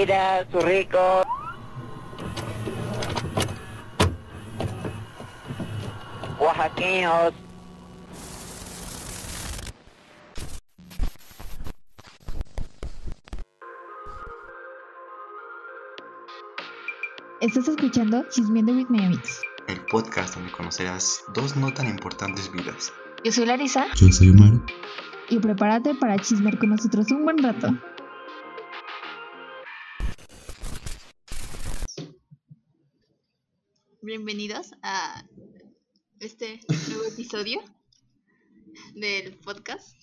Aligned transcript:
Mira, 0.00 0.46
su 0.50 0.58
rico. 0.60 1.22
Oaxaqueños. 6.38 7.34
Estás 17.40 17.68
escuchando 17.68 18.24
Chismeando 18.30 18.72
with 18.72 18.88
My 18.88 19.04
Amigos. 19.04 19.40
el 19.66 19.80
podcast 19.86 20.34
donde 20.34 20.52
conocerás 20.52 21.22
dos 21.34 21.56
no 21.56 21.72
tan 21.72 21.88
importantes 21.88 22.50
vidas. 22.52 22.92
Yo 23.24 23.32
soy 23.32 23.46
Larisa 23.46 23.86
Yo 23.94 24.10
soy 24.12 24.30
Omar. 24.30 24.52
y 25.28 25.38
prepárate 25.38 25.94
para 25.94 26.18
chismear 26.18 26.58
con 26.58 26.70
nosotros 26.70 27.10
un 27.10 27.24
buen 27.24 27.38
rato. 27.38 27.68
Bienvenidos 34.10 34.72
a 34.82 35.24
este 36.18 36.58
nuevo 36.88 37.04
episodio 37.04 37.62
del 38.92 39.38
podcast. 39.38 39.96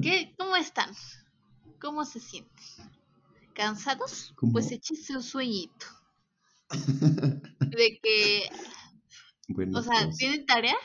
¿qué, 0.00 0.32
¿Cómo 0.38 0.54
están? 0.54 0.94
¿Cómo 1.80 2.04
se 2.04 2.20
sienten? 2.20 2.64
¿Cansados? 3.52 4.32
¿Cómo? 4.36 4.52
Pues 4.52 4.70
échese 4.70 5.16
un 5.16 5.24
sueñito. 5.24 5.86
De 7.58 7.98
que, 8.00 8.48
Bueno, 9.48 9.80
o 9.80 9.82
sea, 9.82 10.04
pues, 10.04 10.18
¿tienen 10.18 10.46
tarea? 10.46 10.76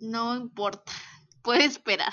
No 0.00 0.36
importa, 0.36 0.90
puede 1.42 1.64
esperar. 1.64 2.12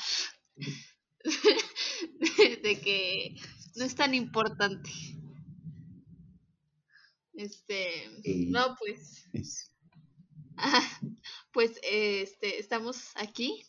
de 1.25 2.80
que 2.84 3.36
no 3.75 3.84
es 3.84 3.95
tan 3.95 4.14
importante. 4.14 4.92
Este, 7.38 8.10
no, 8.50 8.76
pues, 8.80 9.30
es- 9.34 9.72
Ah, 10.58 11.00
pues 11.54 11.80
este, 11.84 12.60
estamos 12.60 13.12
aquí 13.16 13.64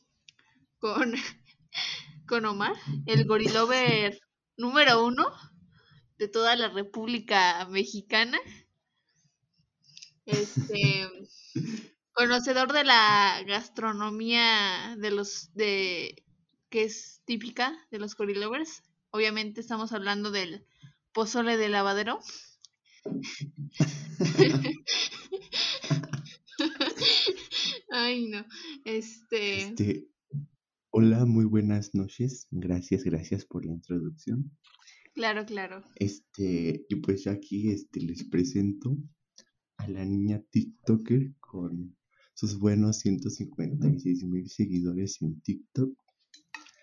con, 0.78 1.14
con 2.28 2.44
Omar, 2.46 2.74
el 3.06 3.26
gorilover 3.26 4.20
número 4.56 5.04
uno 5.04 5.26
de 6.18 6.28
toda 6.28 6.56
la 6.56 6.68
República 6.68 7.66
Mexicana. 7.70 8.38
Este, 10.26 11.08
conocedor 12.12 12.72
de 12.72 12.84
la 12.84 13.42
gastronomía 13.46 14.96
de 14.98 15.10
los 15.10 15.52
de 15.54 16.24
que 16.70 16.84
es 16.84 17.22
típica 17.24 17.76
de 17.90 17.98
los 17.98 18.14
gorilovers. 18.14 18.82
Obviamente 19.10 19.60
estamos 19.60 19.92
hablando 19.92 20.30
del 20.30 20.66
pozole 21.12 21.56
de 21.56 21.68
lavadero. 21.68 22.20
Ay, 27.90 28.28
no. 28.28 28.44
Este, 28.84 29.58
este, 29.62 30.08
hola, 30.90 31.24
muy 31.24 31.44
buenas 31.44 31.94
noches. 31.94 32.46
Gracias, 32.50 33.04
gracias 33.04 33.44
por 33.44 33.64
la 33.64 33.72
introducción. 33.72 34.50
claro, 35.14 35.44
claro. 35.46 35.82
Este, 35.96 36.84
y 36.88 36.94
pues 36.96 37.24
ya 37.24 37.32
aquí 37.32 37.70
este, 37.70 38.00
les 38.00 38.24
presento 38.24 38.96
a 39.76 39.88
la 39.88 40.04
niña 40.04 40.42
TikToker 40.50 41.34
con 41.40 41.96
sus 42.34 42.58
buenos 42.58 42.98
156 42.98 44.24
mil 44.24 44.48
seguidores 44.48 45.20
en 45.22 45.40
TikTok, 45.40 45.92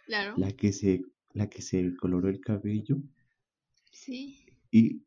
Claro. 0.05 0.35
la 0.37 0.51
que 0.51 0.71
se, 0.73 1.01
la 1.33 1.49
que 1.49 1.61
se 1.61 1.95
coloró 1.95 2.29
el 2.29 2.39
cabello 2.41 3.01
Sí. 3.91 4.45
y 4.71 5.04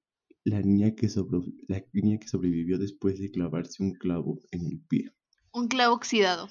la 0.48 0.60
niña 0.62 0.94
que 0.94 1.09
sobre, 1.09 1.41
la 1.69 1.84
niña 1.92 2.19
que 2.19 2.28
sobrevivió 2.28 2.78
después 2.78 3.19
de 3.19 3.31
clavarse 3.31 3.82
un 3.82 3.92
clavo 3.92 4.41
en 4.50 4.66
el 4.66 4.81
pie. 4.81 5.12
Un 5.53 5.69
clavo 5.69 5.94
oxidado 5.94 6.48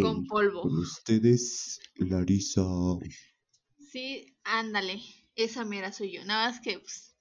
con 0.00 0.26
polvo. 0.26 0.62
Con 0.62 0.78
ustedes, 0.78 1.80
Larisa. 1.96 2.64
Sí, 3.92 4.36
ándale. 4.44 5.00
Esa 5.34 5.64
mera 5.64 5.92
soy 5.92 6.12
yo. 6.12 6.24
Nada 6.24 6.50
más 6.50 6.60
que, 6.60 6.78
pues, 6.78 7.16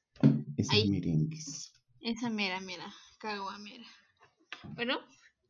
Esas 0.58 0.74
Ahí. 0.74 0.90
merengues. 0.90 1.74
esa 2.02 2.29
mera, 2.29 2.59
mera. 2.62 2.91
Cagua 3.19 3.58
mera. 3.59 3.85
Bueno, 4.75 5.00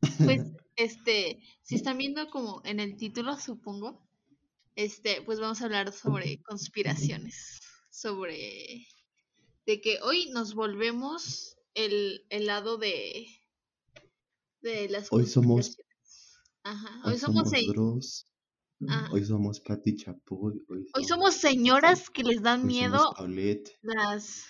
pues, 0.00 0.42
este, 0.76 1.40
si 1.62 1.76
están 1.76 1.98
viendo 1.98 2.28
como 2.30 2.62
en 2.64 2.80
el 2.80 2.96
título, 2.96 3.38
supongo, 3.38 4.06
este, 4.76 5.22
pues 5.22 5.40
vamos 5.40 5.60
a 5.60 5.64
hablar 5.64 5.92
sobre 5.92 6.42
conspiraciones. 6.42 7.60
Sobre 7.90 8.86
de 9.66 9.80
que 9.80 9.98
hoy 10.02 10.30
nos 10.30 10.54
volvemos 10.54 11.56
el, 11.74 12.24
el 12.30 12.46
lado 12.46 12.76
de, 12.78 13.26
de 14.62 14.88
las 14.88 15.08
Hoy 15.12 15.26
somos-. 15.26 15.76
Ajá. 16.62 17.00
Hoy, 17.04 17.18
somos, 17.18 17.50
se- 17.50 17.66
Dross. 17.66 18.26
Ah. 18.88 19.08
Hoy 19.12 19.24
somos 19.24 19.60
Patti 19.60 19.96
Chapoy. 19.96 20.62
Hoy, 20.68 20.86
hoy 20.94 21.04
somos 21.04 21.34
señoras 21.34 22.08
que 22.10 22.22
les 22.22 22.42
dan 22.42 22.60
hoy 22.62 22.66
miedo 22.66 22.98
somos 23.16 23.70
las, 23.82 24.44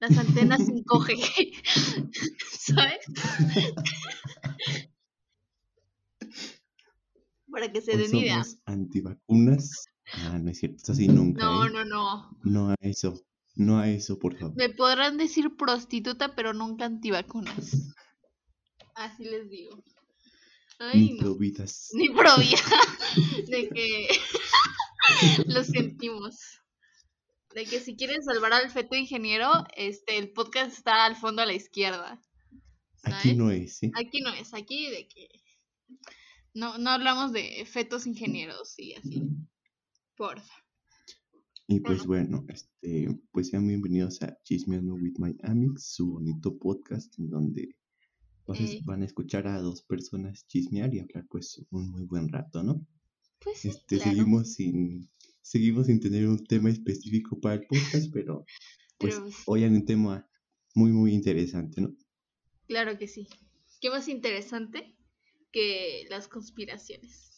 las 0.00 0.18
antenas 0.18 0.60
5G. 0.60 1.52
¿Sabes? 2.58 3.04
Para 7.50 7.70
que 7.70 7.80
se 7.82 7.92
Hoy 7.92 7.98
den 8.02 8.16
idea. 8.16 8.42
somos 8.42 8.58
antivacunas. 8.64 9.84
Ah, 10.14 10.38
no 10.38 10.50
es 10.50 10.58
cierto. 10.58 10.82
Eso 10.82 10.94
sí, 10.94 11.08
nunca. 11.08 11.44
No, 11.44 11.66
¿eh? 11.66 11.70
no, 11.70 11.84
no. 11.84 12.30
No 12.44 12.70
a 12.70 12.74
eso. 12.80 13.20
No 13.54 13.78
a 13.78 13.88
eso, 13.88 14.18
por 14.18 14.36
favor. 14.38 14.56
Me 14.56 14.70
podrán 14.70 15.18
decir 15.18 15.56
prostituta, 15.56 16.34
pero 16.34 16.52
nunca 16.54 16.86
antivacunas. 16.86 17.94
Así 18.94 19.24
les 19.24 19.48
digo. 19.50 19.82
Ay, 20.78 21.00
Ni 21.00 21.12
no. 21.12 21.18
providas. 21.18 21.90
Ni 21.92 22.08
provía. 22.08 22.58
De 23.48 23.68
que 23.68 24.08
lo 25.46 25.64
sentimos. 25.64 26.38
De 27.54 27.66
que 27.66 27.80
si 27.80 27.94
quieren 27.96 28.22
salvar 28.22 28.54
al 28.54 28.70
feto 28.70 28.96
ingeniero, 28.96 29.50
este 29.76 30.16
el 30.18 30.32
podcast 30.32 30.72
está 30.72 31.04
al 31.04 31.16
fondo 31.16 31.42
a 31.42 31.46
la 31.46 31.52
izquierda. 31.52 32.20
Aquí 33.04 33.34
no 33.34 33.50
es, 33.50 33.82
¿eh? 33.82 33.90
Aquí 33.94 34.20
no 34.22 34.32
es, 34.32 34.54
aquí 34.54 34.88
de 34.88 35.08
que 35.08 35.28
no, 36.54 36.78
no 36.78 36.90
hablamos 36.90 37.32
de 37.32 37.66
fetos 37.66 38.06
ingenieros 38.06 38.78
y 38.78 38.94
así. 38.94 39.22
Porfa. 40.16 40.54
Y 41.66 41.80
pues 41.80 42.04
bueno, 42.06 42.44
este, 42.48 43.08
pues 43.30 43.48
sean 43.48 43.66
bienvenidos 43.66 44.20
a 44.22 44.36
Chismeando 44.44 44.94
with 44.94 45.14
My 45.18 45.34
Amics, 45.42 45.94
su 45.94 46.12
bonito 46.12 46.58
podcast 46.58 47.18
en 47.18 47.30
donde 47.30 47.76
pues, 48.44 48.84
van 48.84 49.02
a 49.02 49.06
escuchar 49.06 49.46
a 49.46 49.60
dos 49.60 49.82
personas 49.82 50.46
chismear 50.48 50.92
y 50.94 51.00
hablar 51.00 51.26
pues 51.30 51.64
un 51.70 51.90
muy 51.90 52.04
buen 52.04 52.28
rato, 52.28 52.62
¿no? 52.62 52.86
Pues 53.40 53.58
sí, 53.60 53.68
Este, 53.68 53.98
claro. 53.98 54.10
seguimos 54.10 54.52
sin, 54.54 55.10
seguimos 55.40 55.86
sin 55.86 56.00
tener 56.00 56.28
un 56.28 56.44
tema 56.44 56.70
específico 56.70 57.40
para 57.40 57.56
el 57.56 57.66
podcast, 57.66 58.10
pero 58.12 58.48
pues 58.98 59.16
Pero, 59.16 59.22
pues, 59.22 59.42
hoy 59.46 59.64
hay 59.64 59.70
un 59.74 59.84
tema 59.86 60.28
muy 60.74 60.92
muy 60.92 61.14
interesante, 61.14 61.80
¿no? 61.80 61.94
claro 62.66 62.98
que 62.98 63.06
sí. 63.08 63.28
¿Qué 63.80 63.90
más 63.90 64.08
interesante 64.08 64.96
que 65.52 66.06
las 66.10 66.28
conspiraciones? 66.28 67.36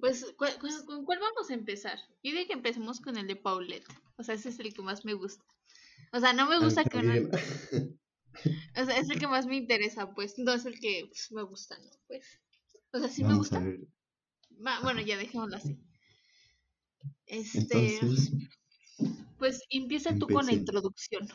Pues, 0.00 0.24
¿cu- 0.36 0.46
cu- 0.60 0.86
¿con 0.86 1.04
cuál 1.04 1.18
vamos 1.20 1.50
a 1.50 1.54
empezar? 1.54 1.98
Yo 2.22 2.32
digo 2.32 2.46
que 2.46 2.52
empecemos 2.54 3.00
con 3.00 3.16
el 3.16 3.26
de 3.26 3.36
Paulette. 3.36 3.86
O 4.16 4.22
sea, 4.22 4.34
ese 4.34 4.48
es 4.50 4.58
el 4.60 4.72
que 4.74 4.82
más 4.82 5.04
me 5.04 5.14
gusta. 5.14 5.44
O 6.12 6.20
sea, 6.20 6.32
no 6.32 6.48
me 6.48 6.56
A 6.56 6.58
mí 6.60 6.64
gusta 6.64 6.84
que 6.84 7.02
no-. 7.02 7.12
O 8.76 8.84
sea, 8.84 8.98
es 8.98 9.10
el 9.10 9.18
que 9.18 9.26
más 9.26 9.46
me 9.46 9.56
interesa, 9.56 10.14
pues. 10.14 10.38
No 10.38 10.52
es 10.52 10.64
el 10.64 10.78
que 10.80 11.04
pues, 11.08 11.32
me 11.32 11.42
gusta, 11.42 11.76
¿no? 11.78 11.90
Pues. 12.06 12.24
O 12.92 12.98
sea, 12.98 13.08
sí 13.08 13.22
me 13.22 13.28
Vamos 13.28 13.50
gusta. 13.50 13.60
ver. 13.60 13.80
Ma- 14.58 14.80
bueno, 14.82 15.00
ya 15.00 15.16
dejémoslo 15.16 15.56
así. 15.56 15.76
Este, 17.26 17.58
Entonces, 17.58 18.32
pues 19.38 19.60
empieza 19.70 20.14
tú 20.18 20.26
con 20.26 20.46
la 20.46 20.52
introducción. 20.52 21.28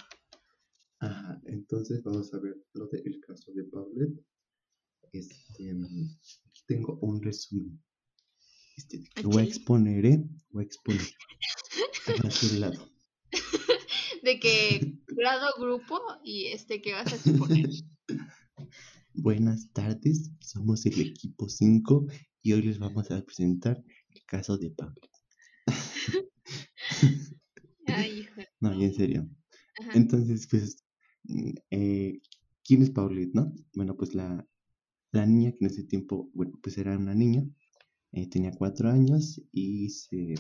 ajá, 0.99 1.41
entonces 1.45 2.01
vamos 2.03 2.33
a 2.33 2.39
ver 2.39 2.55
lo 2.73 2.87
del 2.87 3.19
caso 3.21 3.51
de 3.53 3.63
Paulette. 3.65 4.19
Este, 5.11 5.73
mm, 5.73 6.17
tengo 6.65 6.97
un 7.01 7.21
resumen. 7.21 7.79
Este, 8.75 9.03
voy 9.23 9.43
a 9.43 9.45
exponer, 9.45 10.05
¿eh? 10.05 10.23
Voy 10.49 10.63
a 10.63 10.65
exponer. 10.65 11.01
Un 12.51 12.59
lado. 12.59 12.89
De 14.23 14.39
que 14.39 14.97
grado, 15.07 15.53
grupo 15.59 15.99
y 16.23 16.47
este 16.47 16.81
que 16.81 16.93
vas 16.93 17.11
a 17.11 17.15
exponer. 17.15 17.69
Buenas 19.13 19.71
tardes, 19.73 20.31
somos 20.39 20.85
el 20.87 20.99
equipo 20.99 21.47
5 21.47 22.07
y 22.41 22.53
hoy 22.53 22.63
les 22.63 22.79
vamos 22.79 23.11
a 23.11 23.23
presentar 23.23 23.83
el 24.09 24.23
caso 24.25 24.57
de 24.57 24.71
Paulette. 24.71 25.11
Ay, 27.85 28.21
hijo. 28.21 28.41
No, 28.59 28.73
en 28.73 28.93
serio. 28.93 29.29
Ajá. 29.79 29.91
Entonces, 29.93 30.47
pues, 30.49 30.83
mm, 31.23 31.51
eh, 31.69 32.21
¿quién 32.63 32.81
es 32.81 32.89
Paulette, 32.89 33.35
no? 33.35 33.53
Bueno, 33.75 33.95
pues 33.95 34.15
la, 34.15 34.47
la 35.11 35.25
niña 35.27 35.51
que 35.51 35.65
en 35.65 35.71
ese 35.71 35.83
tiempo, 35.83 36.31
bueno, 36.33 36.59
pues 36.61 36.77
era 36.79 36.97
una 36.97 37.13
niña, 37.13 37.45
eh, 38.13 38.29
tenía 38.29 38.51
cuatro 38.51 38.89
años 38.89 39.41
y 39.51 39.89
se, 39.89 40.35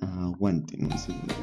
Aguanten 0.00 0.84
un 0.84 0.98
segundo. 0.98 1.34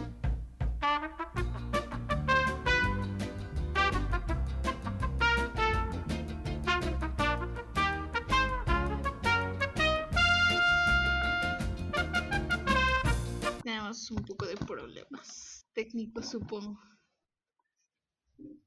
Tenemos 13.63 14.11
un 14.11 14.23
poco 14.23 14.45
de 14.45 14.55
problemas 14.55 15.65
técnicos, 15.73 16.29
supongo. 16.29 16.79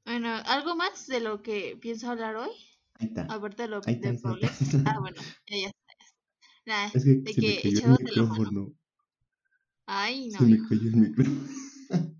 Bueno, 0.05 0.29
¿algo 0.45 0.75
más 0.75 1.07
de 1.07 1.19
lo 1.19 1.41
que 1.41 1.77
pienso 1.81 2.09
hablar 2.09 2.35
hoy? 2.35 2.68
Ahí 2.99 3.07
está. 3.07 3.23
Aparte 3.23 3.63
de 3.63 3.67
lo 3.69 3.81
Ahí 3.85 3.95
de 3.95 4.09
está. 4.09 4.29
Ah, 4.85 4.99
bueno, 4.99 5.21
ya, 5.49 5.57
ya 5.57 5.67
está. 5.67 5.75
Nada, 6.65 6.91
Es 6.93 7.03
que 7.03 7.15
de 7.15 7.33
se 7.33 7.41
me 7.41 7.57
que 7.57 7.61
cayó 7.61 7.95
el 7.97 8.03
micrófono. 8.05 8.73
Ay, 9.87 10.29
no, 10.29 10.37
Se 10.39 10.45
me 10.45 10.57
cayó 10.67 10.81
el 10.89 10.95
micrófono. 10.95 11.47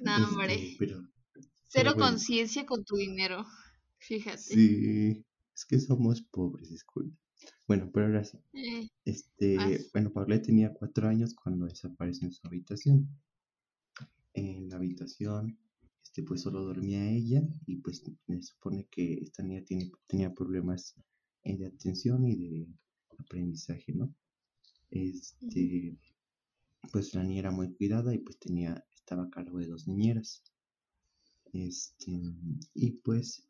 No, 0.00 0.16
Este, 0.16 0.24
hombre. 0.24 0.76
pero 0.78 1.02
Cero 1.68 1.92
bueno. 1.94 2.10
conciencia 2.10 2.64
con 2.66 2.84
tu 2.84 2.96
dinero. 2.96 3.44
Fíjate. 3.98 4.38
sí, 4.38 5.24
es 5.54 5.64
que 5.66 5.80
somos 5.80 6.22
pobres, 6.22 6.70
disculpe. 6.70 7.16
Bueno, 7.66 7.90
pero 7.92 8.06
ahora 8.06 8.24
sí. 8.24 8.38
Eh, 8.54 8.88
Este, 9.04 9.88
bueno, 9.92 10.12
Paulette 10.12 10.46
tenía 10.46 10.72
cuatro 10.72 11.08
años 11.08 11.34
cuando 11.34 11.66
desapareció 11.66 12.26
en 12.26 12.32
su 12.32 12.46
habitación. 12.46 13.08
En 14.34 14.68
la 14.68 14.76
habitación, 14.76 15.58
este, 16.08 16.22
pues 16.22 16.40
solo 16.40 16.64
dormía 16.64 17.10
ella 17.10 17.42
y 17.66 17.76
pues 17.76 17.98
se 17.98 18.42
supone 18.42 18.88
que 18.90 19.14
esta 19.20 19.42
niña 19.42 19.62
tiene, 19.64 19.90
tenía 20.06 20.32
problemas 20.32 20.94
eh, 21.44 21.58
de 21.58 21.66
atención 21.66 22.26
y 22.26 22.36
de 22.36 22.66
aprendizaje, 23.18 23.92
¿no? 23.92 24.14
Este, 24.90 25.98
pues 26.90 27.12
la 27.12 27.22
niña 27.24 27.40
era 27.40 27.50
muy 27.50 27.74
cuidada 27.74 28.14
y 28.14 28.20
pues 28.20 28.38
tenía, 28.38 28.82
estaba 28.94 29.24
a 29.24 29.30
cargo 29.30 29.58
de 29.58 29.66
dos 29.66 29.86
niñeras. 29.86 30.42
Este, 31.52 32.10
y 32.72 32.92
pues, 33.02 33.46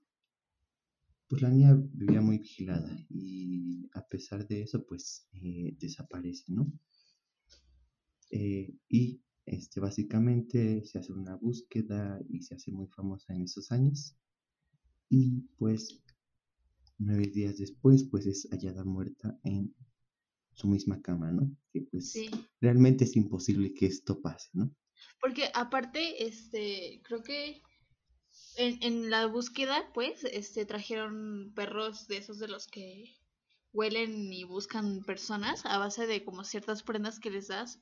pues 1.28 1.40
la 1.42 1.50
niña 1.50 1.76
vivía 1.92 2.20
muy 2.20 2.38
vigilada 2.38 2.90
y 3.08 3.88
a 3.94 4.04
pesar 4.08 4.48
de 4.48 4.62
eso, 4.62 4.84
pues 4.84 5.28
eh, 5.32 5.76
desaparece, 5.78 6.52
¿no? 6.52 6.72
Eh, 8.30 8.74
y 8.88 9.22
este, 9.48 9.80
básicamente 9.80 10.84
se 10.84 10.98
hace 10.98 11.12
una 11.12 11.36
búsqueda 11.36 12.20
y 12.28 12.42
se 12.42 12.54
hace 12.54 12.70
muy 12.70 12.88
famosa 12.88 13.34
en 13.34 13.42
esos 13.42 13.70
años. 13.72 14.16
Y 15.10 15.42
pues 15.56 16.00
nueve 16.98 17.26
días 17.26 17.58
después, 17.58 18.04
pues 18.04 18.26
es 18.26 18.48
hallada 18.50 18.84
muerta 18.84 19.38
en 19.44 19.74
su 20.52 20.68
misma 20.68 21.00
cama, 21.00 21.30
¿no? 21.30 21.56
Que 21.72 21.82
pues 21.82 22.12
sí. 22.12 22.30
realmente 22.60 23.04
es 23.04 23.16
imposible 23.16 23.72
que 23.72 23.86
esto 23.86 24.20
pase, 24.20 24.50
¿no? 24.52 24.74
Porque 25.20 25.50
aparte, 25.54 26.26
este, 26.26 27.00
creo 27.04 27.22
que 27.22 27.62
en, 28.56 28.82
en 28.82 29.10
la 29.10 29.26
búsqueda, 29.26 29.90
pues, 29.94 30.24
este, 30.24 30.66
trajeron 30.66 31.52
perros 31.54 32.08
de 32.08 32.18
esos 32.18 32.38
de 32.38 32.48
los 32.48 32.66
que 32.66 33.16
huelen 33.72 34.32
y 34.32 34.44
buscan 34.44 35.04
personas 35.04 35.64
a 35.64 35.78
base 35.78 36.06
de 36.06 36.24
como 36.24 36.42
ciertas 36.42 36.82
prendas 36.82 37.20
que 37.20 37.30
les 37.30 37.48
das 37.48 37.80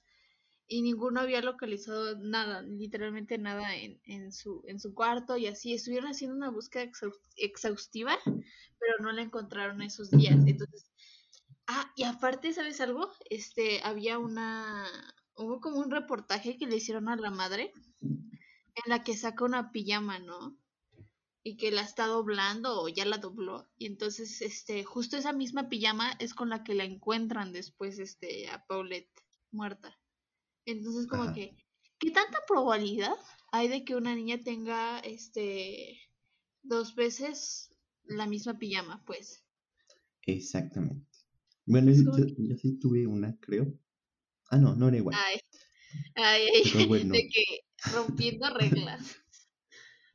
y 0.69 0.83
ninguno 0.83 1.21
había 1.21 1.41
localizado 1.43 2.19
nada, 2.19 2.63
literalmente 2.63 3.39
nada 3.39 3.77
en, 3.77 4.01
en 4.05 4.33
su 4.33 4.63
en 4.67 4.81
su 4.81 4.95
cuarto 4.95 5.37
y 5.37 5.47
así 5.47 5.75
estuvieron 5.75 6.11
haciendo 6.11 6.37
una 6.37 6.51
búsqueda 6.51 6.85
exhaus- 6.85 7.21
exhaustiva, 7.37 8.19
pero 8.25 8.95
no 9.01 9.13
la 9.13 9.23
encontraron 9.23 9.83
esos 9.83 10.11
días. 10.11 10.37
Entonces, 10.47 10.91
ah, 11.67 11.93
y 11.97 12.05
aparte, 12.05 12.53
¿sabes 12.53 12.81
algo? 12.81 13.11
Este, 13.31 13.81
había 13.83 14.19
una 14.19 14.87
hubo 15.37 15.61
como 15.61 15.79
un 15.79 15.91
reportaje 15.91 16.57
que 16.57 16.67
le 16.67 16.77
hicieron 16.77 17.09
a 17.09 17.17
la 17.17 17.31
madre 17.31 17.73
en 18.01 18.83
la 18.87 19.05
que 19.05 19.17
saca 19.17 19.45
una 19.45 19.71
pijama, 19.73 20.19
¿no? 20.19 20.57
Y 21.43 21.57
que 21.57 21.71
la 21.71 21.83
está 21.83 22.07
doblando 22.07 22.83
o 22.83 22.89
ya 22.89 23.05
la 23.05 23.19
dobló. 23.19 23.69
Y 23.79 23.87
entonces, 23.87 24.43
este, 24.43 24.83
justo 24.85 25.17
esa 25.17 25.33
misma 25.33 25.69
pijama 25.69 26.13
es 26.19 26.35
con 26.35 26.49
la 26.51 26.65
que 26.65 26.75
la 26.75 26.85
encuentran 26.85 27.53
después, 27.53 27.99
este, 27.99 28.49
a 28.49 28.67
Paulette 28.67 29.11
muerta. 29.53 29.97
Entonces, 30.67 31.07
como 31.09 31.23
Ajá. 31.25 31.35
que, 31.35 31.57
¿qué 31.99 32.11
tanta 32.11 32.41
probabilidad 32.47 33.17
hay 33.53 33.69
de 33.69 33.85
que 33.85 33.97
una 33.97 34.15
niña 34.15 34.39
tenga, 34.45 34.99
este, 35.01 35.99
dos 36.63 36.95
veces 36.97 37.71
la 38.05 38.27
misma 38.27 38.59
pijama, 38.59 39.03
pues? 39.07 39.45
Exactamente. 40.27 41.07
Bueno, 41.65 41.91
yo, 41.93 42.13
sí 42.59 42.79
tuve 42.79 43.07
una, 43.07 43.39
creo. 43.41 43.79
Ah, 44.51 44.59
no, 44.59 44.77
no 44.77 44.89
era 44.89 44.99
igual. 44.99 45.25
Ay, 45.25 45.41
ay, 46.17 46.49
ay, 46.55 46.63
Pero 46.63 46.85
bueno, 46.87 47.15
de 47.15 47.29
que 47.33 47.45
rompiendo 47.85 48.51
reglas. 48.51 49.17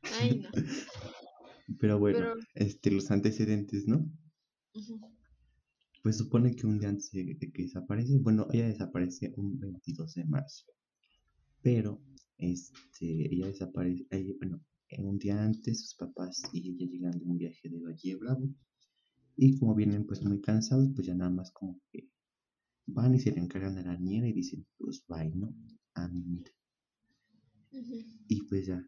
Ay, 0.08 0.38
no. 0.38 0.50
pero 1.80 1.98
bueno, 1.98 2.28
Pero, 2.28 2.34
este, 2.54 2.90
los 2.90 3.10
antecedentes, 3.10 3.86
¿no? 3.86 4.10
ujú, 4.74 4.98
Pues 6.02 6.18
supone 6.18 6.54
que 6.54 6.66
un 6.66 6.78
día 6.78 6.90
antes 6.90 7.10
de, 7.12 7.38
que 7.38 7.62
desaparece, 7.62 8.18
bueno, 8.18 8.46
ella 8.52 8.68
desaparece 8.68 9.32
un 9.36 9.58
22 9.58 10.14
de 10.14 10.24
marzo, 10.24 10.66
pero 11.62 12.00
este, 12.38 13.34
ella 13.34 13.46
desaparece, 13.48 14.06
ella- 14.10 14.34
bueno, 14.38 14.60
eh, 14.88 15.02
un 15.02 15.18
día 15.18 15.42
antes 15.42 15.80
sus 15.82 15.94
papás 15.96 16.42
y 16.52 16.70
ella 16.70 16.86
llegan 16.90 17.12
de 17.18 17.24
un 17.24 17.38
viaje 17.38 17.68
de 17.70 17.80
Valle 17.80 18.16
Bravo 18.16 18.48
y 19.36 19.58
como 19.58 19.74
vienen 19.74 20.06
pues 20.06 20.22
muy 20.24 20.40
cansados, 20.40 20.90
pues 20.94 21.06
ya 21.08 21.14
nada 21.14 21.30
más 21.30 21.50
como 21.52 21.80
que 21.92 22.08
van 22.86 23.14
y 23.16 23.20
se 23.20 23.32
le 23.32 23.40
encargan 23.40 23.78
a 23.78 23.82
la 23.84 23.98
niñera 23.98 24.28
y 24.28 24.34
dicen, 24.34 24.66
pues 24.78 25.04
bye, 25.08 25.30
¿no? 25.34 25.54
A 25.94 26.08
mí, 26.08 26.44
y 28.28 28.42
pues 28.42 28.66
ya 28.66 28.82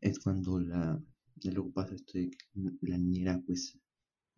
es 0.00 0.18
cuando 0.18 0.58
la, 0.58 1.00
ya 1.36 1.52
luego 1.52 1.70
pasa 1.72 1.94
esto 1.94 2.18
de 2.18 2.30
que 2.30 2.36
la 2.82 2.98
niñera 2.98 3.40
pues 3.46 3.78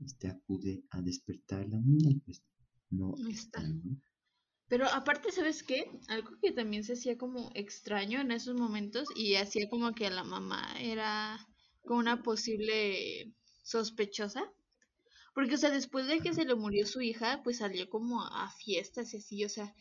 este, 0.04 0.28
acude 0.28 0.84
a 0.90 1.00
despertar 1.02 1.60
a 1.60 1.68
la 1.68 1.78
niña 1.78 2.10
y 2.10 2.20
pues 2.20 2.42
no 2.90 3.14
está, 3.28 3.60
está. 3.60 3.62
¿no? 3.62 4.00
Pero 4.68 4.86
aparte, 4.86 5.32
¿sabes 5.32 5.62
qué? 5.62 5.90
Algo 6.08 6.30
que 6.40 6.52
también 6.52 6.84
se 6.84 6.92
hacía 6.92 7.18
como 7.18 7.50
extraño 7.54 8.20
en 8.20 8.30
esos 8.30 8.54
momentos 8.54 9.08
y 9.16 9.34
hacía 9.34 9.68
como 9.68 9.92
que 9.92 10.08
la 10.10 10.22
mamá 10.22 10.64
era 10.80 11.44
como 11.82 11.98
una 11.98 12.22
posible 12.22 13.34
sospechosa. 13.64 14.44
Porque, 15.34 15.56
o 15.56 15.58
sea, 15.58 15.70
después 15.70 16.06
de 16.06 16.20
que 16.20 16.34
se 16.34 16.44
le 16.44 16.54
murió 16.54 16.86
su 16.86 17.00
hija, 17.00 17.40
pues 17.42 17.58
salió 17.58 17.88
como 17.90 18.22
a 18.22 18.50
fiestas 18.58 19.12
y 19.12 19.16
así, 19.16 19.44
o 19.44 19.48
sea, 19.48 19.74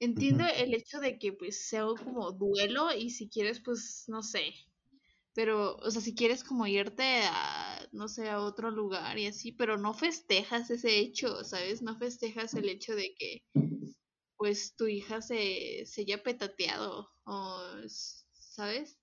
entiendo 0.00 0.44
el 0.44 0.74
hecho 0.74 0.98
de 1.00 1.18
que 1.18 1.32
pues 1.32 1.68
sea 1.68 1.84
como 2.04 2.32
duelo 2.32 2.92
y 2.94 3.10
si 3.10 3.28
quieres, 3.28 3.60
pues, 3.60 4.04
no 4.08 4.22
sé, 4.22 4.54
pero, 5.36 5.76
o 5.76 5.90
sea, 5.90 6.00
si 6.00 6.14
quieres 6.14 6.42
como 6.42 6.66
irte 6.66 7.20
a, 7.30 7.65
no 7.96 8.08
sé, 8.08 8.30
a 8.30 8.40
otro 8.40 8.70
lugar 8.70 9.18
y 9.18 9.26
así, 9.26 9.52
pero 9.52 9.78
no 9.78 9.94
festejas 9.94 10.70
ese 10.70 10.98
hecho, 10.98 11.44
¿sabes? 11.44 11.82
No 11.82 11.98
festejas 11.98 12.54
el 12.54 12.68
hecho 12.68 12.94
de 12.94 13.14
que, 13.18 13.44
pues, 14.36 14.76
tu 14.76 14.86
hija 14.86 15.22
se, 15.22 15.84
se 15.86 16.02
haya 16.02 16.22
petateado, 16.22 17.10
o, 17.24 17.60
¿sabes? 18.32 18.98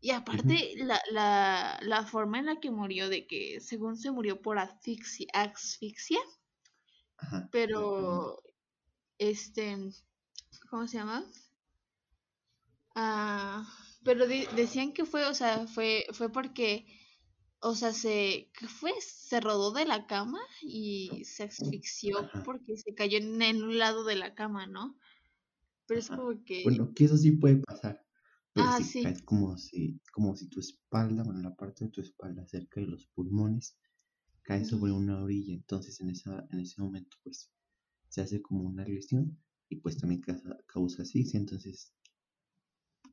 Y 0.00 0.10
aparte, 0.12 0.74
la, 0.76 1.00
la, 1.10 1.78
la 1.82 2.06
forma 2.06 2.38
en 2.40 2.46
la 2.46 2.60
que 2.60 2.70
murió, 2.70 3.08
de 3.08 3.26
que 3.26 3.60
según 3.60 3.96
se 3.96 4.10
murió 4.12 4.42
por 4.42 4.58
asfixia, 4.58 5.28
asfixia 5.34 6.20
Ajá, 7.16 7.50
exactamente. 7.54 8.30
pero, 8.30 8.42
este, 9.18 9.76
¿cómo 10.70 10.86
se 10.88 10.98
llama? 10.98 11.24
Ah, 12.94 13.66
pero 14.04 14.26
decían 14.26 14.92
que 14.92 15.04
fue, 15.04 15.24
o 15.26 15.34
sea, 15.34 15.66
fue, 15.66 16.06
fue 16.12 16.30
porque, 16.30 16.86
o 17.62 17.74
sea, 17.74 17.92
se, 17.92 18.50
¿qué 18.58 18.68
fue? 18.68 18.92
Se 19.00 19.40
rodó 19.40 19.72
de 19.72 19.84
la 19.86 20.06
cama 20.06 20.40
y 20.62 21.24
se 21.24 21.44
asfixió 21.44 22.16
Ajá, 22.18 22.42
porque 22.42 22.76
se 22.76 22.94
cayó 22.94 23.18
en, 23.18 23.40
en 23.42 23.62
un 23.62 23.78
lado 23.78 24.04
de 24.04 24.16
la 24.16 24.34
cama, 24.34 24.66
¿no? 24.66 24.98
Pero 25.86 26.00
es 26.00 26.10
como 26.10 26.44
que, 26.44 26.64
Bueno, 26.64 26.92
que 26.94 27.04
eso 27.04 27.16
sí 27.16 27.32
puede 27.32 27.58
pasar, 27.58 28.04
pero 28.52 28.70
ah, 28.70 28.72
si 28.72 28.84
sí, 28.84 29.02
caes 29.02 29.22
como 29.22 29.56
si, 29.58 30.00
como 30.12 30.34
si 30.36 30.48
tu 30.48 30.60
espalda, 30.60 31.22
bueno, 31.24 31.40
la 31.40 31.54
parte 31.54 31.84
de 31.84 31.90
tu 31.90 32.00
espalda 32.00 32.46
cerca 32.46 32.80
de 32.80 32.86
los 32.88 33.06
pulmones, 33.08 33.76
cae 34.42 34.64
sobre 34.64 34.92
una 34.92 35.22
orilla, 35.22 35.54
entonces 35.54 36.00
en 36.00 36.10
esa, 36.10 36.46
en 36.52 36.60
ese 36.60 36.80
momento 36.82 37.16
pues 37.24 37.52
se 38.08 38.22
hace 38.22 38.42
como 38.42 38.64
una 38.64 38.84
lesión 38.86 39.38
y 39.70 39.76
pues 39.76 39.98
también 39.98 40.22
causa, 40.22 40.58
causa 40.68 41.02
asfixia, 41.02 41.40
entonces 41.40 41.94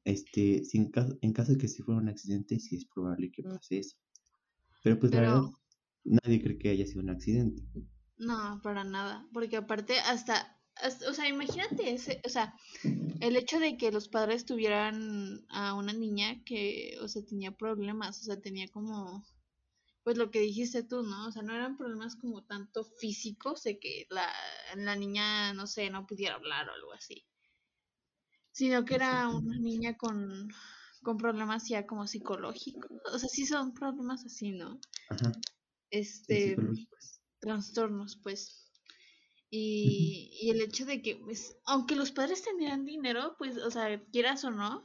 este, 0.04 0.64
si 0.66 0.78
en 0.78 0.92
caso, 0.92 1.18
en 1.22 1.34
caso 1.34 1.52
de 1.54 1.58
que 1.58 1.68
si 1.68 1.82
fuera 1.82 2.02
un 2.02 2.10
accidente, 2.10 2.60
sí 2.60 2.76
es 2.76 2.86
probable 2.86 3.32
que 3.32 3.44
pase 3.44 3.80
eso, 3.80 3.98
pero 4.82 5.00
pues 5.00 5.14
la 5.14 5.22
verdad 5.22 5.42
pero 5.42 5.54
nadie 6.04 6.42
cree 6.44 6.58
que 6.60 6.70
haya 6.70 6.86
sido 6.88 7.02
un 7.02 7.10
accidente. 7.12 7.64
no, 8.18 8.60
para 8.64 8.84
nada, 8.84 9.28
porque 9.34 9.58
aparte 9.58 10.00
hasta, 10.00 10.62
hasta- 10.76 11.10
o 11.10 11.14
sea, 11.14 11.28
imagínate 11.28 11.92
ese, 11.94 12.22
o 12.26 12.30
sea, 12.30 12.56
el 13.20 13.36
hecho 13.38 13.60
de 13.60 13.78
que 13.78 13.92
los 13.92 14.10
padres 14.10 14.46
tuvieran 14.46 15.46
a 15.50 15.74
una 15.76 15.94
niña 15.94 16.44
que, 16.46 16.98
o 17.02 17.08
sea, 17.08 17.24
tenía 17.26 17.52
problemas, 17.58 18.22
o 18.22 18.24
sea, 18.26 18.42
tenía 18.42 18.68
como 18.70 19.26
pues 20.04 20.18
lo 20.18 20.32
que 20.32 20.40
dijiste 20.42 20.84
tú, 20.84 21.04
¿no? 21.04 21.28
O 21.28 21.32
sea, 21.34 21.44
no 21.44 21.54
eran 21.56 21.78
problemas 21.78 22.16
como 22.18 22.46
tanto 22.46 22.84
físicos 22.86 23.64
de 23.64 23.80
que 23.80 24.08
la, 24.10 24.32
la 24.78 24.96
niña, 24.98 25.54
no 25.54 25.68
sé, 25.68 25.90
no 25.92 26.08
pudiera 26.08 26.36
hablar 26.36 26.70
o 26.70 26.74
algo 26.74 26.94
así, 26.94 27.26
sino 28.52 28.86
que 28.86 28.96
era 28.96 29.28
una 29.30 29.58
niña 29.60 29.98
con, 29.98 30.50
con 31.04 31.18
problemas 31.18 31.68
ya 31.68 31.86
como 31.88 32.08
psicológicos. 32.08 32.92
O 33.14 33.20
sea, 33.20 33.30
sí 33.30 33.46
son 33.46 33.74
problemas 33.74 34.26
así, 34.26 34.52
¿no? 34.52 34.80
Ajá. 35.10 35.32
Este, 35.92 36.56
trastornos, 37.40 38.18
pues. 38.22 38.66
Y, 39.50 40.38
y 40.42 40.52
el 40.52 40.62
hecho 40.62 40.86
de 40.86 41.02
que, 41.02 41.16
pues, 41.16 41.58
aunque 41.66 41.96
los 41.96 42.12
padres 42.12 42.44
tenían 42.44 42.86
dinero, 42.86 43.36
pues, 43.40 43.58
o 43.58 43.72
sea, 43.72 44.00
quieras 44.12 44.44
o 44.44 44.52
no, 44.52 44.84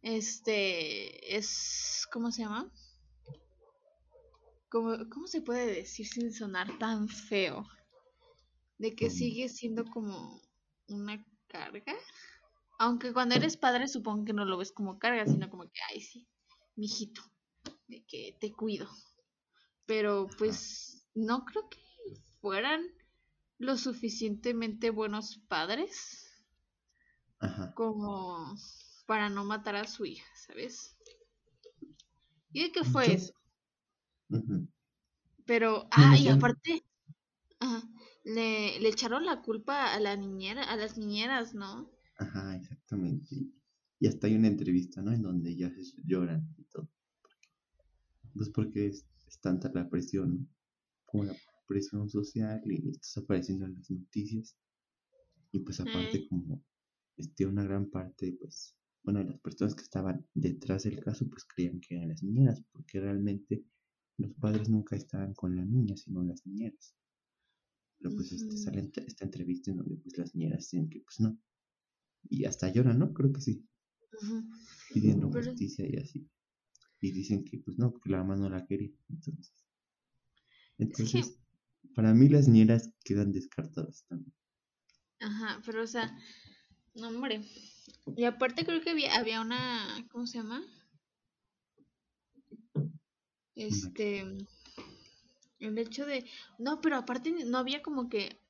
este, 0.00 1.36
es, 1.36 2.06
¿cómo 2.10 2.30
se 2.32 2.42
llama? 2.42 2.72
¿Cómo, 4.70 4.96
cómo 5.10 5.26
se 5.26 5.42
puede 5.42 5.66
decir 5.66 6.06
sin 6.06 6.32
sonar 6.32 6.78
tan 6.78 7.08
feo? 7.08 7.66
De 8.78 8.94
que 8.94 9.06
Como- 9.06 9.16
sigue 9.18 9.48
siendo 9.48 9.84
como 9.84 10.40
una 10.88 11.24
carga. 11.48 11.94
Aunque 12.82 13.12
cuando 13.12 13.36
eres 13.36 13.56
padre 13.56 13.86
supongo 13.86 14.24
que 14.24 14.32
no 14.32 14.44
lo 14.44 14.58
ves 14.58 14.72
como 14.72 14.98
carga, 14.98 15.24
sino 15.24 15.48
como 15.48 15.70
que, 15.70 15.80
ay, 15.88 16.00
sí, 16.00 16.26
mijito, 16.74 17.22
de 17.86 18.04
que 18.04 18.36
te 18.40 18.50
cuido. 18.50 18.88
Pero 19.86 20.26
pues 20.36 21.06
no 21.14 21.44
creo 21.44 21.68
que 21.68 21.78
fueran 22.40 22.84
lo 23.58 23.76
suficientemente 23.76 24.90
buenos 24.90 25.38
padres 25.46 26.42
Ajá. 27.38 27.72
como 27.76 28.52
para 29.06 29.28
no 29.28 29.44
matar 29.44 29.76
a 29.76 29.86
su 29.86 30.04
hija, 30.04 30.26
¿sabes? 30.34 30.96
¿Y 32.52 32.64
de 32.64 32.72
qué 32.72 32.82
fue 32.82 33.14
eso? 33.14 33.32
Pero, 35.46 35.86
ah, 35.92 36.16
y 36.18 36.26
aparte, 36.26 36.84
ajá, 37.60 37.84
le, 38.24 38.80
le 38.80 38.88
echaron 38.88 39.24
la 39.24 39.40
culpa 39.40 39.94
a 39.94 40.00
la 40.00 40.16
niñera, 40.16 40.64
a 40.64 40.74
las 40.74 40.98
niñeras, 40.98 41.54
¿no? 41.54 42.01
Ajá, 42.16 42.56
exactamente. 42.56 43.36
Y 44.00 44.06
hasta 44.06 44.26
hay 44.26 44.34
una 44.36 44.48
entrevista, 44.48 45.02
¿no? 45.02 45.12
En 45.12 45.20
donde 45.22 45.50
ellas 45.50 45.72
lloran 46.06 46.54
y 46.56 46.64
todo. 46.64 46.88
Pues 48.34 48.50
porque 48.50 48.88
es, 48.88 49.06
es 49.26 49.40
tanta 49.40 49.70
la 49.72 49.88
presión, 49.88 50.34
¿no? 50.34 50.46
Como 51.06 51.24
la 51.24 51.36
presión 51.66 52.10
social 52.10 52.62
y 52.66 52.90
estás 52.90 53.18
apareciendo 53.18 53.66
en 53.66 53.74
las 53.76 53.90
noticias. 53.90 54.56
Y 55.52 55.60
pues 55.60 55.80
aparte 55.80 56.26
como 56.28 56.64
este, 57.16 57.46
una 57.46 57.64
gran 57.64 57.90
parte, 57.90 58.32
pues, 58.40 58.76
bueno, 59.04 59.20
de 59.20 59.26
las 59.26 59.40
personas 59.40 59.74
que 59.76 59.82
estaban 59.82 60.26
detrás 60.34 60.84
del 60.84 61.00
caso, 61.00 61.28
pues 61.30 61.44
creían 61.46 61.80
que 61.80 61.96
eran 61.96 62.08
las 62.10 62.22
niñeras, 62.22 62.62
porque 62.72 63.00
realmente 63.00 63.64
los 64.18 64.34
padres 64.34 64.68
nunca 64.70 64.96
estaban 64.96 65.34
con 65.34 65.56
la 65.56 65.64
niña, 65.64 65.96
sino 65.96 66.24
las 66.24 66.46
niñeras. 66.46 66.96
Pero 67.98 68.14
pues 68.14 68.32
este, 68.32 68.54
Ujú. 68.54 68.58
sale 68.58 68.90
esta 69.06 69.24
entrevista 69.24 69.70
en 69.70 69.78
donde 69.78 69.96
pues 69.96 70.18
las 70.18 70.34
niñeras 70.34 70.70
dicen 70.70 70.90
que 70.90 71.00
pues 71.00 71.20
no. 71.20 71.38
Y 72.28 72.44
hasta 72.44 72.72
lloran, 72.72 72.98
¿no? 72.98 73.12
Creo 73.12 73.32
que 73.32 73.40
sí, 73.40 73.64
Ujú. 74.22 74.44
pidiendo 74.94 75.30
Pero- 75.30 75.50
justicia 75.50 75.86
y 75.88 75.96
así. 75.96 76.28
Y 77.00 77.10
dicen 77.12 77.44
que 77.44 77.58
pues 77.58 77.78
no, 77.78 77.90
porque 77.92 78.10
la 78.10 78.18
mamá 78.18 78.36
no 78.36 78.48
la 78.48 78.64
quería. 78.66 78.90
Entonces, 79.08 79.52
entonces 80.78 81.38
para 81.94 82.14
mí 82.14 82.28
las 82.28 82.46
niñeras 82.48 82.94
quedan 83.04 83.32
descartadas 83.32 84.04
también. 84.08 84.32
Ajá, 85.20 85.60
pero 85.66 85.82
o 85.82 85.86
sea, 85.86 86.16
no, 86.94 87.08
hombre. 87.08 87.42
Y 88.16 88.24
aparte 88.24 88.64
creo 88.64 88.80
que 88.80 88.90
había, 88.90 89.16
había 89.16 89.40
una, 89.40 90.06
¿cómo 90.10 90.26
se 90.26 90.38
llama? 90.38 90.62
Este, 93.54 94.20
el 95.60 95.78
hecho 95.78 96.06
de, 96.06 96.24
no, 96.58 96.80
pero 96.80 96.96
aparte 96.96 97.30
no 97.44 97.58
había 97.58 97.82
como 97.82 98.08
que, 98.08 98.40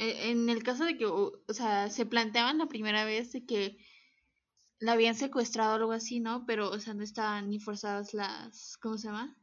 en 0.00 0.48
el 0.48 0.62
caso 0.62 0.84
de 0.84 0.96
que, 0.98 1.06
o 1.06 1.42
sea, 1.50 1.90
se 1.90 2.06
planteaban 2.06 2.58
la 2.58 2.66
primera 2.68 3.04
vez 3.04 3.32
de 3.32 3.44
que 3.46 3.78
la 4.80 4.92
habían 4.94 5.14
secuestrado 5.14 5.72
o 5.74 5.76
algo 5.76 5.92
así, 5.92 6.18
¿no? 6.18 6.44
Pero, 6.44 6.70
o 6.70 6.80
sea, 6.80 6.92
no 6.94 7.04
estaban 7.04 7.50
ni 7.50 7.60
forzadas 7.60 8.14
las, 8.14 8.76
¿cómo 8.82 8.98
se 8.98 9.06
llama? 9.06 9.36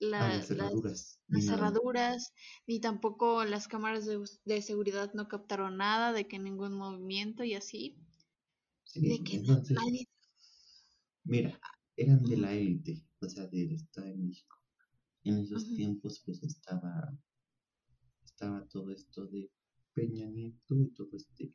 La- 0.00 0.28
las 0.28 0.46
las- 0.46 0.48
cerraduras. 0.48 1.20
las 1.28 1.40
ni 1.40 1.42
cerraduras, 1.42 2.32
ni 2.66 2.80
tampoco 2.80 3.44
las 3.44 3.68
cámaras 3.68 4.06
de, 4.06 4.22
de 4.44 4.62
seguridad 4.62 5.12
no 5.14 5.28
captaron 5.28 5.76
nada, 5.76 6.12
de 6.12 6.26
que 6.28 6.38
ningún 6.38 6.72
movimiento 6.74 7.44
y 7.44 7.54
así. 7.54 7.96
Sí, 8.84 9.00
De 9.08 9.22
que 9.24 9.36
entonces, 9.36 9.76
mira, 11.24 11.60
eran 11.96 12.22
de 12.24 12.36
la 12.36 12.52
élite, 12.54 13.04
o 13.20 13.28
sea, 13.28 13.46
del 13.46 13.72
Estado 13.72 14.08
de 14.08 14.16
México. 14.16 14.56
En 15.24 15.38
esos 15.38 15.64
tiempos 15.76 16.22
pues 16.26 16.42
estaba, 16.42 17.18
estaba 18.38 18.64
todo 18.68 18.92
esto 18.92 19.26
de 19.26 19.50
Peña 19.94 20.28
Nieto 20.28 20.80
y 20.80 20.90
todo 20.90 21.10
este 21.16 21.52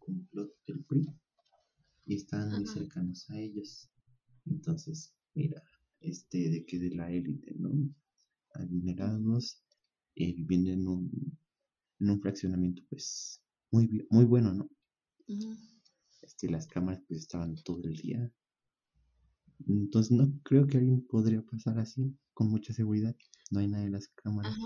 complot 0.00 0.52
del 0.66 0.84
PRI. 0.84 1.06
Y 2.04 2.16
estaban 2.16 2.50
muy 2.50 2.66
cercanos 2.66 3.30
a 3.30 3.38
ellos. 3.38 3.88
Entonces, 4.44 5.14
mira, 5.34 5.62
este 6.00 6.50
de 6.50 6.66
que 6.66 6.80
de 6.80 6.90
la 6.96 7.12
élite, 7.12 7.54
¿no? 7.56 7.70
Adinerados, 8.54 9.62
eh, 10.16 10.34
viviendo 10.34 10.72
en 10.72 10.88
un, 10.88 11.38
en 12.00 12.10
un 12.10 12.20
fraccionamiento 12.20 12.82
pues 12.90 13.40
muy, 13.70 14.04
muy 14.10 14.24
bueno, 14.24 14.52
¿no? 14.52 14.68
Este, 16.22 16.50
las 16.50 16.66
cámaras 16.66 17.04
pues 17.06 17.20
estaban 17.20 17.54
todo 17.62 17.84
el 17.84 17.96
día. 17.98 18.32
Entonces 19.68 20.10
no 20.10 20.28
creo 20.42 20.66
que 20.66 20.78
alguien 20.78 21.06
podría 21.06 21.40
pasar 21.42 21.78
así 21.78 22.18
con 22.34 22.48
mucha 22.48 22.72
seguridad. 22.72 23.14
No 23.52 23.60
hay 23.60 23.68
nada 23.68 23.84
en 23.84 23.92
las 23.92 24.08
cámaras. 24.08 24.56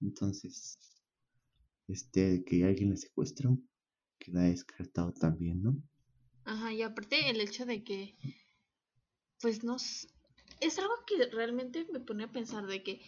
Entonces, 0.00 0.78
este, 1.88 2.44
que 2.44 2.62
alguien 2.64 2.90
la 2.90 2.96
secuestra 2.96 3.50
queda 4.20 4.42
descartado 4.42 5.12
también, 5.12 5.60
¿no? 5.60 5.76
Ajá, 6.44 6.72
y 6.72 6.82
aparte 6.82 7.30
el 7.30 7.40
hecho 7.40 7.64
de 7.64 7.84
que, 7.84 8.16
pues 9.40 9.64
no, 9.64 9.76
s- 9.76 10.08
es 10.60 10.78
algo 10.78 10.94
que 11.06 11.26
realmente 11.26 11.86
me 11.92 12.00
pone 12.00 12.24
a 12.24 12.32
pensar 12.32 12.66
de 12.66 12.82
que, 12.82 13.00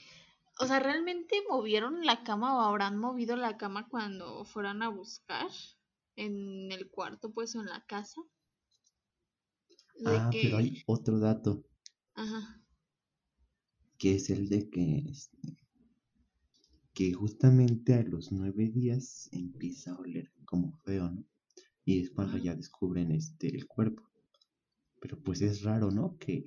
o 0.58 0.66
sea, 0.66 0.80
¿realmente 0.80 1.36
movieron 1.48 2.04
la 2.06 2.24
cama 2.24 2.56
o 2.58 2.60
habrán 2.62 2.98
movido 2.98 3.36
la 3.36 3.56
cama 3.58 3.88
cuando 3.88 4.44
fueran 4.44 4.82
a 4.82 4.88
buscar 4.88 5.50
en 6.16 6.72
el 6.72 6.90
cuarto, 6.90 7.32
pues, 7.32 7.54
o 7.56 7.60
en 7.60 7.66
la 7.66 7.84
casa? 7.86 8.22
De 10.06 10.14
Ah, 10.14 10.30
que, 10.30 10.42
pero 10.42 10.58
hay 10.58 10.82
otro 10.84 11.18
dato, 11.20 11.62
ajá, 12.14 12.60
que 13.98 14.16
es 14.16 14.30
el 14.30 14.48
de 14.48 14.68
que, 14.68 14.98
este, 15.08 15.56
que 17.00 17.14
justamente 17.14 17.94
a 17.94 18.02
los 18.02 18.30
nueve 18.30 18.68
días 18.68 19.30
empieza 19.32 19.92
a 19.92 19.98
oler 19.98 20.30
como 20.44 20.70
feo, 20.84 21.10
¿no? 21.10 21.24
Y 21.82 22.00
es 22.02 22.10
cuando 22.10 22.36
ya 22.36 22.54
descubren 22.54 23.10
este 23.10 23.48
el 23.56 23.66
cuerpo. 23.66 24.02
Pero 25.00 25.18
pues 25.22 25.40
es 25.40 25.62
raro, 25.62 25.90
¿no? 25.90 26.18
Que, 26.18 26.44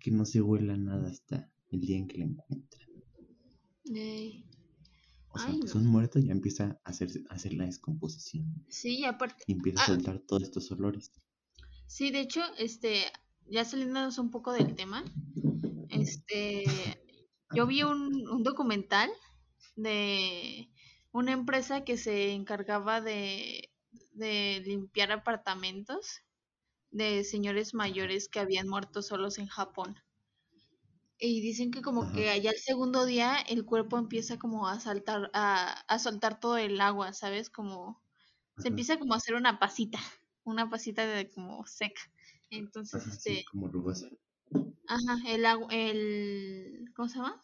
que 0.00 0.10
no 0.12 0.24
se 0.24 0.40
huela 0.40 0.78
nada 0.78 1.10
hasta 1.10 1.52
el 1.70 1.80
día 1.82 1.98
en 1.98 2.08
que 2.08 2.16
la 2.16 2.24
encuentran. 2.24 2.88
ey, 3.94 4.46
O 5.28 5.38
sea, 5.38 5.48
Ay, 5.50 5.58
pues 5.60 5.74
no. 5.74 5.82
un 5.82 5.86
muerto 5.88 6.18
ya 6.20 6.32
empieza 6.32 6.80
a 6.82 6.88
hacer, 6.88 7.10
a 7.28 7.34
hacer 7.34 7.52
la 7.52 7.66
descomposición 7.66 8.64
sí, 8.70 9.00
y 9.00 9.04
aparte, 9.04 9.44
y 9.46 9.52
empieza 9.52 9.80
a 9.80 9.84
Ah. 9.84 9.86
soltar 9.88 10.20
todos 10.20 10.44
estos 10.44 10.70
olores. 10.72 11.12
Sí, 11.86 12.10
de 12.10 12.20
hecho, 12.20 12.40
este, 12.58 13.02
ya 13.50 13.66
saliéndonos 13.66 14.16
un 14.18 14.30
poco 14.30 14.54
del 14.54 14.74
tema, 14.74 15.04
este, 15.90 16.64
yo 17.50 17.66
vi 17.66 17.82
un, 17.82 18.28
un 18.28 18.42
documental 18.42 19.10
de 19.76 20.70
una 21.12 21.32
empresa 21.32 21.84
que 21.84 21.96
se 21.98 22.32
encargaba 22.32 23.00
de, 23.00 23.72
de 24.12 24.62
limpiar 24.64 25.12
apartamentos 25.12 26.22
de 26.90 27.24
señores 27.24 27.74
mayores 27.74 28.28
que 28.28 28.40
habían 28.40 28.68
muerto 28.68 29.02
solos 29.02 29.38
en 29.38 29.48
Japón. 29.48 29.98
Y 31.20 31.40
dicen 31.40 31.70
que 31.72 31.82
como 31.82 32.06
Ajá. 32.06 32.12
que 32.12 32.30
allá 32.30 32.50
el 32.50 32.58
segundo 32.58 33.04
día 33.04 33.36
el 33.38 33.64
cuerpo 33.64 33.98
empieza 33.98 34.38
como 34.38 34.68
a 34.68 34.78
saltar, 34.80 35.30
a, 35.34 35.80
a 35.88 35.98
soltar 35.98 36.38
todo 36.40 36.56
el 36.58 36.80
agua, 36.80 37.12
¿sabes? 37.12 37.50
Como 37.50 38.04
se 38.58 38.68
empieza 38.68 38.98
como 38.98 39.14
a 39.14 39.18
hacer 39.18 39.34
una 39.36 39.58
pasita, 39.60 39.98
una 40.44 40.70
pasita 40.70 41.06
de 41.06 41.30
como 41.30 41.66
seca. 41.66 42.02
Entonces, 42.50 43.06
ajá, 43.06 43.18
sí, 43.18 43.38
este, 43.38 43.44
como 43.50 43.68
rugosa. 43.68 44.10
Ajá, 44.88 45.18
el 45.26 45.46
agua, 45.46 45.68
el, 45.72 46.86
¿cómo 46.94 47.08
se 47.08 47.16
llama? 47.18 47.42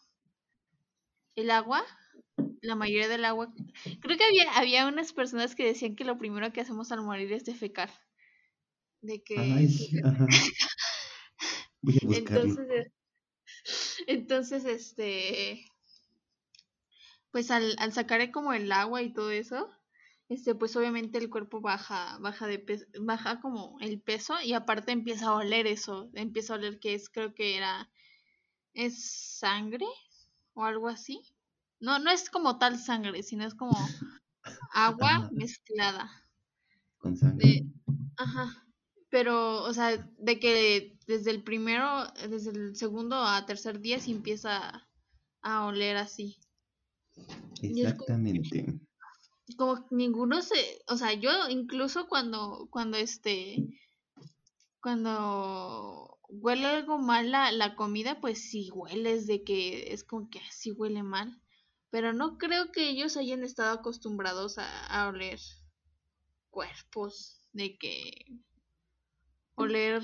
El 1.35 1.51
agua, 1.51 1.85
la 2.61 2.75
mayoría 2.75 3.07
del 3.07 3.25
agua. 3.25 3.53
Creo 4.01 4.17
que 4.17 4.23
había, 4.25 4.51
había 4.57 4.87
unas 4.87 5.13
personas 5.13 5.55
que 5.55 5.65
decían 5.65 5.95
que 5.95 6.05
lo 6.05 6.17
primero 6.17 6.51
que 6.51 6.61
hacemos 6.61 6.91
al 6.91 7.03
morir 7.03 7.31
es 7.33 7.45
defecar. 7.45 7.91
De 9.01 9.23
que 9.23 9.37
Ay, 9.39 9.67
ajá. 10.03 10.25
Voy 11.81 11.97
a 12.03 12.07
buscarlo. 12.07 12.55
entonces, 12.55 12.69
eh, 12.69 12.91
entonces, 14.07 14.65
este, 14.65 15.65
pues 17.31 17.51
al, 17.51 17.75
al 17.77 17.93
sacar 17.93 18.31
como 18.31 18.53
el 18.53 18.71
agua 18.71 19.03
y 19.03 19.13
todo 19.13 19.29
eso, 19.29 19.69
este, 20.27 20.55
pues 20.55 20.75
obviamente 20.75 21.17
el 21.17 21.29
cuerpo 21.29 21.61
baja, 21.61 22.17
baja 22.19 22.47
de 22.47 22.59
peso, 22.59 22.85
baja 23.01 23.39
como 23.41 23.77
el 23.79 24.01
peso 24.01 24.35
y 24.43 24.53
aparte 24.53 24.91
empieza 24.91 25.27
a 25.27 25.35
oler 25.35 25.67
eso, 25.67 26.09
empieza 26.13 26.53
a 26.53 26.57
oler 26.57 26.79
que 26.79 26.95
es, 26.95 27.09
creo 27.09 27.35
que 27.35 27.57
era, 27.57 27.91
es 28.73 29.37
sangre 29.39 29.85
o 30.53 30.63
algo 30.63 30.87
así. 30.87 31.21
No, 31.79 31.99
no 31.99 32.09
es 32.09 32.29
como 32.29 32.57
tal 32.57 32.79
sangre, 32.79 33.21
sino 33.21 33.45
es 33.45 33.53
como 33.53 33.73
agua 34.73 35.29
mezclada. 35.31 36.09
Con 36.97 37.15
sangre. 37.15 37.47
De, 37.47 37.65
ajá. 38.17 38.61
Pero, 39.09 39.63
o 39.63 39.73
sea, 39.73 39.97
de 40.17 40.39
que 40.39 40.97
desde 41.07 41.31
el 41.31 41.43
primero, 41.43 42.11
desde 42.27 42.49
el 42.49 42.75
segundo 42.75 43.15
a 43.15 43.45
tercer 43.45 43.79
día 43.79 43.99
sí 43.99 44.11
empieza 44.11 44.87
a 45.41 45.65
oler 45.65 45.97
así. 45.97 46.37
Exactamente. 47.61 48.79
Como 49.57 49.85
ninguno 49.91 50.41
se, 50.41 50.81
o 50.87 50.97
sea, 50.97 51.13
yo 51.13 51.29
incluso 51.49 52.07
cuando, 52.07 52.67
cuando 52.71 52.97
este, 52.97 53.57
cuando 54.81 56.19
huele 56.29 56.65
algo 56.67 56.97
mal 56.97 57.31
la, 57.31 57.51
la 57.51 57.75
comida, 57.75 58.19
pues 58.19 58.49
sí 58.49 58.69
hueles 58.73 59.27
de 59.27 59.43
que 59.43 59.93
es 59.93 60.03
como 60.03 60.29
que 60.29 60.39
así 60.39 60.71
huele 60.71 61.03
mal, 61.03 61.41
pero 61.89 62.13
no 62.13 62.37
creo 62.37 62.71
que 62.71 62.89
ellos 62.89 63.17
hayan 63.17 63.43
estado 63.43 63.73
acostumbrados 63.73 64.57
a, 64.57 64.85
a 64.87 65.07
oler 65.09 65.39
cuerpos, 66.49 67.49
de 67.53 67.77
que 67.77 68.11
oler 69.55 70.01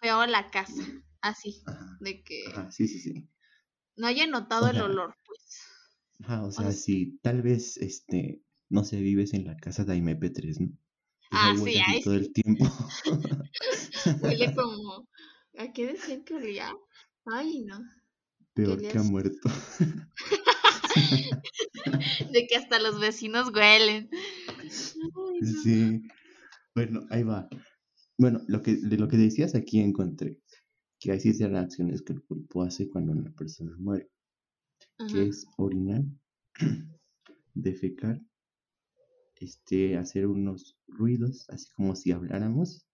feo 0.00 0.26
la 0.26 0.50
casa, 0.50 0.82
así, 1.20 1.62
Ajá. 1.66 1.96
de 2.00 2.22
que 2.22 2.44
Ajá, 2.48 2.70
sí, 2.70 2.88
sí, 2.88 2.98
sí. 3.00 3.28
no 3.96 4.06
hayan 4.06 4.30
notado 4.30 4.68
el 4.68 4.80
olor, 4.80 5.16
pues. 5.24 5.73
Ajá, 6.20 6.44
o 6.44 6.50
sea, 6.50 6.72
si 6.72 7.18
tal 7.22 7.42
vez, 7.42 7.76
este, 7.78 8.42
no 8.68 8.84
sé, 8.84 9.00
vives 9.00 9.34
en 9.34 9.44
la 9.44 9.56
casa 9.56 9.84
de 9.84 9.96
MP3, 9.96 10.60
¿no? 10.60 10.72
Ah, 11.30 11.54
sí, 11.56 11.76
ahí 11.86 12.02
todo 12.02 12.14
sí. 12.14 12.20
el 12.20 12.32
tiempo. 12.32 12.64
Huele 14.22 14.44
como, 14.54 15.08
¿a 15.58 15.72
qué 15.72 15.88
decían 15.88 16.24
que 16.24 16.34
olía? 16.34 16.72
Ay, 17.26 17.62
no. 17.62 17.80
Peor 18.54 18.80
que 18.80 18.96
a 18.96 19.00
así. 19.00 19.10
muerto. 19.10 19.50
De 22.32 22.46
que 22.46 22.56
hasta 22.56 22.78
los 22.78 23.00
vecinos 23.00 23.50
huelen. 23.52 24.08
Ay, 24.58 24.68
no. 25.40 25.62
Sí. 25.62 26.02
Bueno, 26.74 27.06
ahí 27.10 27.24
va. 27.24 27.48
Bueno, 28.16 28.40
lo 28.46 28.62
que, 28.62 28.76
de 28.76 28.96
lo 28.96 29.08
que 29.08 29.16
decías 29.16 29.54
aquí 29.54 29.80
encontré 29.80 30.38
que 31.04 31.12
hay 31.12 31.20
siete 31.20 31.46
reacciones 31.48 32.02
que 32.02 32.14
el 32.14 32.22
cuerpo 32.22 32.62
hace 32.62 32.88
cuando 32.88 33.12
una 33.12 33.30
persona 33.32 33.76
muere, 33.78 34.08
Que 34.98 35.26
es 35.28 35.46
orinar, 35.56 36.04
defecar, 37.54 38.20
este, 39.36 39.96
hacer 39.96 40.26
unos 40.26 40.76
ruidos, 40.86 41.48
así 41.50 41.70
como 41.72 41.94
si 41.96 42.12
habláramos, 42.12 42.86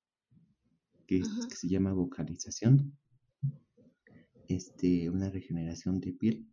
que, 1.06 1.18
es- 1.18 1.28
Ajá. 1.28 1.48
que 1.48 1.56
se 1.56 1.68
llama 1.68 1.92
vocalización, 1.92 2.96
este, 4.48 5.10
una 5.10 5.30
regeneración 5.30 6.00
de 6.00 6.12
piel, 6.12 6.48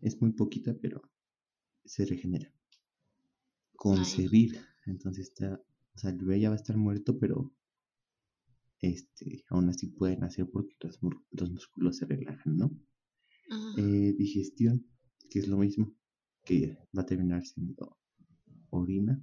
es 0.00 0.20
muy 0.20 0.32
poquita, 0.32 0.74
pero 0.80 1.00
se 1.84 2.04
regenera. 2.04 2.52
Concebir, 3.76 4.58
entonces 4.86 5.28
está, 5.28 5.60
o 5.94 5.98
sea, 5.98 6.10
el 6.10 6.18
bebé 6.18 6.40
ya 6.40 6.48
va 6.50 6.54
a 6.54 6.58
estar 6.58 6.76
muerto, 6.76 7.18
pero 7.18 7.54
este, 8.80 9.44
aún 9.48 9.68
así 9.68 9.86
pueden 9.88 10.24
hacer 10.24 10.48
porque 10.50 10.74
los, 10.80 10.98
los 11.30 11.50
músculos 11.50 11.96
se 11.96 12.06
relajan, 12.06 12.56
¿no? 12.56 12.70
Eh, 13.76 14.14
digestión, 14.16 14.86
que 15.30 15.40
es 15.40 15.48
lo 15.48 15.56
mismo, 15.56 15.92
que 16.44 16.76
va 16.96 17.02
a 17.02 17.06
terminar 17.06 17.44
siendo 17.44 17.98
orina 18.70 19.20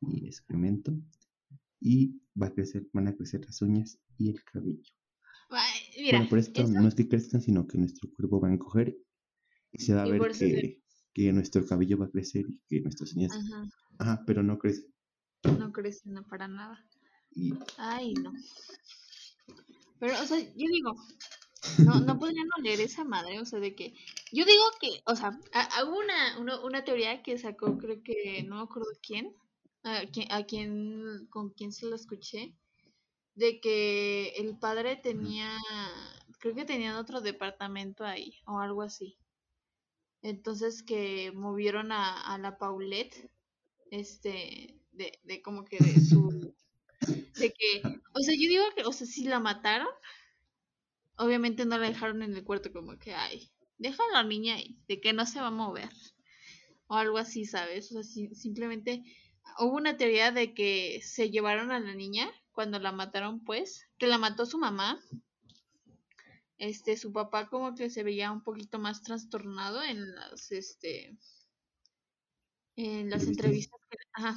y 0.00 0.26
excremento, 0.26 0.92
y 1.80 2.20
va 2.40 2.46
a 2.48 2.52
crecer, 2.54 2.86
van 2.92 3.08
a 3.08 3.16
crecer 3.16 3.44
las 3.44 3.60
uñas 3.62 3.98
y 4.18 4.30
el 4.30 4.42
cabello. 4.44 4.82
Ay, 5.50 5.80
Mira, 5.98 6.18
bueno, 6.18 6.30
por 6.30 6.38
esto 6.38 6.62
eso- 6.62 6.72
no 6.72 6.88
es 6.88 6.94
que 6.94 7.08
crezcan, 7.08 7.40
sino 7.42 7.66
que 7.66 7.78
nuestro 7.78 8.08
cuerpo 8.14 8.40
va 8.40 8.48
a 8.48 8.52
encoger 8.54 8.96
y 9.72 9.78
se 9.82 9.94
va 9.94 10.02
a 10.04 10.06
Y 10.06 10.12
ver 10.18 10.34
se- 10.34 10.46
que, 10.48 10.82
que 11.14 11.32
nuestro 11.32 11.64
cabello 11.66 11.98
va 11.98 12.06
a 12.06 12.10
crecer 12.10 12.44
y 12.48 12.60
que 12.68 12.80
nuestras 12.80 13.14
uñas, 13.14 13.32
ajá, 13.32 13.68
ajá, 13.98 14.24
pero 14.26 14.42
no 14.42 14.58
crece. 14.58 14.86
no 15.58 15.72
crece 15.72 16.08
no 16.10 16.24
para 16.26 16.46
nada. 16.48 16.86
Y 17.32 17.54
Ay, 17.78 18.14
no. 18.14 18.32
Pero, 19.98 20.14
o 20.22 20.26
sea, 20.26 20.38
yo 20.38 20.68
digo, 20.68 20.94
no, 21.84 21.94
no 22.00 22.18
podrían 22.18 22.48
oler 22.58 22.80
esa 22.80 23.04
madre, 23.04 23.40
o 23.40 23.44
sea, 23.44 23.60
de 23.60 23.74
que, 23.74 23.92
yo 24.32 24.44
digo 24.44 24.64
que, 24.80 25.02
o 25.06 25.16
sea, 25.16 25.38
ha- 25.52 25.78
hago 25.78 25.98
una, 25.98 26.38
una, 26.38 26.60
una 26.64 26.84
teoría 26.84 27.22
que 27.22 27.38
sacó, 27.38 27.78
creo 27.78 28.02
que, 28.02 28.42
no 28.44 28.56
me 28.56 28.62
acuerdo 28.62 28.90
quién, 29.02 29.34
a 29.84 30.02
quién, 30.12 30.30
a 30.32 30.44
quién, 30.44 31.26
con 31.30 31.50
quién 31.50 31.72
se 31.72 31.86
lo 31.86 31.96
escuché, 31.96 32.54
de 33.34 33.60
que 33.60 34.30
el 34.38 34.58
padre 34.58 34.96
tenía, 34.96 35.56
creo 36.40 36.54
que 36.54 36.64
tenían 36.66 36.96
otro 36.96 37.20
departamento 37.20 38.04
ahí, 38.04 38.34
o 38.46 38.58
algo 38.60 38.82
así. 38.82 39.18
Entonces 40.22 40.82
que 40.82 41.32
movieron 41.32 41.92
a, 41.92 42.20
a 42.20 42.38
la 42.38 42.58
Paulette, 42.58 43.30
este, 43.90 44.80
de, 44.92 45.20
de 45.24 45.42
como 45.42 45.64
que 45.64 45.78
de 45.78 46.00
su, 46.00 46.54
de 47.38 47.52
que, 47.52 47.82
o 48.14 48.20
sea, 48.20 48.34
yo 48.34 48.48
digo 48.48 48.64
que, 48.76 48.84
o 48.84 48.92
sea, 48.92 49.06
si 49.06 49.24
la 49.24 49.40
mataron, 49.40 49.88
obviamente 51.24 51.64
no 51.66 51.78
la 51.78 51.88
dejaron 51.88 52.22
en 52.22 52.34
el 52.34 52.44
cuarto 52.44 52.72
como 52.72 52.98
que, 52.98 53.14
ay, 53.14 53.50
deja 53.78 54.02
a 54.10 54.14
la 54.14 54.24
niña 54.28 54.56
ahí, 54.56 54.78
de 54.88 55.00
que 55.00 55.12
no 55.14 55.26
se 55.26 55.40
va 55.40 55.48
a 55.48 55.52
mover, 55.52 55.90
o 56.88 56.94
algo 56.96 57.18
así, 57.18 57.44
¿sabes? 57.46 57.90
O 57.92 57.94
sea, 57.94 58.04
si- 58.04 58.34
simplemente 58.34 59.02
hubo 59.60 59.76
una 59.76 59.96
teoría 59.98 60.32
de 60.32 60.54
que 60.54 61.00
se 61.04 61.30
llevaron 61.30 61.70
a 61.72 61.80
la 61.80 61.94
niña 61.94 62.30
cuando 62.52 62.78
la 62.80 62.92
mataron, 62.92 63.44
pues, 63.44 63.86
que 63.98 64.06
la 64.08 64.18
mató 64.18 64.46
su 64.46 64.58
mamá. 64.58 65.00
Este, 66.58 66.96
su 66.96 67.12
papá 67.12 67.48
como 67.48 67.74
que 67.74 67.90
se 67.90 68.04
veía 68.04 68.30
un 68.30 68.44
poquito 68.44 68.78
más 68.78 69.02
trastornado 69.02 69.82
en 69.82 70.14
las, 70.14 70.52
este, 70.52 71.16
en 72.76 73.10
las 73.10 73.28
¿Entrevistas? 73.28 73.28
entrevistas, 73.28 73.80
que- 73.88 73.98
ajá, 74.12 74.36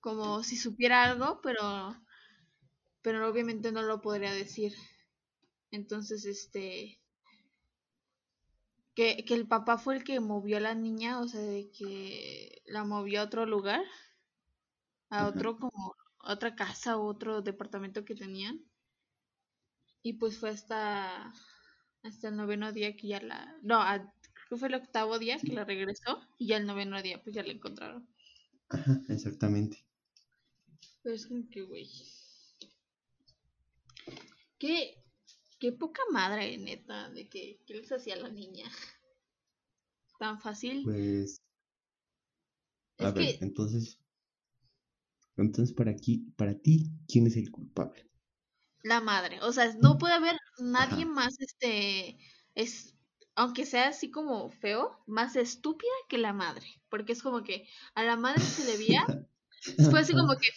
como 0.00 0.42
si 0.42 0.56
supiera 0.58 1.04
algo, 1.04 1.40
pero, 1.42 1.96
pero 3.02 3.28
obviamente 3.28 3.70
no 3.70 3.82
lo 3.82 4.00
podría 4.00 4.32
decir. 4.32 4.72
Entonces, 5.72 6.24
este, 6.24 7.00
que, 8.94 9.24
que 9.24 9.34
el 9.34 9.46
papá 9.48 9.78
fue 9.78 9.96
el 9.96 10.04
que 10.04 10.20
movió 10.20 10.58
a 10.58 10.60
la 10.60 10.74
niña, 10.74 11.20
o 11.20 11.28
sea, 11.28 11.40
de 11.40 11.70
que 11.70 12.62
la 12.66 12.84
movió 12.84 13.20
a 13.20 13.24
otro 13.24 13.46
lugar, 13.46 13.82
a 15.10 15.26
otro 15.28 15.56
como, 15.60 15.94
otra 16.18 16.56
casa 16.56 16.96
o 16.96 17.06
otro 17.06 17.40
departamento 17.42 18.04
que 18.04 18.16
tenían. 18.16 18.64
Y 20.02 20.14
pues 20.14 20.38
fue 20.38 20.50
hasta, 20.50 21.32
hasta 22.02 22.28
el 22.28 22.36
noveno 22.36 22.72
día 22.72 22.94
que 22.96 23.08
ya 23.08 23.20
la, 23.20 23.56
no, 23.62 23.80
a- 23.80 23.98
creo 23.98 24.48
que 24.50 24.56
fue 24.56 24.68
el 24.68 24.74
octavo 24.74 25.18
día 25.18 25.38
que 25.42 25.52
la 25.54 25.64
regresó 25.64 26.20
y 26.38 26.48
ya 26.48 26.56
el 26.58 26.66
noveno 26.66 27.00
día 27.02 27.22
pues 27.22 27.34
ya 27.34 27.42
la 27.42 27.52
encontraron. 27.52 28.06
Ajá, 28.70 29.00
exactamente. 29.08 29.84
Pero 31.02 31.14
es 31.14 31.26
como 31.26 31.48
que, 31.50 31.62
güey. 31.62 31.88
Qué, 34.58 35.01
qué 35.62 35.70
poca 35.70 36.02
madre, 36.10 36.58
neta, 36.58 37.08
de 37.10 37.28
que, 37.28 37.60
¿qué 37.64 37.74
les 37.74 37.92
hacía 37.92 38.14
a 38.14 38.22
la 38.24 38.28
niña? 38.28 38.68
Tan 40.18 40.40
fácil. 40.40 40.82
Pues, 40.84 41.40
a 42.98 43.10
ver, 43.10 43.36
entonces, 43.42 43.98
entonces 45.36 45.74
para 45.74 45.90
aquí, 45.90 46.32
para 46.38 46.54
ti, 46.54 46.90
¿quién 47.06 47.26
es 47.26 47.36
el 47.36 47.50
culpable? 47.50 48.08
la 48.82 49.00
madre, 49.00 49.40
o 49.42 49.52
sea, 49.52 49.72
no 49.74 49.98
puede 49.98 50.14
haber 50.14 50.36
nadie 50.58 51.04
Ajá. 51.04 51.12
más, 51.14 51.40
este, 51.40 52.18
es, 52.54 52.94
aunque 53.34 53.64
sea 53.66 53.88
así 53.88 54.10
como 54.10 54.50
feo, 54.50 54.98
más 55.06 55.36
estúpida 55.36 55.90
que 56.08 56.18
la 56.18 56.32
madre. 56.32 56.66
Porque 56.88 57.12
es 57.12 57.22
como 57.22 57.42
que 57.42 57.68
a 57.94 58.02
la 58.02 58.16
madre 58.16 58.40
se 58.40 58.64
le 58.64 58.76
veía 58.76 59.04
Fue 59.90 60.00
así 60.00 60.14
como 60.14 60.34
que, 60.36 60.48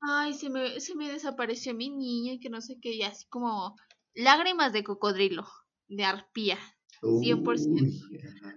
ay, 0.00 0.34
se 0.34 0.50
me, 0.50 0.80
se 0.80 0.94
me 0.96 1.10
desapareció 1.12 1.74
mi 1.74 1.90
niña 1.90 2.34
y 2.34 2.40
que 2.40 2.50
no 2.50 2.60
sé 2.62 2.78
qué, 2.80 2.94
y 2.94 3.02
así 3.02 3.26
como 3.28 3.76
lágrimas 4.14 4.72
de 4.72 4.84
cocodrilo, 4.84 5.46
de 5.88 6.04
arpía. 6.04 6.58
100%. 7.20 7.82
Uy, 7.82 8.00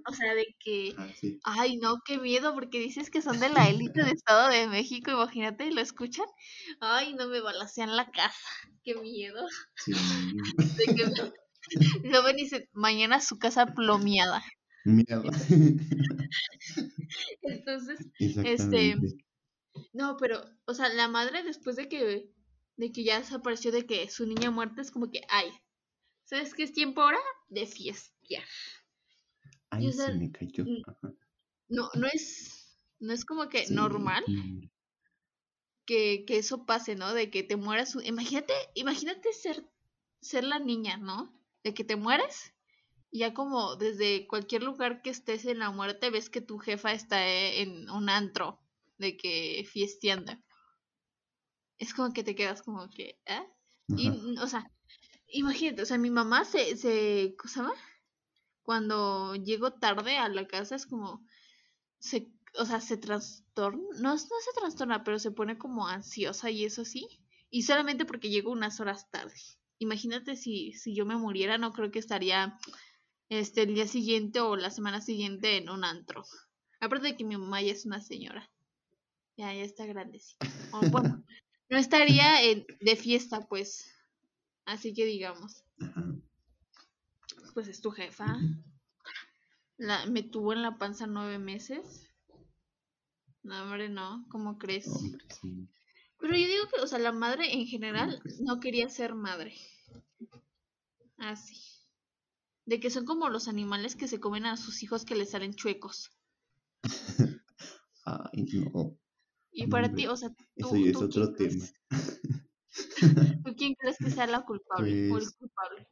O 0.09 0.13
sea, 0.13 0.33
de 0.35 0.45
que, 0.59 0.95
sí. 1.19 1.39
ay, 1.43 1.77
no, 1.77 1.97
qué 2.05 2.17
miedo, 2.17 2.53
porque 2.53 2.79
dices 2.79 3.09
que 3.09 3.21
son 3.21 3.39
de 3.39 3.49
la 3.49 3.69
élite 3.69 4.03
de 4.03 4.11
Estado 4.11 4.49
de 4.49 4.67
México, 4.67 5.11
imagínate, 5.11 5.65
y 5.67 5.71
lo 5.71 5.81
escuchan. 5.81 6.25
Ay, 6.79 7.13
no 7.13 7.27
me 7.27 7.41
balacean 7.41 7.95
la 7.97 8.09
casa, 8.11 8.47
qué 8.83 8.95
miedo. 8.95 9.45
Sí, 9.75 9.91
De 10.77 10.95
que 10.95 11.05
lo 12.09 12.23
ven 12.23 12.39
y 12.39 12.43
dicen, 12.43 12.63
mañana 12.73 13.19
su 13.19 13.37
casa 13.37 13.65
plomeada. 13.67 14.43
mierda. 14.85 15.31
Entonces, 17.41 17.99
Exactamente. 18.19 19.25
No, 19.93 20.17
pero, 20.17 20.43
o 20.65 20.73
sea, 20.73 20.89
la 20.89 21.07
madre 21.07 21.43
después 21.43 21.75
de 21.75 21.89
que, 21.89 22.29
de 22.77 22.91
que 22.91 23.03
ya 23.03 23.19
desapareció 23.19 23.71
de 23.71 23.85
que 23.85 24.09
su 24.09 24.25
niña 24.25 24.51
muerta 24.51 24.81
es 24.81 24.91
como 24.91 25.11
que, 25.11 25.21
ay, 25.29 25.51
¿sabes 26.25 26.53
qué 26.53 26.63
es 26.63 26.73
tiempo 26.73 27.01
ahora? 27.01 27.19
De 27.49 27.65
fiestear. 27.67 28.45
Ahí 29.69 29.87
o 29.87 29.91
sea, 29.93 30.07
se 30.07 30.13
me 30.13 30.31
cayó. 30.31 30.65
No, 31.69 31.89
no 31.95 32.07
es, 32.07 32.77
no 32.99 33.13
es 33.13 33.23
como 33.25 33.47
que 33.49 33.65
Sí, 33.67 33.73
normal 33.75 34.25
no, 34.27 34.69
que, 35.85 36.25
que 36.25 36.37
eso 36.37 36.65
pase, 36.65 36.95
¿no? 36.95 37.13
De 37.13 37.29
que 37.31 37.43
te 37.43 37.55
mueras. 37.55 37.95
un- 37.95 38.05
Imagínate, 38.05 38.53
imagínate 38.75 39.33
ser, 39.33 39.65
ser 40.21 40.43
la 40.43 40.59
niña, 40.59 40.97
¿no? 40.97 41.33
De 41.63 41.73
que 41.73 41.83
te 41.83 41.95
mueres 41.95 42.53
y 43.11 43.19
ya 43.19 43.33
como 43.33 43.75
desde 43.77 44.27
cualquier 44.27 44.63
lugar 44.63 45.01
que 45.01 45.11
estés 45.11 45.45
en 45.45 45.59
la 45.59 45.71
muerte 45.71 46.09
ves 46.11 46.29
que 46.29 46.41
tu 46.41 46.59
jefa 46.59 46.93
está 46.93 47.27
eh, 47.27 47.61
en 47.61 47.89
un 47.89 48.09
antro 48.09 48.59
de 48.97 49.17
que 49.17 49.67
fiesteando. 49.71 50.33
Es 51.77 51.93
como 51.93 52.13
que 52.13 52.23
te 52.23 52.35
quedas 52.35 52.61
como 52.61 52.89
que, 52.89 53.19
¿eh? 53.25 53.47
Y, 53.89 54.09
Ajá. 54.09 54.43
o 54.43 54.47
sea, 54.47 54.71
imagínate, 55.27 55.81
o 55.81 55.85
sea, 55.85 55.97
mi 55.97 56.09
mamá 56.09 56.45
se, 56.45 56.75
se, 56.75 57.35
¿cómo 57.37 57.49
se 57.49 57.59
llama? 57.59 57.73
Cuando 58.63 59.35
llego 59.35 59.71
tarde 59.71 60.17
a 60.17 60.27
la 60.29 60.47
casa 60.47 60.75
es 60.75 60.85
como, 60.85 61.25
se, 61.99 62.31
o 62.59 62.65
sea, 62.65 62.81
se 62.81 62.97
trastorna, 62.97 63.83
no, 63.99 64.13
no 64.13 64.17
se 64.17 64.59
trastorna, 64.59 65.03
pero 65.03 65.19
se 65.19 65.31
pone 65.31 65.57
como 65.57 65.87
ansiosa 65.87 66.49
y 66.49 66.65
eso 66.65 66.83
sí, 66.83 67.07
y 67.49 67.63
solamente 67.63 68.05
porque 68.05 68.29
llego 68.29 68.51
unas 68.51 68.79
horas 68.79 69.09
tarde. 69.09 69.35
Imagínate 69.79 70.35
si, 70.35 70.73
si 70.73 70.95
yo 70.95 71.05
me 71.05 71.15
muriera, 71.15 71.57
no 71.57 71.71
creo 71.71 71.91
que 71.91 71.99
estaría 71.99 72.57
este 73.29 73.63
el 73.63 73.75
día 73.75 73.87
siguiente 73.87 74.39
o 74.39 74.55
la 74.55 74.71
semana 74.71 75.01
siguiente 75.01 75.57
en 75.57 75.69
un 75.69 75.83
antro. 75.83 76.23
Aparte 76.79 77.07
de 77.07 77.17
que 77.17 77.23
mi 77.23 77.37
mamá 77.37 77.61
ya 77.61 77.71
es 77.71 77.85
una 77.85 78.01
señora, 78.01 78.49
ya, 79.37 79.53
ya 79.53 79.63
está 79.63 79.85
grandecita. 79.85 80.47
O 80.73 80.89
bueno, 80.89 81.23
no 81.69 81.77
estaría 81.77 82.35
de 82.79 82.95
fiesta, 82.95 83.47
pues. 83.47 83.91
Así 84.65 84.93
que 84.93 85.05
digamos, 85.05 85.63
pues 87.53 87.67
es 87.67 87.81
tu 87.81 87.91
jefa. 87.91 88.37
La, 89.77 90.05
me 90.07 90.23
tuvo 90.23 90.53
en 90.53 90.61
la 90.61 90.77
panza 90.77 91.07
nueve 91.07 91.39
meses. 91.39 92.09
No, 93.43 93.63
hombre, 93.63 93.89
no, 93.89 94.25
¿cómo 94.29 94.57
crees? 94.57 94.87
Hombre, 94.87 95.25
sí. 95.41 95.69
Pero 96.19 96.35
yo 96.35 96.47
digo 96.47 96.67
que, 96.67 96.81
o 96.81 96.87
sea, 96.87 96.99
la 96.99 97.11
madre 97.11 97.53
en 97.53 97.65
general 97.65 98.21
no 98.41 98.59
quería 98.59 98.89
ser 98.89 99.15
madre. 99.15 99.55
Así. 101.17 101.55
De 102.65 102.79
que 102.79 102.89
son 102.89 103.05
como 103.05 103.29
los 103.29 103.47
animales 103.47 103.95
que 103.95 104.07
se 104.07 104.19
comen 104.19 104.45
a 104.45 104.57
sus 104.57 104.83
hijos 104.83 105.05
que 105.05 105.15
les 105.15 105.29
salen 105.29 105.53
chuecos. 105.53 106.11
Ay, 108.05 108.43
no. 108.53 108.97
Y 109.57 109.67
para 109.67 109.93
ti, 109.93 110.07
o 110.07 110.15
sea, 110.15 110.29
tú, 110.29 110.45
Eso 110.55 110.75
ya 110.77 110.91
es 110.91 110.95
otro 110.97 111.33
tema. 111.33 111.65
crees? 111.65 111.73
¿Tú 113.43 113.55
quién 113.55 113.73
crees 113.75 113.97
que 113.97 114.11
sea 114.11 114.27
la 114.27 114.45
culpable 114.45 114.91
o 115.11 115.17
el 115.17 115.25
Pues, 115.25 115.31
culpable? 115.33 115.87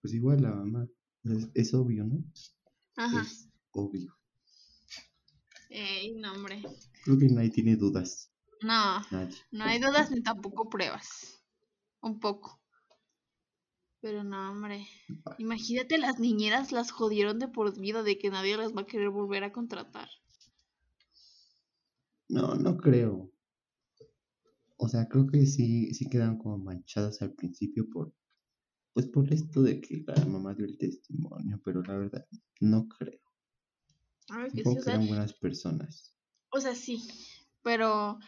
pues 0.00 0.14
igual 0.14 0.42
la 0.42 0.50
mamá. 0.54 0.86
Es, 1.24 1.48
es 1.54 1.74
obvio, 1.74 2.04
¿no? 2.04 2.24
Ajá. 2.96 3.22
Es 3.22 3.48
obvio. 3.72 4.16
Ey, 5.70 6.14
no, 6.14 6.32
hombre. 6.32 6.62
Creo 7.04 7.18
que 7.18 7.26
nadie 7.28 7.50
tiene 7.50 7.76
dudas. 7.76 8.30
No, 8.62 9.02
Nadie. 9.10 9.36
no 9.52 9.64
hay 9.64 9.78
dudas 9.78 10.10
ni 10.10 10.22
tampoco 10.22 10.68
pruebas. 10.68 11.42
Un 12.00 12.18
poco. 12.20 12.60
Pero 14.00 14.24
no, 14.24 14.50
hombre. 14.50 14.86
Imagínate, 15.38 15.98
las 15.98 16.18
niñeras 16.18 16.72
las 16.72 16.90
jodieron 16.90 17.38
de 17.38 17.48
por 17.48 17.78
vida 17.78 18.02
de 18.02 18.18
que 18.18 18.30
nadie 18.30 18.56
las 18.56 18.72
va 18.74 18.82
a 18.82 18.86
querer 18.86 19.10
volver 19.10 19.44
a 19.44 19.52
contratar. 19.52 20.08
No, 22.28 22.54
no 22.54 22.76
creo. 22.76 23.32
O 24.76 24.88
sea, 24.88 25.08
creo 25.08 25.26
que 25.26 25.44
sí, 25.46 25.92
sí 25.94 26.08
quedaron 26.08 26.38
como 26.38 26.58
manchadas 26.58 27.20
al 27.22 27.32
principio 27.34 27.88
por, 27.90 28.14
pues 28.92 29.06
por 29.06 29.32
esto 29.32 29.62
de 29.62 29.80
que 29.80 30.04
la 30.06 30.24
mamá 30.24 30.54
dio 30.54 30.66
el 30.66 30.78
testimonio, 30.78 31.60
pero 31.64 31.82
la 31.82 31.96
verdad, 31.96 32.26
no 32.60 32.88
creo. 32.88 33.20
A 34.28 34.38
ver, 34.38 34.52
que 34.52 34.62
sí, 34.62 34.76
o 34.78 34.82
sea, 34.82 34.94
eran 34.94 35.08
buenas 35.08 35.32
personas. 35.34 36.14
o 36.50 36.60
sea, 36.60 36.74
sí. 36.74 37.02
Pero 37.62 38.18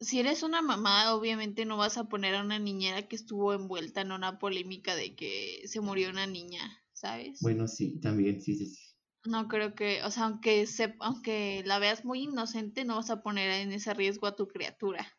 si 0.00 0.20
eres 0.20 0.42
una 0.42 0.60
mamá, 0.60 1.14
obviamente 1.14 1.64
no 1.64 1.76
vas 1.76 1.98
a 1.98 2.08
poner 2.08 2.34
a 2.34 2.42
una 2.42 2.58
niñera 2.58 3.06
que 3.08 3.16
estuvo 3.16 3.54
envuelta 3.54 4.00
en 4.00 4.12
una 4.12 4.38
polémica 4.38 4.96
de 4.96 5.14
que 5.14 5.62
se 5.66 5.80
murió 5.80 6.10
una 6.10 6.26
niña, 6.26 6.82
¿sabes? 6.92 7.40
Bueno, 7.40 7.68
sí, 7.68 8.00
también, 8.00 8.40
sí, 8.40 8.56
sí, 8.56 8.66
sí. 8.66 8.93
No 9.26 9.48
creo 9.48 9.74
que, 9.74 10.02
o 10.02 10.10
sea, 10.10 10.24
aunque 10.24 10.66
se, 10.66 10.94
aunque 11.00 11.62
la 11.66 11.78
veas 11.78 12.04
muy 12.04 12.22
inocente, 12.22 12.84
no 12.84 12.96
vas 12.96 13.10
a 13.10 13.22
poner 13.22 13.50
en 13.50 13.72
ese 13.72 13.92
riesgo 13.92 14.26
a 14.26 14.36
tu 14.36 14.48
criatura. 14.48 15.18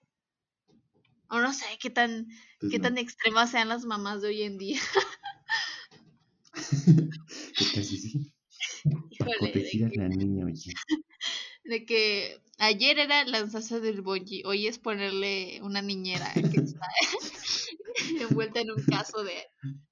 O 1.30 1.40
no 1.40 1.54
sé 1.54 1.66
qué 1.82 1.90
tan, 1.92 2.28
Pues 2.60 2.72
qué 2.72 2.80
no. 2.80 2.86
tan 2.86 2.98
extremas 2.98 3.52
sean 3.52 3.70
las 3.70 3.86
mamás 3.86 4.22
de 4.22 4.30
hoy 4.30 4.42
en 4.44 4.58
día. 4.58 4.80
Casi 7.74 7.98
sí. 7.98 8.34
Híjole, 9.12 9.52
a 9.86 9.98
la 9.98 10.10
niña, 10.10 10.46
oye. 10.46 10.72
de 11.64 11.86
que 11.86 12.42
ayer 12.60 13.00
era 13.00 13.26
lanzarse 13.26 13.80
del 13.80 14.02
bungee, 14.02 14.44
hoy 14.46 14.68
es 14.68 14.80
ponerle 14.80 15.60
una 15.64 15.82
niñera 15.82 16.32
que 16.52 16.58
está 16.60 16.86
envuelta 18.20 18.62
en 18.62 18.72
un 18.72 18.84
caso 18.86 19.24
de, 19.24 19.48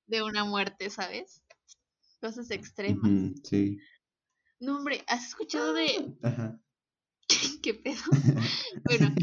de 0.07 0.23
una 0.23 0.45
muerte, 0.45 0.89
¿sabes? 0.89 1.43
Cosas 2.21 2.51
extremas. 2.51 3.11
Sí. 3.43 3.77
No, 4.59 4.77
hombre, 4.77 5.03
¿has 5.07 5.27
escuchado 5.27 5.73
de 5.73 6.15
Ajá. 6.23 6.59
qué 7.63 7.73
pedo? 7.73 8.01
Bueno, 8.85 9.13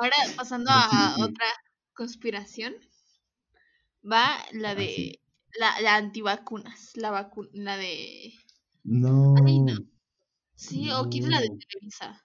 ahora 0.00 0.16
pasando 0.36 0.70
a 0.70 1.16
otra 1.20 1.46
conspiración, 1.94 2.74
va 4.04 4.38
la 4.52 4.70
Ah, 4.70 4.74
de 4.74 5.20
la, 5.58 5.80
la 5.80 5.96
antivacunas, 5.96 6.96
la 6.96 7.10
vacuna, 7.10 7.48
la 7.52 7.76
de 7.76 8.34
No. 8.84 9.34
Ay, 9.44 9.58
no. 9.60 9.74
sí, 10.54 10.90
o 10.90 11.08
quieres 11.08 11.30
la 11.30 11.40
de. 11.40 11.48
Televisa. 11.48 12.24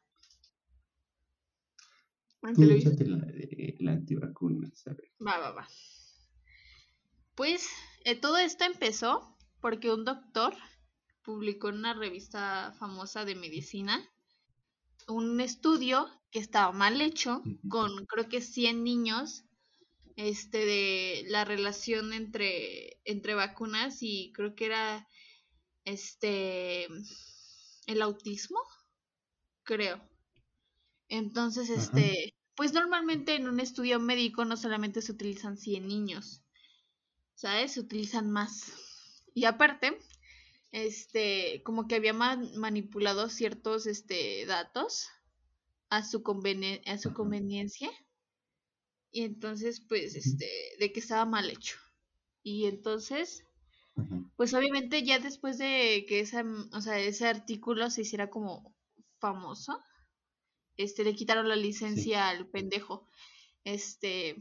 Tú 2.56 2.64
échate 2.64 3.06
la 3.06 3.18
de 3.18 3.76
la 3.80 3.92
antivacuna, 3.92 4.70
¿sabes? 4.74 5.12
Va, 5.20 5.38
va, 5.40 5.52
va. 5.52 5.68
Pues 7.36 7.70
eh, 8.06 8.16
todo 8.16 8.38
esto 8.38 8.64
empezó 8.64 9.38
porque 9.60 9.92
un 9.92 10.06
doctor 10.06 10.56
publicó 11.28 11.68
en 11.68 11.76
una 11.76 11.94
revista 11.94 12.74
famosa 12.80 13.26
de 13.26 13.36
medicina 13.36 14.10
un 15.10 15.42
estudio 15.42 16.08
que 16.32 16.40
estaba 16.40 16.72
mal 16.72 17.02
hecho 17.02 17.44
con 17.68 18.06
creo 18.06 18.30
que 18.30 18.40
100 18.40 18.82
niños 18.82 19.44
este 20.16 20.60
de 20.66 21.26
la 21.28 21.44
relación 21.44 22.14
entre 22.14 23.02
entre 23.04 23.36
vacunas 23.36 23.98
y 24.00 24.32
creo 24.34 24.56
que 24.56 24.68
era 24.68 25.06
este 25.84 26.88
el 27.88 28.02
autismo 28.02 28.62
creo 29.64 30.02
entonces 31.10 31.70
Ajá. 31.70 31.82
este 31.82 32.34
pues 32.56 32.72
normalmente 32.72 33.36
en 33.36 33.50
un 33.50 33.60
estudio 33.60 34.00
médico 34.00 34.46
no 34.46 34.56
solamente 34.56 35.02
se 35.02 35.12
utilizan 35.12 35.58
100 35.58 35.90
niños 35.90 36.42
¿sabes? 37.36 37.74
Se 37.74 37.82
utilizan 37.82 38.32
más. 38.32 38.74
Y 39.34 39.46
aparte, 39.46 40.00
este, 40.86 41.64
como 41.64 41.88
que 41.88 41.96
había 41.96 42.14
man- 42.14 42.52
manipulado 42.58 43.30
ciertos 43.30 43.88
este, 43.88 44.46
datos 44.46 45.10
a 45.90 46.04
su, 46.04 46.24
conveni- 46.24 46.82
a 46.88 46.98
su 47.00 47.10
Ajá. 47.10 47.16
conveniencia. 47.16 47.90
Y 49.12 49.24
entonces, 49.24 49.82
pues, 49.82 50.16
este, 50.16 50.50
de 50.80 50.92
que 50.92 51.00
estaba 51.00 51.26
mal 51.26 51.50
hecho. 51.50 51.78
Y 52.44 52.66
entonces, 52.66 53.44
pues 54.38 54.54
obviamente 54.54 55.04
ya 55.04 55.20
después 55.20 55.58
de 55.58 56.06
que 56.08 56.22
esa, 56.22 56.44
o 56.74 56.82
sea, 56.82 57.00
ese 57.00 57.28
artículo 57.28 57.90
se 57.92 58.02
hiciera 58.04 58.30
como 58.30 58.76
famoso, 59.20 59.80
este, 60.78 61.04
le 61.04 61.16
quitaron 61.16 61.50
la 61.50 61.56
Sí. 61.56 61.62
licencia 61.64 62.30
al 62.30 62.48
pendejo. 62.50 63.08
Este, 63.64 64.36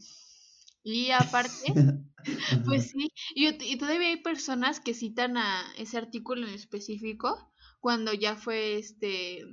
y 0.87 1.11
aparte. 1.11 1.75
Pues 2.65 2.91
sí, 2.91 3.13
y, 3.37 3.77
todavía 3.79 4.09
hay 4.09 4.21
personas 4.21 4.81
que 4.81 4.95
citan 4.95 5.37
a 5.37 5.63
ese 5.79 5.97
artículo 5.97 6.45
en 6.49 6.55
específico 6.55 7.53
cuando 7.79 8.13
ya 8.13 8.35
fue 8.35 8.79
este 8.79 9.45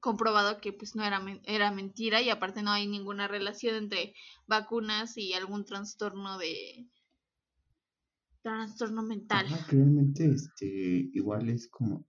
comprobado 0.00 0.58
que 0.62 0.72
pues 0.72 0.96
no 0.96 1.04
era, 1.04 1.22
era 1.44 1.70
mentira 1.70 2.22
y 2.22 2.30
aparte 2.30 2.62
no 2.62 2.70
hay 2.70 2.86
ninguna 2.86 3.28
relación 3.28 3.74
entre 3.74 4.14
vacunas 4.46 5.18
y 5.18 5.34
algún 5.34 5.66
trastorno 5.66 6.38
de 6.38 6.88
trastorno 8.40 9.02
mental. 9.02 9.44
Ajá, 9.44 9.66
realmente 9.68 10.24
este 10.24 11.10
igual 11.12 11.50
es 11.50 11.68
como 11.68 12.06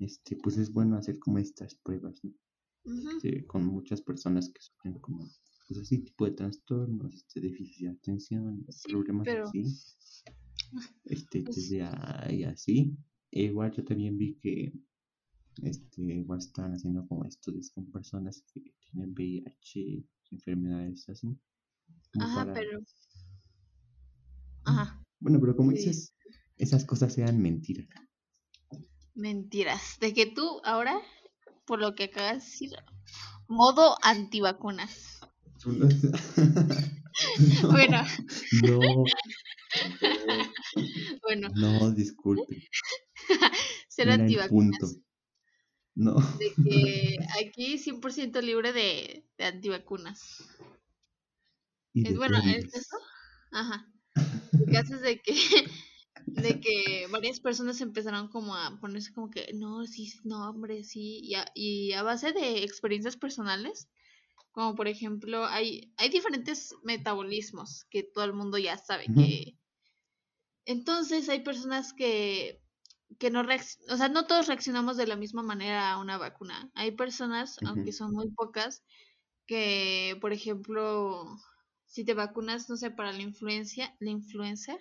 este 0.00 0.36
pues 0.36 0.58
es 0.58 0.70
bueno 0.70 0.98
hacer 0.98 1.18
como 1.18 1.38
estas 1.38 1.76
pruebas 1.76 2.20
¿no? 2.22 2.34
Este, 2.84 3.46
con 3.46 3.64
muchas 3.64 4.02
personas 4.02 4.50
que 4.52 4.60
sufren 4.60 4.98
como 4.98 5.26
pues 5.66 5.80
así 5.80 5.98
tipo 5.98 6.24
de 6.24 6.32
trastornos 6.32 7.14
este 7.14 7.40
déficit 7.40 7.86
de 7.86 7.92
atención 7.92 8.64
Sí, 8.68 8.88
problemas 8.92 9.24
pero 9.24 9.48
así 9.48 9.64
este 11.04 11.42
pues, 11.42 11.68
TDA 11.68 12.32
y 12.32 12.44
así 12.44 12.96
E 13.30 13.44
igual 13.44 13.72
yo 13.72 13.84
también 13.84 14.16
vi 14.16 14.34
que 14.34 14.72
este 15.62 16.02
igual 16.02 16.38
están 16.38 16.72
haciendo 16.72 17.06
como 17.06 17.24
estudios 17.24 17.70
con 17.70 17.90
personas 17.90 18.42
que 18.52 18.60
tienen 18.80 19.12
VIH 19.12 20.04
enfermedades 20.30 21.08
así 21.08 21.36
ajá, 22.18 22.34
para 22.34 22.54
pero 22.54 22.78
ajá, 24.64 25.02
bueno 25.20 25.40
pero 25.40 25.56
como 25.56 25.70
sí, 25.72 25.78
dices 25.78 26.14
esas 26.56 26.84
cosas 26.84 27.12
sean 27.12 27.40
mentiras 27.40 27.88
Mentiras. 29.16 29.96
De 29.98 30.12
que 30.12 30.26
tú 30.26 30.60
ahora, 30.62 31.00
por 31.64 31.80
lo 31.80 31.94
que 31.94 32.04
acabas 32.04 32.32
de 32.32 32.50
decir, 32.50 32.70
modo 33.48 33.96
antivacunas. 34.02 35.15
No, 35.66 35.88
Bueno, 37.70 38.02
no, 38.62 38.78
bueno, 41.22 41.48
no, 41.54 41.90
disculpe. 41.90 42.68
ser 43.88 44.10
antivacunas. 44.10 44.98
No. 45.96 46.14
De 46.38 46.52
que 46.62 47.18
aquí 47.42 47.78
100% 47.78 48.40
libre 48.42 48.72
de, 48.72 49.26
de 49.38 49.44
antivacunas. 49.44 50.44
Y 51.94 52.06
Es 52.06 52.12
de 52.12 52.18
bueno, 52.18 52.38
el 52.44 52.70
caso, 52.70 52.96
ajá, 53.50 53.90
el 54.52 54.72
caso 54.72 54.94
es 54.96 55.00
de 55.00 55.20
que, 55.20 55.34
de 56.26 56.60
que 56.60 57.08
varias 57.10 57.40
personas 57.40 57.80
empezaron 57.80 58.28
como 58.28 58.54
a 58.54 58.78
ponerse 58.78 59.12
como 59.14 59.30
que, 59.30 59.50
no, 59.54 59.84
sí, 59.86 60.12
no, 60.22 60.48
hombre, 60.48 60.84
sí, 60.84 61.20
y 61.22 61.34
a, 61.34 61.50
y 61.54 61.92
a 61.92 62.02
base 62.02 62.32
de 62.32 62.62
experiencias 62.62 63.16
personales, 63.16 63.88
como 64.56 64.74
por 64.74 64.88
ejemplo, 64.88 65.44
hay, 65.44 65.92
hay 65.98 66.08
diferentes 66.08 66.74
metabolismos 66.82 67.84
que 67.90 68.02
todo 68.02 68.24
el 68.24 68.32
mundo 68.32 68.56
ya 68.56 68.78
sabe 68.78 69.04
que... 69.14 69.58
Entonces 70.64 71.28
hay 71.28 71.40
personas 71.40 71.92
que, 71.92 72.62
que 73.18 73.30
no 73.30 73.42
reaccionan, 73.42 73.94
o 73.94 73.98
sea, 73.98 74.08
no 74.08 74.26
todos 74.26 74.46
reaccionamos 74.46 74.96
de 74.96 75.06
la 75.06 75.16
misma 75.16 75.42
manera 75.42 75.92
a 75.92 76.00
una 76.00 76.16
vacuna. 76.16 76.70
Hay 76.72 76.92
personas, 76.92 77.58
aunque 77.66 77.92
son 77.92 78.12
muy 78.12 78.30
pocas, 78.30 78.82
que, 79.46 80.16
por 80.22 80.32
ejemplo, 80.32 81.26
si 81.84 82.06
te 82.06 82.14
vacunas, 82.14 82.70
no 82.70 82.78
sé, 82.78 82.90
para 82.90 83.12
la 83.12 83.20
influencia, 83.20 83.94
la 84.00 84.10
influenza, 84.10 84.78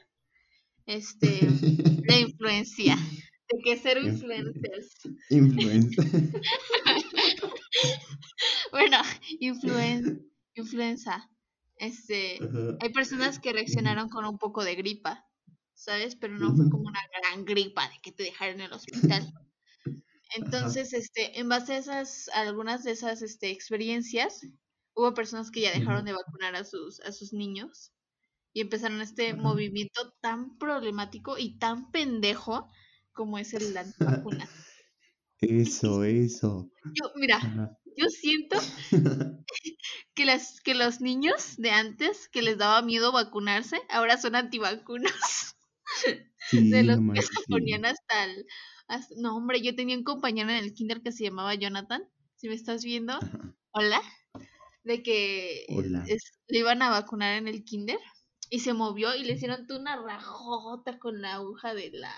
este, 0.85 1.41
la 2.07 2.17
influencia, 2.29 2.95
de 2.95 3.61
que 3.61 3.75
ser 3.75 3.97
Influ- 3.97 4.07
influencers. 4.07 4.99
Influencer. 5.31 6.05
Bueno, 8.71 8.97
influen, 9.39 10.31
influenza. 10.55 11.29
Este, 11.77 12.37
Ajá. 12.37 12.77
hay 12.79 12.89
personas 12.93 13.39
que 13.39 13.53
reaccionaron 13.53 14.09
con 14.09 14.25
un 14.25 14.37
poco 14.37 14.63
de 14.63 14.75
gripa, 14.75 15.25
¿sabes? 15.73 16.15
Pero 16.15 16.37
no 16.37 16.55
fue 16.55 16.69
como 16.69 16.83
una 16.87 17.01
gran 17.21 17.45
gripa 17.45 17.87
de 17.89 17.99
que 18.01 18.11
te 18.11 18.23
dejaron 18.23 18.55
en 18.55 18.67
el 18.67 18.73
hospital. 18.73 19.33
Entonces, 20.35 20.93
este, 20.93 21.39
en 21.39 21.49
base 21.49 21.73
a 21.73 21.77
esas, 21.77 22.29
a 22.29 22.41
algunas 22.41 22.83
de 22.83 22.91
esas 22.91 23.21
este, 23.21 23.51
experiencias, 23.51 24.41
hubo 24.93 25.13
personas 25.13 25.51
que 25.51 25.61
ya 25.61 25.71
dejaron 25.71 26.05
de 26.05 26.13
vacunar 26.13 26.55
a 26.55 26.63
sus, 26.63 26.99
a 27.01 27.11
sus 27.11 27.33
niños 27.33 27.93
y 28.53 28.61
empezaron 28.61 29.01
este 29.01 29.31
Ajá. 29.31 29.41
movimiento 29.41 30.13
tan 30.21 30.57
problemático 30.57 31.37
y 31.37 31.57
tan 31.57 31.91
pendejo 31.91 32.69
como 33.13 33.37
es 33.37 33.53
el 33.53 33.75
antivacuna. 33.77 34.49
Eso, 35.41 36.03
eso. 36.03 36.71
Yo, 36.93 37.11
mira, 37.15 37.37
Ajá. 37.37 37.77
yo 37.97 38.05
siento 38.09 38.57
que 40.15 40.25
las, 40.25 40.61
que 40.61 40.73
los 40.75 41.01
niños 41.01 41.55
de 41.57 41.71
antes 41.71 42.29
que 42.29 42.41
les 42.41 42.57
daba 42.57 42.81
miedo 42.81 43.11
vacunarse, 43.11 43.81
ahora 43.89 44.17
son 44.17 44.35
antivacunas. 44.35 45.13
Sí, 46.47 46.69
de 46.69 46.83
los 46.83 46.99
que 47.13 47.21
se 47.23 47.41
ponían 47.49 47.85
hasta 47.85 48.25
el. 48.25 48.45
hasta- 48.87 49.15
no, 49.17 49.35
hombre, 49.35 49.61
yo 49.63 49.75
tenía 49.75 49.97
un 49.97 50.03
compañero 50.03 50.49
en 50.51 50.57
el 50.57 50.73
kinder 50.75 51.01
que 51.01 51.11
se 51.11 51.23
llamaba 51.23 51.55
Jonathan. 51.55 52.03
Si 52.35 52.47
me 52.47 52.53
estás 52.53 52.83
viendo, 52.83 53.13
Ajá. 53.13 53.55
hola. 53.71 54.01
De 54.83 55.01
que 55.01 55.65
Hola. 55.69 56.03
es- 56.07 56.37
le 56.47 56.59
iban 56.59 56.81
a 56.83 56.89
vacunar 56.91 57.37
en 57.37 57.47
el 57.47 57.63
kinder 57.63 57.97
y 58.51 58.59
se 58.59 58.73
movió 58.73 59.15
y 59.15 59.23
le 59.23 59.33
hicieron 59.33 59.65
toda 59.65 59.79
una 59.79 59.95
rajota 59.95 60.99
con 60.99 61.21
la 61.21 61.35
aguja 61.35 61.73
de 61.73 61.89
la 61.91 62.13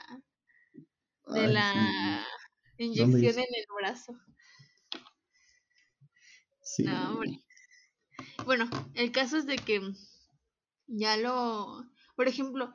de 1.28 1.40
Ay, 1.42 1.54
la 1.54 1.74
sí. 1.74 2.34
Inyección 2.78 3.40
en 3.40 3.56
el 3.56 3.66
brazo. 3.76 4.18
Sí. 6.62 6.84
No, 6.84 7.12
hombre. 7.12 7.44
Bueno, 8.46 8.70
el 8.94 9.12
caso 9.12 9.38
es 9.38 9.46
de 9.46 9.58
que 9.58 9.82
ya 10.88 11.18
lo, 11.18 11.84
por 12.16 12.28
ejemplo, 12.28 12.74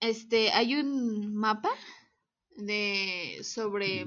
este, 0.00 0.50
hay 0.50 0.74
un 0.74 1.34
mapa 1.34 1.70
de 2.56 3.40
sobre, 3.42 4.06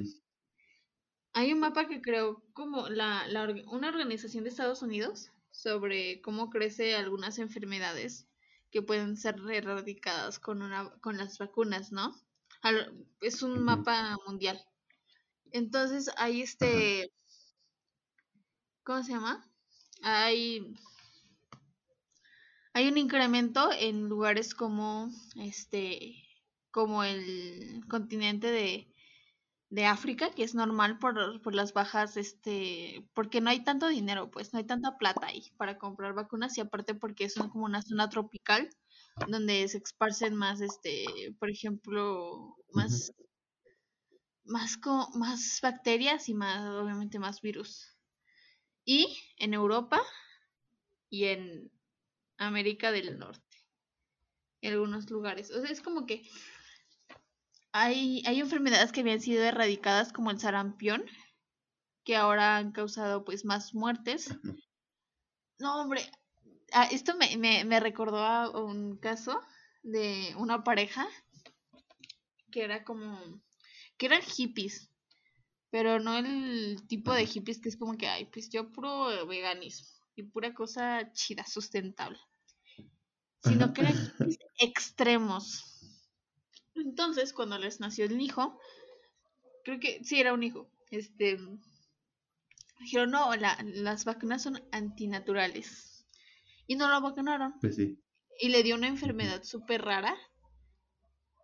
hay 1.33 1.53
un 1.53 1.59
mapa 1.59 1.87
que 1.87 2.01
creó 2.01 2.43
como 2.53 2.89
la, 2.89 3.27
la 3.27 3.47
una 3.67 3.89
organización 3.89 4.43
de 4.43 4.49
Estados 4.49 4.81
Unidos 4.81 5.31
sobre 5.51 6.21
cómo 6.21 6.49
crece 6.49 6.95
algunas 6.95 7.39
enfermedades 7.39 8.27
que 8.71 8.81
pueden 8.81 9.15
ser 9.15 9.37
erradicadas 9.51 10.39
con 10.39 10.61
una, 10.61 10.91
con 10.99 11.17
las 11.17 11.37
vacunas, 11.37 11.91
¿no? 11.91 12.13
Al- 12.65 13.05
Es 13.21 13.41
un 13.43 13.63
mapa 13.63 14.17
mundial. 14.27 14.59
Entonces 15.51 16.11
hay 16.17 16.41
este, 16.43 17.11
¿cómo 18.83 19.03
se 19.03 19.11
llama? 19.11 19.45
Hay 20.03 20.75
hay 22.73 22.87
un 22.87 22.97
incremento 22.97 23.69
en 23.71 24.07
lugares 24.09 24.53
como 24.53 25.09
este 25.35 26.21
como 26.71 27.03
el 27.05 27.83
continente 27.89 28.51
de, 28.51 28.93
de 29.69 29.85
África, 29.85 30.31
que 30.31 30.43
es 30.43 30.55
normal 30.55 30.99
por, 30.99 31.41
por 31.41 31.55
las 31.55 31.73
bajas, 31.73 32.17
este, 32.17 33.07
porque 33.13 33.41
no 33.41 33.49
hay 33.49 33.63
tanto 33.63 33.87
dinero, 33.89 34.31
pues 34.31 34.53
no 34.53 34.59
hay 34.59 34.65
tanta 34.65 34.97
plata 34.97 35.27
ahí 35.27 35.51
para 35.57 35.77
comprar 35.79 36.13
vacunas 36.15 36.57
y 36.57 36.61
aparte 36.61 36.95
porque 36.95 37.25
es 37.25 37.35
como 37.35 37.65
una 37.65 37.81
zona 37.81 38.09
tropical 38.09 38.69
donde 39.27 39.67
se 39.67 39.77
esparcen 39.79 40.35
más, 40.35 40.61
este, 40.61 41.05
por 41.39 41.49
ejemplo, 41.49 42.55
más, 42.73 43.11
más, 44.45 44.77
co- 44.77 45.09
más 45.15 45.59
bacterias 45.61 46.29
y 46.29 46.33
más, 46.33 46.59
obviamente, 46.69 47.19
más 47.19 47.41
virus. 47.41 47.95
Y 48.85 49.17
en 49.37 49.53
Europa 49.53 50.01
y 51.09 51.25
en 51.25 51.71
América 52.37 52.91
del 52.91 53.19
Norte, 53.19 53.57
en 54.61 54.73
algunos 54.73 55.09
lugares. 55.09 55.49
O 55.51 55.61
sea, 55.61 55.71
es 55.71 55.81
como 55.81 56.05
que 56.05 56.23
hay, 57.73 58.23
hay 58.25 58.39
enfermedades 58.39 58.91
que 58.91 59.01
habían 59.01 59.21
sido 59.21 59.43
erradicadas 59.43 60.11
como 60.11 60.31
el 60.31 60.39
sarampión, 60.39 61.05
que 62.05 62.15
ahora 62.15 62.57
han 62.57 62.71
causado 62.71 63.25
pues 63.25 63.45
más 63.45 63.73
muertes. 63.73 64.29
No, 65.59 65.81
hombre, 65.81 66.09
ah, 66.75 66.87
esto 66.91 67.15
me, 67.17 67.37
me, 67.37 67.63
me 67.65 67.79
recordó 67.79 68.19
a 68.19 68.49
un 68.51 68.97
caso 68.97 69.41
de 69.83 70.33
una 70.37 70.63
pareja 70.63 71.07
que 72.51 72.63
era 72.63 72.83
como, 72.83 73.19
que 73.97 74.05
eran 74.07 74.21
hippies, 74.23 74.89
pero 75.71 75.99
no 75.99 76.17
el 76.17 76.87
tipo 76.87 77.13
de 77.13 77.25
hippies 77.27 77.59
que 77.61 77.69
es 77.69 77.77
como 77.77 77.97
que, 77.97 78.07
ay, 78.07 78.25
pues 78.27 78.49
yo 78.51 78.71
puro 78.73 79.25
veganismo 79.27 79.89
y 80.15 80.23
pura 80.23 80.53
cosa 80.53 81.11
chida, 81.13 81.45
sustentable, 81.47 82.19
sino 83.45 83.71
que 83.73 83.81
eran 83.81 83.95
hippies 83.95 84.37
extremos. 84.59 85.45
Entonces, 86.75 87.33
cuando 87.33 87.57
les 87.57 87.79
nació 87.79 88.05
el 88.05 88.21
hijo, 88.21 88.59
creo 89.65 89.79
que 89.81 90.01
sí 90.03 90.19
era 90.19 90.33
un 90.33 90.43
hijo, 90.43 90.69
este, 90.91 91.37
dijeron, 92.79 93.11
no, 93.11 93.35
la- 93.35 93.57
las 93.65 94.05
vacunas 94.05 94.43
son 94.43 94.63
antinaturales. 94.71 95.94
Y 96.67 96.75
no 96.75 96.89
lo 96.89 97.01
vacunaron. 97.01 97.53
Pues 97.59 97.75
sí. 97.75 97.99
Y 98.39 98.49
le 98.49 98.63
dio 98.63 98.75
una 98.75 98.87
enfermedad 98.87 99.43
súper 99.43 99.83
rara 99.83 100.15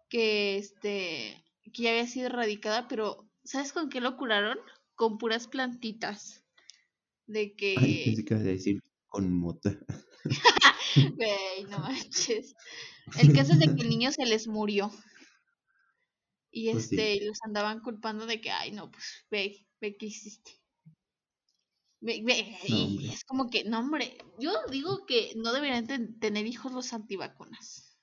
que, 0.10 0.58
este, 0.58 1.44
que 1.74 1.84
ya 1.84 1.92
había 1.92 2.08
sido 2.08 2.28
erradicada, 2.28 2.88
pero 2.88 3.30
¿sabes 3.44 3.74
con 3.74 3.90
qué 3.90 4.02
lo 4.02 4.18
curaron? 4.18 4.58
Con 4.96 5.18
puras 5.18 5.48
plantitas. 5.48 6.44
De 7.28 7.40
Ay, 7.40 7.56
que, 7.56 8.04
pensé 8.06 8.26
que 8.26 8.34
ibas 8.34 8.46
a 8.46 8.50
decir 8.50 8.84
con 9.08 9.34
mota. 9.34 9.78
güey, 11.16 11.64
no 11.70 11.80
manches. 11.80 12.56
El 13.18 13.34
caso 13.34 13.54
es 13.54 13.60
de 13.60 13.74
que 13.74 13.82
el 13.82 13.90
niño 13.90 14.12
se 14.12 14.26
les 14.26 14.48
murió. 14.48 14.92
Y 16.52 16.72
Pues 16.72 16.92
este, 16.92 17.26
los 17.26 17.40
andaban 17.44 17.80
culpando 17.80 18.26
de 18.26 18.42
que, 18.42 18.52
ay, 18.52 18.72
no, 18.72 18.92
pues 18.92 19.26
ve, 19.32 19.66
ve 19.80 19.96
qué 19.96 20.08
hiciste. 20.08 20.61
No, 22.02 22.88
es 23.14 23.24
como 23.26 23.50
que, 23.50 23.64
no, 23.64 23.80
hombre, 23.80 24.18
yo 24.40 24.52
digo 24.72 25.06
que 25.06 25.34
no 25.36 25.54
deberían 25.54 25.88
ten- 25.88 26.20
tener 26.20 26.46
hijos 26.48 26.72
los 26.72 26.94
antivacunas. 26.94 27.98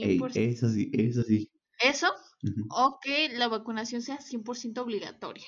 Ey, 0.00 0.18
100%. 0.18 0.50
eso 0.50 0.68
sí, 0.68 0.90
eso 0.92 1.22
sí. 1.22 1.50
Eso, 1.80 2.08
o 2.68 2.98
que 3.02 3.28
la 3.30 3.48
vacunación 3.48 4.02
sea 4.02 4.20
100% 4.20 4.82
obligatoria. 4.82 5.46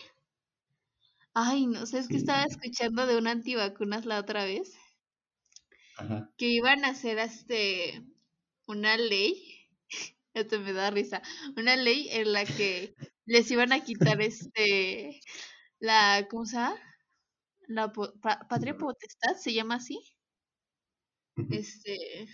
Ay, 1.34 1.66
no, 1.66 1.84
¿sabes 1.84 2.08
qué 2.08 2.16
Sí. 2.16 2.18
estaba 2.18 2.44
escuchando 2.44 3.06
de 3.06 3.18
un 3.18 3.26
antivacunas 3.26 4.06
la 4.06 4.18
otra 4.20 4.44
vez? 4.46 4.72
Ajá. 5.96 6.30
Que 6.36 6.48
iban 6.48 6.84
a 6.84 6.88
hacer 6.90 7.18
este 7.18 8.02
una 8.66 8.96
ley, 8.96 9.68
esto 10.34 10.60
me 10.60 10.72
da 10.72 10.90
risa, 10.90 11.22
una 11.56 11.76
ley 11.76 12.08
en 12.10 12.32
la 12.32 12.44
que 12.46 12.94
les 13.26 13.50
iban 13.50 13.72
a 13.72 13.84
quitar 13.84 14.20
este 14.22 15.20
la, 15.80 16.26
¿cómo 16.30 16.46
se 16.46 16.56
llama? 16.56 16.76
La 17.68 17.92
po- 17.92 18.12
pa- 18.20 18.46
patria 18.48 18.76
potestad, 18.78 19.36
se 19.36 19.52
llama 19.52 19.76
así, 19.76 19.98
este, 21.50 22.28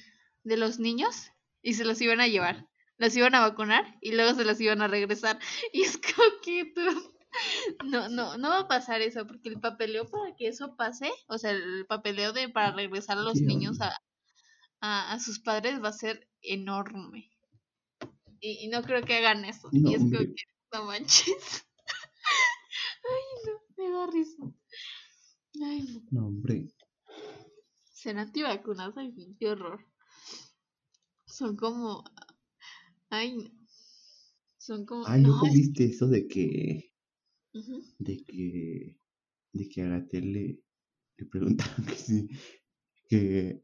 de 0.44 0.56
los 0.56 0.78
niños 0.78 1.30
y 1.62 1.74
se 1.74 1.84
los 1.84 2.00
iban 2.00 2.20
a 2.20 2.28
llevar. 2.28 2.68
las 2.98 3.16
iban 3.16 3.34
a 3.34 3.40
vacunar 3.40 3.96
y 4.02 4.12
luego 4.12 4.34
se 4.34 4.44
las 4.44 4.60
iban 4.60 4.82
a 4.82 4.88
regresar. 4.88 5.38
Y 5.72 5.82
es 5.82 5.98
como 5.98 6.40
que 6.42 6.66
tú... 6.74 6.82
No, 7.84 8.08
no, 8.08 8.36
no 8.38 8.48
va 8.50 8.60
a 8.60 8.68
pasar 8.68 9.00
eso, 9.02 9.26
porque 9.26 9.48
el 9.48 9.60
papeleo 9.60 10.08
para 10.10 10.34
que 10.36 10.48
eso 10.48 10.76
pase, 10.76 11.10
o 11.28 11.38
sea, 11.38 11.52
el 11.52 11.86
papeleo 11.86 12.32
de 12.32 12.48
para 12.48 12.72
regresar 12.72 13.18
a 13.18 13.22
los 13.22 13.38
Sí, 13.38 13.46
niños 13.46 13.80
a, 13.80 13.96
a, 14.80 15.12
a 15.12 15.20
sus 15.20 15.40
padres 15.40 15.82
va 15.82 15.88
a 15.90 15.92
ser 15.92 16.28
enorme. 16.42 17.30
Y, 18.40 18.64
y 18.64 18.68
no 18.68 18.82
creo 18.82 19.02
que 19.04 19.14
hagan 19.16 19.44
eso. 19.44 19.68
No, 19.72 19.90
y 19.90 19.94
es 19.94 20.00
como 20.02 20.18
que, 20.18 20.42
no 20.72 20.84
manches. 20.84 21.66
Ay, 23.04 23.24
no, 23.46 23.52
me 23.76 23.90
da 23.90 24.06
risa. 24.06 24.42
Ay, 25.62 25.80
no. 25.82 26.00
No, 26.10 26.26
hombre. 26.26 26.68
Ser 27.92 28.16
antivacunas, 28.18 28.96
ay, 28.96 29.36
qué 29.38 29.50
horror. 29.50 29.86
Son 31.26 31.56
como. 31.56 32.04
Ay, 33.10 33.36
no. 33.36 33.50
Son 34.58 34.86
como. 34.86 35.06
Ay, 35.06 35.22
no, 35.22 35.44
es- 35.46 35.52
viste 35.54 35.84
eso 35.86 36.06
de 36.08 36.26
que, 36.28 36.92
de 37.98 38.16
que, 38.26 38.96
de 39.52 39.68
que 39.68 39.82
a 39.82 39.88
Gatel 39.88 40.32
le, 40.32 40.46
le 41.18 41.26
preguntaron 41.26 41.86
que 41.88 41.94
si, 41.96 42.28
que, 43.08 43.62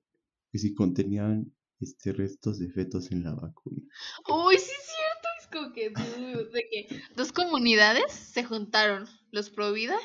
que 0.53 0.59
si 0.59 0.75
contenían 0.75 1.53
este 1.81 2.13
restos 2.13 2.59
de 2.59 2.71
fetos 2.71 3.13
en 3.13 3.25
la 3.25 3.35
vacuna. 3.35 3.83
Uy, 4.29 4.59
sí 4.59 4.71
es 4.71 4.87
cierto. 4.95 5.29
Es 5.41 5.47
como 5.49 5.73
que, 5.73 5.91
de 5.91 6.69
que 6.71 7.03
dos 7.17 7.33
comunidades 7.33 8.13
se 8.13 8.45
juntaron: 8.45 9.09
los 9.31 9.51
pro 9.51 9.73
vida 9.73 9.97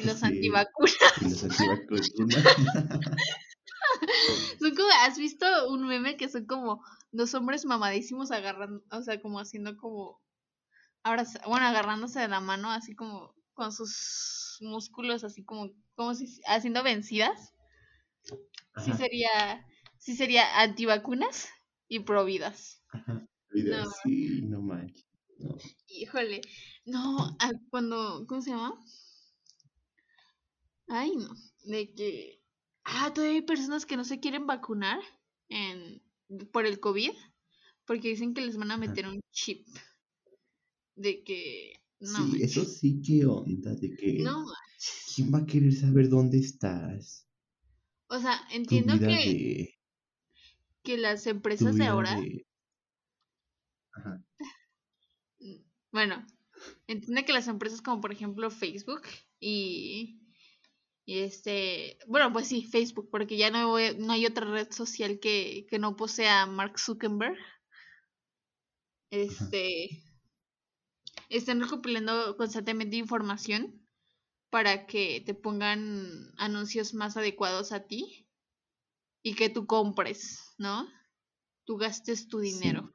y 0.00 0.04
los 0.06 0.18
Sí. 0.20 0.26
antivacunas. 0.26 0.94
Y 1.22 1.30
los 1.30 1.44
antivacunas. 1.44 2.10
Son 4.58 4.74
como, 4.74 4.88
¿has 5.02 5.18
visto 5.18 5.46
un 5.70 5.86
meme 5.86 6.16
que 6.16 6.28
son 6.28 6.46
como 6.46 6.82
dos 7.12 7.34
hombres 7.34 7.64
mamadísimos 7.64 8.30
agarrando, 8.30 8.82
o 8.90 9.02
sea, 9.02 9.20
como 9.20 9.38
haciendo 9.38 9.76
como, 9.76 10.20
ahora, 11.02 11.24
bueno, 11.46 11.66
agarrándose 11.66 12.20
de 12.20 12.28
la 12.28 12.40
mano, 12.40 12.70
así 12.70 12.94
como 12.94 13.34
con 13.52 13.72
sus 13.72 14.56
músculos, 14.60 15.22
así 15.22 15.44
como, 15.44 15.70
como 15.94 16.14
si, 16.14 16.40
haciendo 16.46 16.82
vencidas? 16.82 17.52
Sí 18.84 18.92
sería, 18.94 19.66
sí 19.98 20.16
sería 20.16 20.60
antivacunas 20.60 21.48
y 21.88 22.00
providas. 22.00 22.82
ajá. 22.88 23.26
Vida 23.52 23.84
No. 24.42 24.60
manches. 24.62 25.06
No. 25.38 25.56
Híjole, 25.88 26.40
no, 26.86 27.36
cuando, 27.70 28.24
¿cómo 28.26 28.40
se 28.40 28.50
llama? 28.50 28.80
Ay, 30.88 31.16
no, 31.16 31.34
de 31.64 31.94
que, 31.94 32.42
ah, 32.84 33.12
todavía 33.14 33.36
hay 33.36 33.42
personas 33.42 33.86
que 33.86 33.96
no 33.96 34.04
se 34.04 34.20
quieren 34.20 34.46
vacunar 34.46 35.00
en, 35.48 36.02
por 36.52 36.66
el 36.66 36.80
COVID, 36.80 37.12
porque 37.86 38.08
dicen 38.08 38.34
que 38.34 38.42
les 38.42 38.56
van 38.56 38.70
a 38.70 38.76
meter 38.76 39.06
un 39.06 39.20
chip, 39.32 39.66
de 40.94 41.22
que, 41.24 41.80
no, 42.00 42.16
Sí, 42.16 42.22
manches, 42.22 42.42
eso 42.42 42.64
sí, 42.64 43.02
qué 43.02 43.24
onda, 43.24 43.74
de 43.74 43.96
que 43.96 44.18
no, 44.22 44.44
manches. 44.44 45.12
¿quién 45.14 45.32
va 45.32 45.38
a 45.38 45.46
querer 45.46 45.72
saber 45.72 46.08
dónde 46.08 46.38
estás? 46.38 47.26
o 48.08 48.18
sea, 48.20 48.40
entiendo 48.52 48.98
que, 48.98 49.06
de, 49.06 49.74
que 50.82 50.98
las 50.98 51.26
empresas 51.26 51.76
de 51.76 51.84
ahora, 51.84 52.20
de, 52.20 52.46
ajá, 53.92 54.24
bueno, 55.90 56.26
entiendo 56.86 57.24
que 57.24 57.32
las 57.32 57.48
empresas 57.48 57.80
como 57.80 58.00
por 58.00 58.12
ejemplo 58.12 58.50
Facebook 58.50 59.02
y, 59.40 60.20
y 61.06 61.20
este, 61.20 61.98
bueno, 62.06 62.32
pues 62.32 62.48
sí, 62.48 62.64
Facebook, 62.64 63.08
porque 63.10 63.36
ya 63.36 63.50
no, 63.50 63.68
voy- 63.68 63.96
no 63.98 64.12
hay 64.12 64.26
otra 64.26 64.46
red 64.46 64.70
social 64.72 65.18
que, 65.20 65.66
que 65.68 65.78
no 65.78 65.96
posea 65.96 66.46
Mark 66.46 66.78
Zuckerberg. 66.78 67.36
Este, 69.10 70.02
están 71.28 71.60
recopilando 71.60 72.36
constantemente 72.38 72.96
información 72.96 73.86
para 74.50 74.86
que 74.86 75.22
te 75.26 75.34
pongan 75.34 76.32
anuncios 76.38 76.94
más 76.94 77.16
adecuados 77.16 77.72
a 77.72 77.86
ti 77.86 78.28
y 79.22 79.34
que 79.34 79.50
tú 79.50 79.66
compres, 79.66 80.40
¿no? 80.58 80.88
Tú 81.64 81.76
gastes 81.78 82.28
tu 82.28 82.40
sí, 82.40 82.52
dinero, 82.52 82.92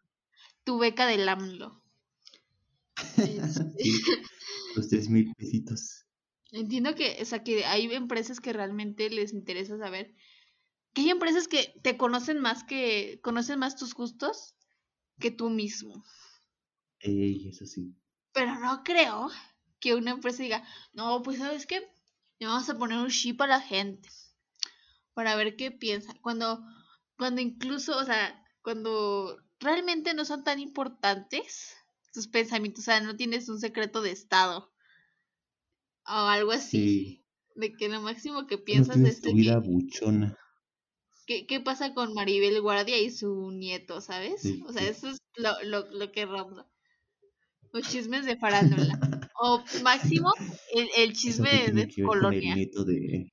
tu 0.66 0.80
beca 0.80 1.06
del 1.08 1.28
AMLO. 1.30 1.84
Este, 3.18 3.64
sí, 3.78 4.02
los 4.76 4.90
tres 4.90 5.10
mil 5.10 5.34
pesitos. 5.36 6.06
Entiendo 6.52 6.96
que, 6.96 7.18
o 7.22 7.26
sea, 7.26 7.44
que 7.44 7.66
hay 7.66 7.92
empresas 7.94 8.40
que 8.40 8.54
realmente 8.54 9.10
les 9.10 9.34
interesa 9.34 9.78
saber. 9.78 10.16
Que 10.94 11.02
hay 11.02 11.10
empresas 11.10 11.48
que 11.48 11.74
te 11.84 11.98
conocen 11.98 12.40
más 12.40 12.64
que, 12.64 13.20
conocen 13.22 13.60
más 13.60 13.76
tus 13.76 13.94
gustos 13.94 14.56
que 15.20 15.32
tú 15.32 15.50
mismo. 15.50 16.04
Ey, 17.00 17.48
eso 17.48 17.66
sí. 17.66 17.96
Pero 18.34 18.60
no 18.60 18.84
creo 18.84 19.30
que 19.80 19.96
una 19.96 20.12
empresa 20.12 20.44
diga, 20.44 20.68
no, 20.94 21.22
pues 21.22 21.38
sabes 21.38 21.66
qué, 21.66 21.88
le 22.40 22.48
vamos 22.48 22.70
a 22.70 22.78
poner 22.78 22.98
un 22.98 23.10
chip 23.10 23.40
a 23.42 23.48
la 23.48 23.62
gente 23.62 24.10
para 25.14 25.36
ver 25.36 25.56
qué 25.56 25.72
piensa. 25.72 26.14
Cuando, 26.22 26.64
cuando 27.18 27.42
incluso, 27.42 27.98
o 27.98 28.06
sea, 28.06 28.44
cuando 28.64 29.38
realmente 29.60 30.14
no 30.14 30.26
son 30.26 30.44
tan 30.44 30.60
importantes 30.60 31.76
tus 32.14 32.28
pensamientos, 32.28 32.84
o 32.84 32.86
sea, 32.86 33.02
no 33.02 33.16
tienes 33.16 33.50
un 33.50 33.60
secreto 33.60 34.02
de 34.02 34.12
estado 34.12 34.69
o 36.10 36.28
algo 36.30 36.52
así. 36.52 36.84
Sí, 36.84 37.26
De 37.56 37.74
que 37.78 37.90
lo 37.90 38.02
máximo 38.02 38.48
que 38.48 38.58
no 38.72 38.88
piensas 38.88 38.90
tienes 38.90 39.14
es 39.14 39.22
tu 39.22 39.32
vida 39.34 39.60
que, 39.60 39.60
buchona. 39.60 40.36
¿qué, 41.26 41.48
qué 41.48 41.62
pasa 41.62 41.94
con 41.94 42.14
Maribel 42.14 42.62
Guardia 42.62 42.98
y 43.00 43.10
su 43.10 43.52
nieto, 43.52 44.02
¿sabes? 44.02 44.42
Sí, 44.42 44.68
O 44.68 44.74
sea, 44.74 44.86
eso 44.88 45.08
es 45.10 45.20
lo, 45.38 45.52
lo, 45.64 45.90
lo 45.92 46.12
que 46.12 46.26
ronda. 46.26 46.68
Los 47.72 47.88
chismes 47.88 48.26
de 48.26 48.38
farándula. 48.38 49.02
O 49.34 49.64
máximo 49.82 50.32
el, 50.72 50.88
el 50.96 51.14
chisme 51.14 51.50
de, 51.50 51.72
tiene 51.72 51.88
de 51.88 51.88
que 51.88 52.02
ver 52.04 52.14
con 52.16 52.34
el 52.34 52.44
colonia. 52.44 52.54
nieto 52.54 52.84
de... 52.84 53.32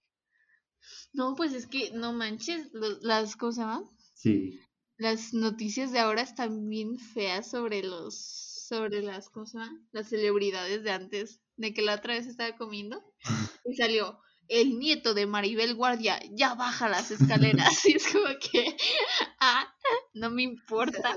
No, 1.12 1.34
pues 1.34 1.52
es 1.52 1.66
que 1.66 1.90
no 1.90 2.12
manches, 2.12 2.68
lo- 2.72 3.00
las, 3.00 3.34
¿cómo 3.34 3.50
se 3.50 3.60
llama? 3.62 3.90
Sí, 4.14 4.66
Las 4.98 5.32
noticias 5.32 5.90
de 5.90 6.00
ahora 6.00 6.20
están 6.20 6.68
bien 6.68 6.98
feas 6.98 7.50
sobre 7.50 7.82
los, 7.82 8.55
sobre 8.66 9.02
las, 9.02 9.30
¿cómo 9.30 9.46
se 9.46 9.58
llama? 9.58 9.80
Las 9.92 10.08
celebridades 10.08 10.82
de 10.82 10.90
antes, 10.90 11.40
de 11.56 11.72
que 11.72 11.82
la 11.82 11.94
otra 11.94 12.14
vez 12.14 12.26
estaba 12.26 12.56
comiendo 12.56 13.02
y 13.64 13.74
salió 13.74 14.20
el 14.48 14.78
nieto 14.78 15.14
de 15.14 15.26
Maribel 15.26 15.74
Guardia 15.74 16.20
ya 16.32 16.54
baja 16.54 16.88
las 16.88 17.10
escaleras 17.10 17.84
y 17.86 17.96
es 17.96 18.06
como 18.12 18.26
que 18.40 18.76
ah 19.40 19.72
no 20.14 20.30
me 20.30 20.42
importa 20.42 21.16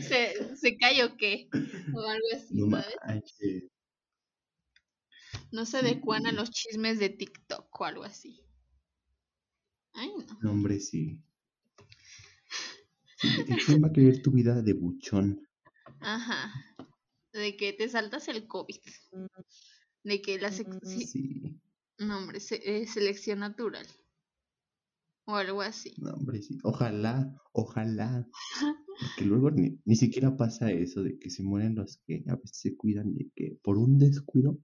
se, 0.00 0.56
se 0.56 0.76
cae 0.76 1.04
o 1.04 1.16
qué 1.16 1.48
o 1.52 2.00
algo 2.00 2.26
así 2.34 2.54
no 2.54 2.70
sabes 2.70 3.24
no 5.50 5.66
se 5.66 5.78
adecuan 5.78 6.26
a 6.26 6.32
los 6.32 6.50
chismes 6.50 6.98
de 6.98 7.08
TikTok 7.08 7.80
o 7.80 7.84
algo 7.84 8.04
así 8.04 8.44
ay 9.94 10.12
no 10.16 10.38
No, 10.40 10.50
hombre, 10.52 10.78
sí. 10.78 11.20
Sí, 13.18 13.28
¿de 13.44 13.56
¿Quién 13.56 13.82
va 13.82 13.88
a 13.88 13.92
querer 13.92 14.20
tu 14.22 14.30
vida 14.30 14.60
de 14.60 14.74
buchón? 14.74 15.45
Ajá 16.00 16.52
de 17.32 17.56
que 17.56 17.72
te 17.72 17.88
saltas 17.88 18.28
el 18.28 18.46
COVID 18.46 18.76
de 20.04 20.22
que 20.22 20.38
la 20.38 20.50
sec- 20.50 20.80
sí, 20.84 21.06
Sí, 21.06 21.60
no 21.98 22.18
hombre 22.18 22.40
se- 22.40 22.62
eh, 22.64 22.86
selección 22.86 23.40
natural 23.40 23.86
o 25.26 25.34
algo 25.34 25.60
así 25.62 25.94
no, 25.98 26.12
hombre, 26.14 26.40
sí. 26.42 26.58
Ojalá, 26.62 27.34
ojalá. 27.52 28.28
Porque 29.00 29.24
luego 29.26 29.50
ni, 29.50 29.78
ni 29.84 29.94
siquiera 29.96 30.36
pasa 30.36 30.70
eso 30.72 31.02
de 31.02 31.18
que 31.18 31.28
se 31.28 31.42
mueren 31.42 31.74
los 31.74 31.98
que 32.06 32.24
a 32.28 32.36
veces 32.36 32.56
se 32.58 32.76
cuidan 32.76 33.14
de 33.14 33.30
que 33.34 33.58
por 33.62 33.76
un 33.76 33.98
descuido, 33.98 34.58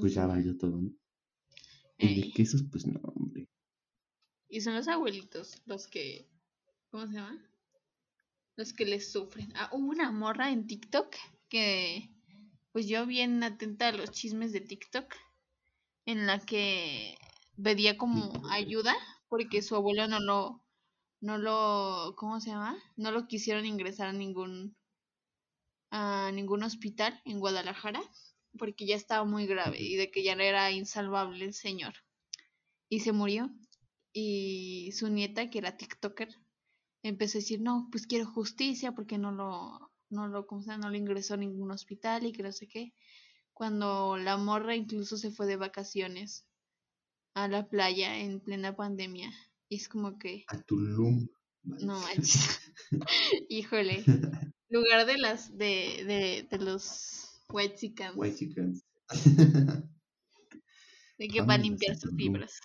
pues 0.00 0.14
ya 0.14 0.26
valió 0.26 0.56
todo, 0.56 0.80
¿no? 0.80 0.90
Y 1.98 2.20
de 2.22 2.32
que 2.32 2.42
esos, 2.42 2.62
pues 2.70 2.86
no, 2.86 2.98
hombre. 3.00 3.48
Y 4.48 4.60
son 4.62 4.74
los 4.74 4.88
abuelitos 4.88 5.60
los 5.66 5.86
que, 5.86 6.30
¿cómo 6.90 7.06
se 7.06 7.12
llama? 7.14 7.46
Los 8.56 8.72
que 8.72 8.84
les 8.84 9.12
sufren. 9.12 9.52
Ah, 9.56 9.68
hubo 9.72 9.90
una 9.90 10.10
morra 10.10 10.50
en 10.50 10.66
TikTok 10.66 11.14
que, 11.48 12.10
pues 12.72 12.86
yo 12.86 13.06
bien 13.06 13.42
atenta 13.42 13.88
a 13.88 13.92
los 13.92 14.10
chismes 14.10 14.52
de 14.52 14.60
TikTok, 14.60 15.14
en 16.06 16.26
la 16.26 16.38
que 16.38 17.16
pedía 17.62 17.96
como 17.96 18.32
ayuda 18.50 18.94
porque 19.28 19.62
su 19.62 19.76
abuelo 19.76 20.08
no 20.08 20.20
lo, 20.20 20.62
no 21.20 21.38
lo, 21.38 22.14
¿cómo 22.16 22.40
se 22.40 22.50
llama? 22.50 22.76
No 22.96 23.10
lo 23.10 23.26
quisieron 23.26 23.64
ingresar 23.66 24.08
a 24.08 24.12
ningún, 24.12 24.76
a 25.90 26.30
ningún 26.32 26.62
hospital 26.64 27.20
en 27.24 27.38
Guadalajara 27.40 28.02
porque 28.58 28.86
ya 28.86 28.96
estaba 28.96 29.24
muy 29.24 29.46
grave 29.46 29.80
y 29.80 29.96
de 29.96 30.10
que 30.10 30.22
ya 30.22 30.32
era 30.32 30.70
insalvable 30.70 31.44
el 31.44 31.54
señor. 31.54 31.94
Y 32.88 33.00
se 33.00 33.12
murió 33.12 33.50
y 34.12 34.92
su 34.92 35.08
nieta, 35.08 35.48
que 35.48 35.58
era 35.58 35.76
TikToker, 35.78 36.28
empezó 37.02 37.38
a 37.38 37.40
decir, 37.40 37.60
no, 37.60 37.88
pues 37.90 38.06
quiero 38.06 38.26
justicia 38.26 38.92
porque 38.92 39.18
no 39.18 39.32
lo, 39.32 39.92
no 40.10 40.28
lo, 40.28 40.46
¿cómo 40.46 40.62
se 40.62 40.70
llama? 40.70 40.84
No 40.84 40.90
lo 40.90 40.96
ingresó 40.96 41.34
a 41.34 41.38
ningún 41.38 41.70
hospital 41.70 42.26
y 42.26 42.32
que 42.32 42.42
no 42.42 42.52
sé 42.52 42.68
qué. 42.68 42.92
Cuando 43.52 44.16
la 44.16 44.36
morra 44.36 44.74
incluso 44.74 45.16
se 45.16 45.30
fue 45.30 45.46
de 45.46 45.56
vacaciones 45.56 46.46
a 47.34 47.48
la 47.48 47.68
playa 47.68 48.18
en 48.18 48.40
plena 48.40 48.74
pandemia. 48.74 49.32
Y 49.68 49.76
es 49.76 49.88
como 49.88 50.18
que, 50.18 50.44
A 50.48 50.60
Tulum. 50.62 51.28
No 51.64 52.00
manches. 52.00 52.60
Híjole. 53.48 54.04
Lugar 54.68 55.06
de 55.06 55.18
las 55.18 55.56
de, 55.56 56.04
de, 56.06 56.46
de 56.50 56.64
los. 56.64 57.28
White 57.48 57.76
chickens. 57.76 58.84
De 61.18 61.28
que 61.28 61.40
para 61.40 61.54
a 61.54 61.58
limpiar 61.58 61.96
sus 61.96 62.16
fibras. 62.16 62.58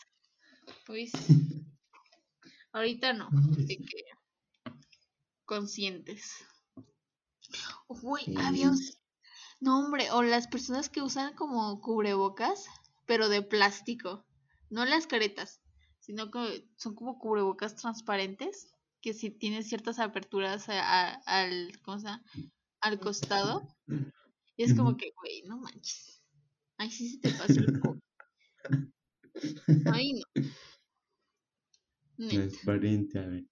Sí. 0.87 1.11
Ahorita 2.71 3.13
no. 3.13 3.27
Hombre, 3.27 3.65
De 3.65 3.75
sí. 3.75 3.77
que 3.77 4.03
conscientes. 5.47 6.31
Uy, 7.87 8.21
había 8.37 8.69
un... 8.69 8.79
No, 9.59 9.79
hombre, 9.79 10.11
o 10.11 10.21
las 10.21 10.47
personas 10.47 10.89
que 10.89 11.01
usan 11.01 11.33
como 11.33 11.81
cubrebocas, 11.81 12.65
pero 13.07 13.29
de 13.29 13.41
plástico. 13.41 14.23
No 14.69 14.85
las 14.85 15.07
caretas, 15.07 15.61
sino 15.99 16.29
que 16.29 16.69
son 16.77 16.93
como 16.93 17.17
cubrebocas 17.17 17.75
transparentes, 17.75 18.67
que 19.01 19.13
si 19.15 19.31
tienen 19.31 19.63
ciertas 19.63 19.97
aperturas 19.99 20.69
a- 20.69 20.81
a- 20.81 21.13
al, 21.25 21.79
¿cómo 21.83 21.97
se 21.99 22.05
llama? 22.07 22.23
al 22.81 22.99
costado. 22.99 23.67
Y 24.57 24.63
es 24.63 24.73
como 24.75 24.97
que, 24.97 25.11
güey, 25.19 25.41
no 25.47 25.57
manches. 25.57 26.21
Ay, 26.77 26.91
sí 26.91 27.09
se 27.09 27.19
te 27.19 27.31
pasa 27.31 27.53
el 27.59 27.79
coco. 27.79 27.99
Ay, 29.95 30.21
no. 32.17 32.27
Transparente, 32.29 33.19
a 33.19 33.25
ver. 33.27 33.45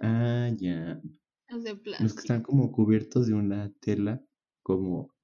Ah, 0.00 0.50
ya. 0.58 1.00
es 1.48 1.62
de 1.62 1.76
Los 1.98 2.14
que 2.14 2.20
plástico. 2.20 2.20
están 2.20 2.42
como 2.42 2.72
cubiertos 2.72 3.26
de 3.28 3.34
una 3.34 3.72
tela, 3.80 4.24
como 4.62 5.14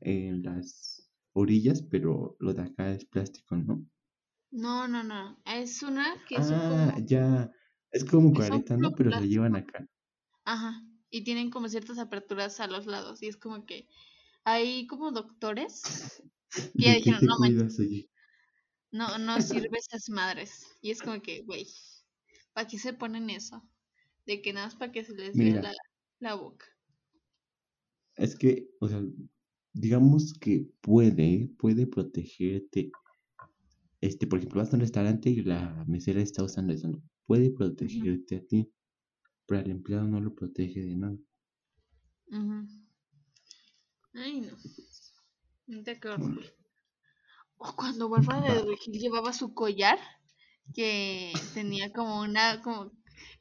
en 0.00 0.42
las 0.42 1.10
orillas, 1.34 1.82
pero 1.82 2.36
lo 2.40 2.54
de 2.54 2.62
acá 2.62 2.92
es 2.92 3.04
plástico, 3.06 3.56
¿no? 3.56 3.86
No, 4.52 4.86
no, 4.86 5.02
no. 5.02 5.42
Es 5.44 5.82
una 5.82 6.24
que 6.24 6.36
es 6.36 6.52
Ah, 6.52 6.62
como. 6.64 6.98
ya. 7.04 7.50
Es 7.92 8.04
como 8.04 8.32
careta, 8.34 8.76
¿no? 8.76 8.94
Pero 8.94 9.10
la 9.10 9.22
plástico. 9.22 9.26
llevan 9.26 9.56
acá. 9.56 9.86
Ajá. 10.44 10.82
Y 11.10 11.24
tienen 11.24 11.50
como 11.50 11.68
ciertas 11.68 11.98
aperturas 11.98 12.60
a 12.60 12.66
los 12.66 12.86
lados. 12.86 13.22
Y 13.22 13.28
es 13.28 13.36
como 13.36 13.64
que 13.66 13.88
hay 14.44 14.86
como 14.88 15.12
doctores 15.12 16.22
que 16.78 16.86
ya 16.86 16.92
¿De 16.92 17.00
qué 17.00 17.12
dijeron, 17.12 17.20
no 17.20 17.36
cuidas, 17.36 17.78
no, 18.92 19.18
no 19.18 19.40
sirve 19.40 19.78
esas 19.78 20.08
madres. 20.08 20.66
Y 20.80 20.90
es 20.90 21.02
como 21.02 21.20
que, 21.22 21.42
güey, 21.42 21.66
¿para 22.52 22.66
qué 22.68 22.78
se 22.78 22.92
ponen 22.94 23.30
eso? 23.30 23.69
De 24.30 24.40
que 24.40 24.52
nada 24.52 24.66
más 24.66 24.76
para 24.76 24.92
que 24.92 25.02
se 25.02 25.12
les 25.12 25.36
vea 25.36 25.60
la, 25.60 25.72
la 26.20 26.34
boca. 26.34 26.64
Es 28.14 28.36
que, 28.36 28.70
o 28.78 28.86
sea, 28.86 29.02
digamos 29.72 30.34
que 30.34 30.68
puede, 30.80 31.50
puede 31.58 31.88
protegerte. 31.88 32.92
Este, 34.00 34.28
por 34.28 34.38
ejemplo, 34.38 34.60
vas 34.60 34.72
a 34.72 34.76
un 34.76 34.82
restaurante 34.82 35.30
y 35.30 35.42
la 35.42 35.84
mesera 35.88 36.22
está 36.22 36.44
usando 36.44 36.72
eso. 36.72 36.86
¿no? 36.86 37.02
Puede 37.26 37.50
protegerte 37.50 38.36
a 38.36 38.46
ti, 38.46 38.70
pero 39.46 39.62
al 39.62 39.70
empleado 39.72 40.06
no 40.06 40.20
lo 40.20 40.32
protege 40.32 40.80
de 40.80 40.94
nada. 40.94 41.16
Ay, 44.14 44.42
no. 44.42 44.56
Qué 45.82 46.08
horror. 46.08 46.20
Hombre. 46.20 46.54
O 47.56 47.74
cuando 47.74 48.08
Bárbara 48.08 48.54
de. 48.54 48.62
Regil 48.62 48.94
llevaba 48.94 49.32
su 49.32 49.54
collar, 49.54 49.98
que 50.72 51.32
tenía 51.52 51.92
como 51.92 52.20
una, 52.20 52.62
como, 52.62 52.92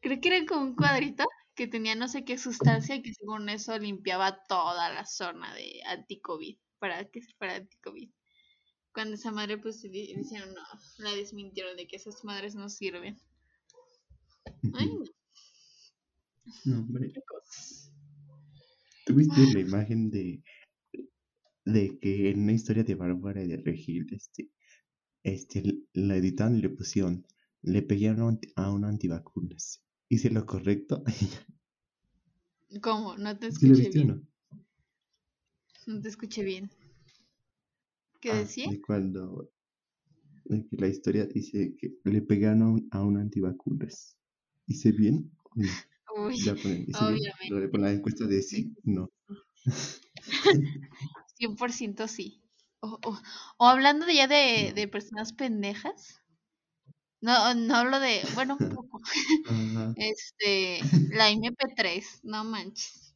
creo 0.02 0.20
que 0.22 0.30
era 0.30 0.46
como 0.46 0.62
un 0.62 0.76
cuadrito, 0.76 1.26
que 1.56 1.68
tenía 1.68 1.96
no 1.96 2.08
sé 2.08 2.24
qué 2.24 2.38
sustancia 2.38 2.96
y 2.96 3.02
que 3.02 3.14
según 3.14 3.50
eso 3.50 3.78
limpiaba 3.78 4.46
toda 4.48 4.94
la 4.94 5.06
zona 5.06 5.54
de 5.56 5.82
anti-COVID, 5.86 6.58
para 6.80 7.06
que 7.10 7.22
fuera 7.38 7.56
anti-COVID. 7.56 8.10
Cuando 8.94 9.16
esa 9.16 9.32
madre, 9.32 9.58
pues, 9.58 9.82
di- 9.82 10.16
dijeron, 10.16 10.54
no, 10.54 10.62
la 10.98 11.12
desmintieron 11.14 11.76
de 11.78 11.88
que 11.88 11.98
esas 11.98 12.24
madres 12.24 12.56
no 12.56 12.70
sirven. 12.70 13.20
Ay, 14.74 14.88
no, 14.88 15.04
No, 16.66 16.80
hombre. 16.80 17.14
¿Tuviste 19.06 19.42
la 19.54 19.60
imagen 19.60 20.10
de, 20.10 20.44
de 21.66 22.00
que 22.00 22.30
en 22.32 22.44
una 22.44 22.54
historia 22.54 22.84
de 22.84 22.96
Bárbara 22.96 23.42
de 23.42 23.58
Regil, 23.58 24.08
este, 24.12 24.50
este, 25.24 25.64
la 25.94 26.16
editaron 26.16 26.58
y 26.58 26.62
le 26.62 26.70
pusieron, 26.70 27.26
le 27.62 27.82
pegaron 27.82 28.22
a 28.22 28.26
un, 28.28 28.40
a 28.58 28.72
un 28.72 28.86
antivacunas? 28.86 29.86
¿Hice 30.10 30.30
lo 30.32 30.46
correcto? 30.46 31.04
¿Cómo? 32.82 33.16
No 33.16 33.38
te 33.38 33.46
¿Sí 33.48 33.68
lo 33.68 33.76
escuché 33.76 33.76
viste 33.76 34.00
bien. 34.00 34.06
no? 34.06 34.22
No 35.88 36.00
te 36.02 36.08
escuché 36.08 36.42
bien. 36.44 36.72
¿Qué 38.22 38.34
Ah, 38.34 38.36
decía? 38.36 38.70
de 38.70 38.80
cuando 38.82 39.52
de 40.46 40.66
que 40.68 40.78
la 40.78 40.88
historia 40.88 41.26
dice 41.28 41.76
que 41.78 41.96
le 42.06 42.22
pegaron 42.22 42.62
a 42.64 42.70
un, 42.70 42.90
a 42.92 43.04
un 43.06 43.18
antivacunas. 43.18 44.18
¿Hice 44.68 44.92
bien? 44.94 45.32
No. 45.56 45.84
Uy, 46.16 46.38
Ya 46.38 46.60
ponen, 46.60 46.86
¿hice 46.88 47.06
bien? 47.06 47.22
obviamente. 47.22 47.62
De 47.62 47.70
poner 47.70 47.92
la 47.92 47.98
encuesta 47.98 48.28
de 48.28 48.42
sí, 48.44 48.76
no. 48.84 49.10
100% 51.36 52.08
sí. 52.08 52.42
O, 52.82 53.00
o, 53.06 53.18
o 53.58 53.68
hablando 53.68 54.08
ya 54.10 54.28
de, 54.28 54.74
de 54.74 54.88
personas 54.90 55.34
pendejas. 55.34 56.22
No, 57.22 57.54
no 57.54 57.76
hablo 57.76 58.00
de, 58.00 58.28
bueno, 58.34 58.56
un 58.56 58.70
poco. 58.70 59.02
Este, 59.96 60.82
la 61.10 61.30
MP3, 61.32 62.20
no 62.24 62.44
manches. 62.46 63.16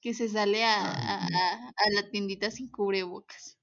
Que 0.00 0.14
se 0.14 0.28
sale 0.28 0.64
a, 0.64 0.92
a, 0.92 1.16
Ay, 1.20 1.24
no. 1.24 1.40
a- 1.42 1.68
a 1.68 1.90
la 1.94 2.10
tiendita 2.10 2.50
sin 2.52 2.70
cubrebocas. 2.70 3.58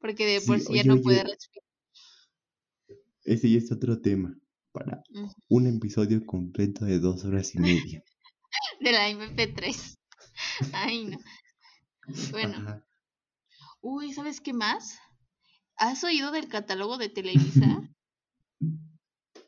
Porque 0.00 0.26
de 0.26 0.42
por 0.42 0.60
Sí, 0.60 0.60
sí 0.60 0.74
ya 0.74 0.84
oye, 0.84 0.84
no 0.84 1.00
puede 1.02 1.24
respirar. 1.24 1.64
ese 3.24 3.50
ya 3.50 3.58
es 3.58 3.70
otro 3.72 4.00
tema 4.00 4.38
para 4.72 5.02
un 5.48 5.66
episodio 5.66 6.24
completo 6.24 6.84
de 6.86 6.98
dos 6.98 7.24
horas 7.24 7.54
y 7.54 7.58
media. 7.58 8.02
De 8.80 8.92
la 8.92 9.08
MP3. 9.08 9.98
Ay, 10.72 11.04
no. 11.06 11.18
Bueno, 12.30 12.58
Ajá. 12.58 12.86
uy, 13.80 14.12
¿sabes 14.12 14.40
qué 14.40 14.52
más? 14.52 14.98
¿Has 15.76 16.04
oído 16.04 16.32
del 16.32 16.48
catálogo 16.48 16.98
de 16.98 17.08
Televisa? 17.10 17.82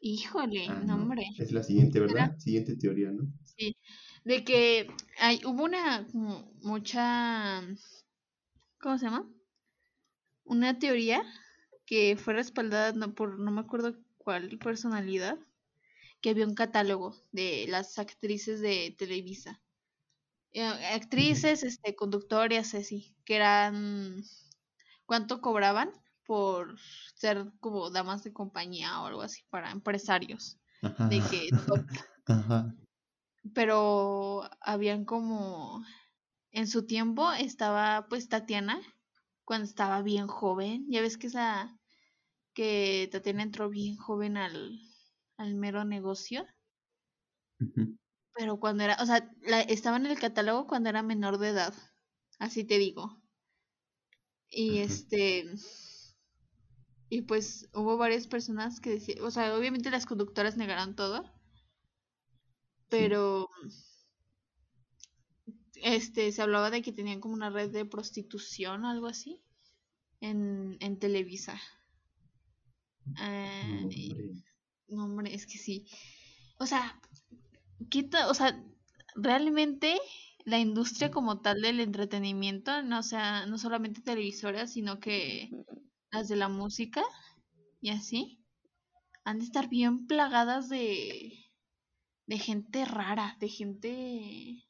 Híjole, 0.00 0.66
Ah, 0.68 0.82
no, 0.86 0.94
hombre. 0.94 1.26
Es 1.38 1.52
la 1.52 1.62
siguiente, 1.62 1.98
Era- 1.98 2.06
¿verdad? 2.06 2.38
Siguiente 2.38 2.76
teoría, 2.76 3.10
¿no? 3.10 3.26
Sí, 3.56 3.76
de 4.24 4.44
que 4.44 4.88
hay, 5.18 5.40
hubo 5.44 5.64
una 5.64 6.06
como 6.12 6.52
mucha, 6.62 7.62
¿cómo 8.80 8.98
se 8.98 9.06
llama? 9.06 9.28
Una 10.44 10.78
teoría 10.78 11.22
que 11.86 12.16
fue 12.16 12.34
respaldada 12.34 12.92
no, 12.92 13.14
por 13.14 13.38
no 13.38 13.50
me 13.50 13.60
acuerdo 13.60 13.96
cuál 14.18 14.58
personalidad, 14.58 15.38
que 16.20 16.30
había 16.30 16.46
un 16.46 16.54
catálogo 16.54 17.16
de 17.32 17.66
las 17.68 17.98
actrices 17.98 18.60
de 18.60 18.94
Televisa. 18.98 19.62
Eh, 20.52 20.62
actrices, 20.64 21.62
este, 21.62 21.94
conductoras, 21.94 22.74
así, 22.74 23.14
que 23.24 23.36
eran 23.36 24.22
cuánto 25.06 25.40
cobraban 25.40 25.92
por 26.28 26.78
ser 27.14 27.50
como 27.58 27.88
damas 27.88 28.22
de 28.22 28.34
compañía 28.34 29.00
o 29.00 29.06
algo 29.06 29.22
así 29.22 29.40
para 29.48 29.70
empresarios. 29.70 30.58
Ajá. 30.82 31.08
De 31.08 31.20
que 31.20 31.48
Ajá. 32.26 32.74
pero 33.54 34.42
habían 34.60 35.06
como 35.06 35.82
en 36.50 36.66
su 36.66 36.84
tiempo 36.84 37.32
estaba 37.32 38.08
pues 38.10 38.28
Tatiana 38.28 38.78
cuando 39.46 39.64
estaba 39.64 40.02
bien 40.02 40.26
joven 40.26 40.84
ya 40.90 41.00
ves 41.00 41.16
que 41.16 41.28
esa 41.28 41.80
que 42.52 43.08
Tatiana 43.10 43.42
entró 43.42 43.70
bien 43.70 43.96
joven 43.96 44.36
al, 44.36 44.78
al 45.38 45.54
mero 45.54 45.86
negocio 45.86 46.44
Ujú. 47.58 47.96
pero 48.34 48.60
cuando 48.60 48.84
era 48.84 48.98
o 49.00 49.06
sea 49.06 49.32
la, 49.40 49.62
estaba 49.62 49.96
en 49.96 50.04
el 50.04 50.18
catálogo 50.18 50.66
cuando 50.66 50.90
era 50.90 51.02
menor 51.02 51.38
de 51.38 51.48
edad 51.48 51.74
así 52.38 52.64
te 52.64 52.76
digo 52.76 53.22
y 54.50 54.78
este 54.78 55.44
y 57.10 57.22
pues 57.22 57.68
hubo 57.74 57.96
varias 57.98 58.26
personas 58.26 58.80
que 58.80 58.90
decían 58.90 59.22
o 59.22 59.30
sea 59.30 59.54
obviamente 59.56 59.90
las 59.90 60.06
conductoras 60.06 60.56
negaron 60.56 60.94
todo 60.96 61.24
Sí. 62.88 62.88
pero 62.88 63.48
este 65.82 66.30
se 66.32 66.42
hablaba 66.42 66.70
de 66.70 66.82
que 66.82 66.92
tenían 66.92 67.20
como 67.20 67.34
una 67.34 67.48
red 67.50 67.70
de 67.70 67.84
prostitución 67.86 68.84
o 68.84 68.88
algo 68.88 69.06
así 69.06 69.40
en, 70.20 70.78
en 70.80 70.98
Televisa. 70.98 71.60
Ah, 73.16 73.80
No, 73.80 73.88
hombre. 73.88 74.42
no, 74.88 75.04
hombre, 75.04 75.34
es 75.34 75.46
que 75.46 75.58
sí. 75.58 75.86
O 76.58 76.66
sea, 76.66 77.00
quita, 77.90 78.28
o 78.30 78.34
sea, 78.34 78.62
realmente 79.16 79.98
la 80.44 80.58
industria 80.58 81.10
como 81.10 81.40
tal 81.40 81.62
del 81.62 81.80
entretenimiento, 81.80 82.82
no 82.82 83.02
sea, 83.02 83.46
no 83.46 83.58
solamente 83.58 84.02
televisoras, 84.02 84.72
sino 84.72 85.00
que 85.00 85.50
las 86.10 86.28
de 86.28 86.36
la 86.36 86.48
música 86.48 87.02
y 87.80 87.90
así, 87.90 88.44
han 89.24 89.38
de 89.38 89.44
estar 89.44 89.68
bien 89.68 90.06
plagadas 90.06 90.68
de, 90.68 91.32
de 92.26 92.38
gente 92.38 92.84
rara, 92.84 93.36
de 93.40 93.48
gente 93.48 94.64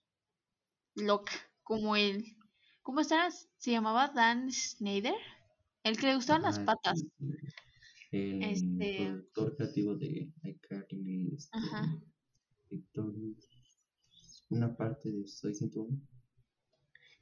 loca, 0.95 1.33
como 1.63 1.97
el, 1.97 2.37
¿cómo 2.83 3.01
estaba? 3.01 3.31
Se 3.31 3.71
llamaba 3.71 4.09
Dan 4.09 4.51
Schneider, 4.51 5.15
el 5.85 5.97
que 5.97 6.07
le 6.09 6.17
gustaban 6.17 6.43
las 6.43 6.59
patas. 6.59 7.05
El 8.11 8.43
Este- 8.43 8.97
productor 9.07 9.57
creativo 9.57 9.95
de 9.97 10.33
iCarly. 10.43 11.35
este, 11.37 11.57
Ajá. 11.57 12.01
parte 14.77 15.11
de 15.11 15.27
Soy 15.27 15.55
101. 15.55 16.01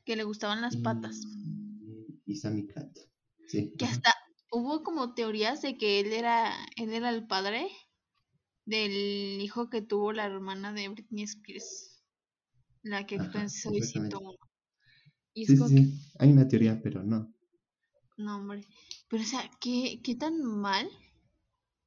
Que 0.04 0.16
le 0.16 0.22
gustaban 0.24 0.60
las 0.62 0.76
patas. 0.76 1.20
Y, 1.80 2.20
y 2.24 2.36
Sammy 2.36 2.66
Cat. 2.68 2.96
Sí. 3.48 3.72
Que 3.78 3.84
hasta 3.84 4.14
hubo 4.50 4.82
como 4.82 5.14
teorías 5.14 5.62
de 5.62 5.76
que 5.76 6.00
él 6.00 6.12
era, 6.12 6.52
él 6.76 6.92
era 6.92 7.10
el 7.10 7.26
padre 7.26 7.68
del 8.64 9.40
hijo 9.40 9.70
que 9.70 9.82
tuvo 9.82 10.12
la 10.12 10.26
hermana 10.26 10.72
de 10.72 10.88
Britney 10.88 11.24
Spears. 11.24 12.02
La 12.82 13.06
que 13.06 13.16
actuó 13.16 13.40
en 13.40 13.50
Soy 13.50 13.78
exactamente. 13.78 14.16
101. 14.16 14.38
Y 15.34 15.42
es 15.42 15.48
Sí, 15.48 15.54
sí, 15.54 15.58
como 15.58 15.70
que, 15.70 15.76
sí. 15.76 16.12
Hay 16.18 16.32
una 16.32 16.48
teoría, 16.48 16.80
pero 16.82 17.02
no. 17.02 17.32
no, 18.16 18.36
hombre. 18.36 18.64
Pero, 19.08 19.22
o 19.22 19.26
sea, 19.26 19.50
¿qué, 19.60 20.00
qué 20.02 20.14
tan 20.14 20.42
mal 20.42 20.88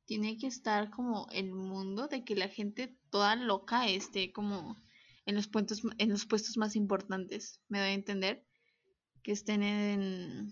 tiene 0.05 0.37
que 0.37 0.47
estar 0.47 0.89
como 0.89 1.27
el 1.31 1.51
mundo 1.51 2.07
de 2.07 2.23
que 2.23 2.35
la 2.35 2.47
gente 2.47 2.97
toda 3.09 3.35
loca 3.35 3.87
esté 3.87 4.31
como 4.31 4.77
en 5.25 5.35
los 5.35 5.47
puestos, 5.47 5.81
en 5.97 6.09
los 6.09 6.25
puestos 6.25 6.57
más 6.57 6.75
importantes? 6.75 7.61
Me 7.67 7.79
doy 7.79 7.89
a 7.89 7.93
entender 7.93 8.45
que 9.23 9.31
estén 9.31 9.63
en, 9.63 10.51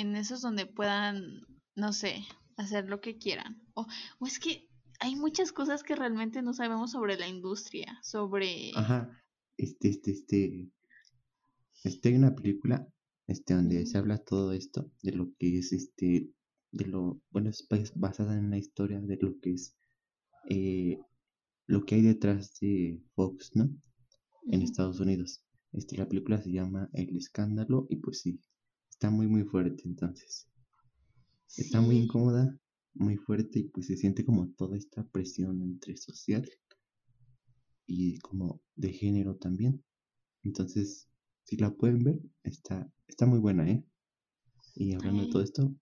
en 0.00 0.16
esos 0.16 0.40
donde 0.40 0.66
puedan, 0.66 1.40
no 1.74 1.92
sé, 1.92 2.24
hacer 2.56 2.88
lo 2.88 3.00
que 3.00 3.18
quieran. 3.18 3.60
O, 3.74 3.86
o 4.20 4.26
es 4.26 4.38
que 4.38 4.68
hay 5.00 5.14
muchas 5.16 5.52
cosas 5.52 5.82
que 5.82 5.94
realmente 5.96 6.42
no 6.42 6.52
sabemos 6.52 6.90
sobre 6.92 7.16
la 7.18 7.28
industria, 7.28 7.98
sobre... 8.02 8.72
Ajá. 8.74 9.10
Este, 9.56 9.88
este, 9.88 10.10
este. 10.12 10.70
Este 11.84 12.08
hay 12.08 12.14
una 12.16 12.34
película. 12.34 12.86
Este, 13.26 13.54
donde 13.54 13.84
se 13.86 13.98
habla 13.98 14.18
todo 14.18 14.52
esto. 14.52 14.90
De 15.02 15.12
lo 15.12 15.30
que 15.38 15.58
es 15.58 15.72
este. 15.72 16.30
De 16.72 16.84
lo. 16.86 17.20
Bueno, 17.30 17.50
es 17.50 17.66
bas- 17.68 17.92
basada 17.94 18.38
en 18.38 18.50
la 18.50 18.58
historia 18.58 19.00
de 19.00 19.16
lo 19.20 19.38
que 19.40 19.52
es. 19.52 19.76
eh, 20.48 20.98
lo 21.66 21.84
que 21.84 21.96
hay 21.96 22.02
detrás 22.02 22.58
de 22.60 23.00
Fox, 23.14 23.50
¿no? 23.54 23.68
En. 24.46 24.62
Estados 24.62 25.00
Unidos. 25.00 25.42
Este, 25.72 25.96
la 25.96 26.08
película 26.08 26.40
se 26.40 26.50
llama 26.50 26.88
El 26.92 27.16
Escándalo. 27.16 27.86
Y 27.90 27.96
pues 27.96 28.20
sí. 28.20 28.40
Está 28.98 29.10
muy, 29.10 29.28
muy 29.28 29.44
fuerte 29.44 29.84
entonces. 29.84 30.48
Está 31.56 31.80
muy 31.80 31.98
incómoda, 31.98 32.58
muy 32.94 33.16
fuerte 33.16 33.60
y 33.60 33.68
pues 33.68 33.86
se 33.86 33.96
siente 33.96 34.24
como 34.24 34.48
toda 34.54 34.76
esta 34.76 35.06
presión 35.06 35.62
entre 35.62 35.96
social 35.96 36.44
y 37.86 38.18
como 38.18 38.60
de 38.74 38.92
género 38.92 39.36
también. 39.36 39.84
Entonces, 40.42 41.08
si 41.44 41.56
la 41.56 41.70
pueden 41.70 42.02
ver, 42.02 42.18
está, 42.42 42.92
está 43.06 43.24
muy 43.24 43.38
buena, 43.38 43.70
¿eh? 43.70 43.84
Y 44.74 44.94
hablando 44.94 45.22
de 45.22 45.30
todo 45.30 45.42
esto, 45.42 45.72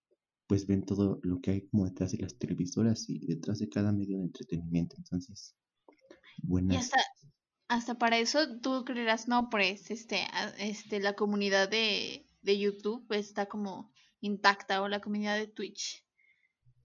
pues 0.46 0.66
ven 0.66 0.84
todo 0.84 1.18
lo 1.22 1.40
que 1.40 1.52
hay 1.52 1.66
como 1.68 1.86
detrás 1.86 2.12
de 2.12 2.18
las 2.18 2.36
televisoras 2.36 3.08
y 3.08 3.26
detrás 3.26 3.60
de 3.60 3.70
cada 3.70 3.92
medio 3.92 4.18
de 4.18 4.24
entretenimiento. 4.24 4.96
Entonces, 4.98 5.56
Y 6.68 6.76
buenas. 6.76 6.84
hasta, 6.84 6.98
hasta 7.68 7.94
para 7.98 8.18
eso 8.18 8.60
tú 8.60 8.84
creerás, 8.84 9.26
no, 9.26 9.48
pues, 9.48 9.90
este, 9.90 10.20
este, 10.58 11.00
la 11.00 11.14
comunidad 11.14 11.70
de, 11.70 12.25
de 12.46 12.58
YouTube 12.58 13.04
está 13.10 13.46
como 13.46 13.92
intacta 14.20 14.80
o 14.80 14.88
la 14.88 15.00
comunidad 15.00 15.36
de 15.36 15.48
Twitch. 15.48 16.04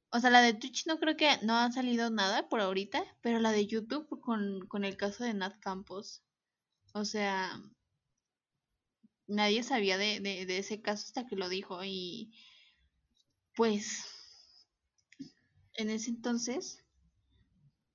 O 0.09 0.19
sea, 0.19 0.29
la 0.29 0.41
de 0.41 0.53
Twitch 0.53 0.87
no 0.87 0.99
creo 0.99 1.15
que 1.15 1.29
no 1.43 1.55
ha 1.55 1.71
salido 1.71 2.09
nada 2.09 2.49
por 2.49 2.59
ahorita, 2.59 3.01
pero 3.21 3.39
la 3.39 3.51
de 3.51 3.67
YouTube 3.67 4.19
con, 4.19 4.67
con 4.67 4.83
el 4.83 4.97
caso 4.97 5.23
de 5.23 5.33
Nat 5.33 5.59
Campos. 5.59 6.23
O 6.93 7.05
sea, 7.05 7.61
nadie 9.27 9.63
sabía 9.63 9.97
de, 9.97 10.19
de, 10.19 10.45
de 10.45 10.57
ese 10.57 10.81
caso 10.81 11.05
hasta 11.05 11.25
que 11.25 11.37
lo 11.37 11.47
dijo 11.47 11.83
y 11.85 12.33
pues 13.55 14.05
en 15.75 15.89
ese 15.89 16.09
entonces 16.09 16.83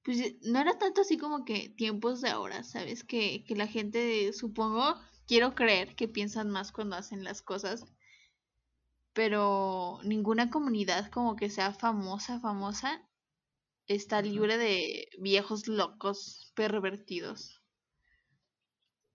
pues 0.07 0.37
no 0.43 0.61
era 0.61 0.79
tanto 0.79 1.01
así 1.01 1.19
como 1.19 1.45
que 1.45 1.69
tiempos 1.69 2.21
de 2.21 2.29
ahora, 2.29 2.63
¿sabes? 2.63 3.03
Que, 3.03 3.45
que 3.45 3.57
la 3.57 3.67
gente, 3.67 4.33
supongo, 4.33 4.95
quiero 5.27 5.55
creer 5.55 5.95
que 5.97 6.09
piensan 6.09 6.51
más 6.51 6.73
cuando 6.73 6.97
hacen 6.97 7.25
las 7.25 7.43
cosas, 7.43 7.85
pero 9.13 9.99
ninguna 10.05 10.51
comunidad 10.51 11.11
como 11.11 11.37
que 11.37 11.51
sea 11.51 11.73
famosa, 11.73 12.41
famosa, 12.41 13.09
está 13.87 14.23
libre 14.23 14.59
de 14.59 15.09
viejos 15.19 15.69
locos 15.69 16.53
pervertidos. 16.55 17.63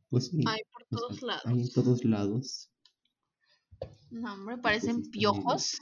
Pues 0.09 0.27
sí, 0.27 0.41
Hay 0.45 0.61
por 0.71 0.85
sea, 0.89 0.97
todos 0.99 1.21
lados. 1.21 1.45
hay 1.45 1.61
en 1.61 1.71
todos 1.71 2.03
lados. 2.03 2.69
No, 4.09 4.33
hombre, 4.33 4.57
pues 4.57 4.63
parecen 4.63 5.09
piojos. 5.09 5.77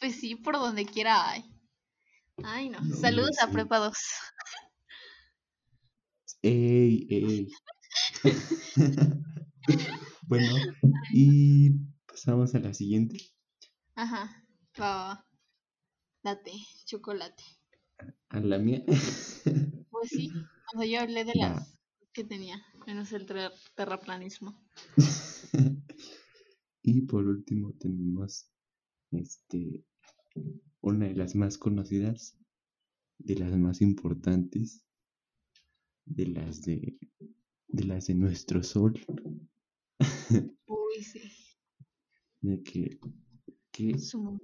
Pues 0.00 0.16
sí, 0.20 0.34
por 0.36 0.54
donde 0.54 0.86
quiera 0.86 1.30
hay. 1.30 1.44
Ay, 2.42 2.70
no. 2.70 2.78
Saludos 3.00 3.38
a 3.42 3.46
sí. 3.46 3.52
Prepa 3.52 3.78
2. 3.78 3.96
¡Ey, 6.42 7.06
ey! 7.10 7.48
bueno, 10.28 10.46
y 11.14 11.70
pasamos 12.06 12.54
a 12.54 12.60
la 12.60 12.74
siguiente. 12.74 13.18
Ajá. 13.94 14.44
Va, 14.80 14.86
va, 14.94 15.08
va. 15.08 15.24
Date, 16.22 16.52
chocolate. 16.86 17.42
A 18.30 18.40
la 18.40 18.58
mía. 18.58 18.84
Pues 19.90 20.08
sí, 20.10 20.30
cuando 20.70 20.86
yo 20.90 21.00
hablé 21.00 21.24
de 21.24 21.34
las 21.34 21.76
que 22.12 22.24
tenía, 22.24 22.62
menos 22.86 23.12
el 23.12 23.26
ter- 23.26 23.52
terraplanismo. 23.74 24.58
y 26.82 27.02
por 27.02 27.26
último 27.26 27.72
tenemos 27.74 28.50
este 29.12 29.84
una 30.80 31.06
de 31.06 31.14
las 31.14 31.34
más 31.34 31.58
conocidas, 31.58 32.36
de 33.18 33.36
las 33.36 33.56
más 33.56 33.80
importantes, 33.82 34.84
de 36.06 36.26
las 36.26 36.62
de 36.62 36.98
de 37.68 37.84
las 37.84 38.06
de 38.06 38.14
nuestro 38.14 38.62
sol, 38.62 38.98
Uy, 40.66 41.02
sí. 41.02 41.22
de 42.40 42.62
que 42.62 42.98
que 43.72 43.98
Su- 43.98 44.40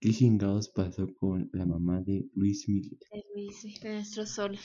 qué 0.00 0.12
chingados 0.12 0.68
pasó 0.68 1.06
con 1.14 1.48
la 1.52 1.64
mamá 1.66 2.00
de 2.00 2.28
Luis 2.34 2.68
Miguel. 2.68 2.98
de 3.10 3.24
Luis, 3.34 3.56
sí, 3.60 3.74
de 3.80 3.94
nuestro 3.94 4.26
sol. 4.26 4.58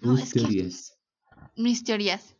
No, 0.00 0.16
que 0.16 0.40
teorías. 0.40 0.98
mis 1.56 1.84
teorías. 1.84 2.36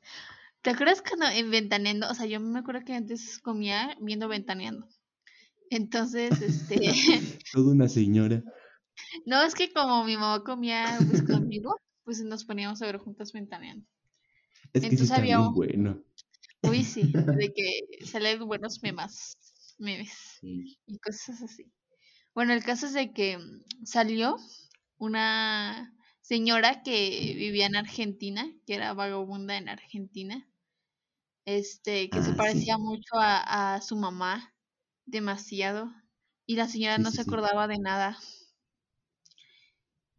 ¿Te 0.62 0.70
acuerdas 0.70 1.02
cuando 1.02 1.26
en 1.26 1.50
Ventaneando? 1.50 2.08
O 2.10 2.14
sea, 2.14 2.26
yo 2.26 2.40
me 2.40 2.58
acuerdo 2.58 2.84
que 2.84 2.94
antes 2.94 3.38
comía 3.38 3.96
viendo 4.00 4.28
Ventaneando. 4.28 4.86
Entonces, 5.70 6.40
este. 6.42 6.76
Toda 7.52 7.72
una 7.72 7.88
señora. 7.88 8.42
no, 9.26 9.42
es 9.42 9.54
que 9.54 9.72
como 9.72 10.04
mi 10.04 10.16
mamá 10.16 10.42
comía 10.44 10.98
pues, 11.08 11.22
conmigo, 11.22 11.76
pues 12.04 12.20
nos 12.22 12.44
poníamos 12.44 12.82
a 12.82 12.86
ver 12.86 12.98
juntas 12.98 13.32
Ventaneando. 13.32 13.86
Es 14.74 14.86
que 14.86 14.96
sí 14.98 15.06
Entonces 15.06 15.10
había 15.12 15.40
un- 15.40 15.54
bueno. 15.54 16.04
Uy, 16.62 16.84
sí, 16.84 17.12
de 17.32 17.52
que 17.54 18.06
salen 18.06 18.46
buenos 18.46 18.82
memas, 18.82 19.36
memes. 19.78 20.12
Sí. 20.40 20.76
y 20.86 20.98
cosas 20.98 21.42
así. 21.42 21.72
Bueno, 22.34 22.52
el 22.54 22.64
caso 22.64 22.86
es 22.86 22.94
de 22.94 23.12
que 23.14 23.38
mm, 23.38 23.86
salió 23.86 24.36
una 24.98 25.96
señora 26.22 26.82
que 26.82 27.34
vivía 27.36 27.66
en 27.66 27.76
Argentina, 27.76 28.52
que 28.66 28.74
era 28.76 28.94
vagabunda 28.94 29.56
en 29.58 29.68
Argentina, 29.70 30.50
este, 31.46 32.10
que 32.10 32.18
Ah, 32.18 32.22
se 32.22 32.34
sí. 32.34 32.34
parecía 32.34 32.78
mucho 32.78 33.16
a, 33.16 33.74
a 33.76 33.80
su 33.82 33.96
mamá, 33.96 34.54
demasiado, 35.06 35.92
y 36.46 36.56
la 36.56 36.68
señora 36.68 36.98
Sí, 36.98 37.02
no 37.02 37.10
se 37.12 37.22
acordaba 37.22 37.68
de 37.68 37.78
nada. 37.78 38.18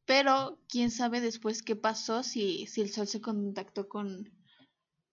Pero 0.05 0.59
quién 0.69 0.91
sabe 0.91 1.21
después 1.21 1.63
qué 1.63 1.75
pasó, 1.75 2.23
si, 2.23 2.67
si 2.67 2.81
el 2.81 2.89
sol 2.89 3.07
se 3.07 3.21
contactó 3.21 3.87
con, 3.89 4.31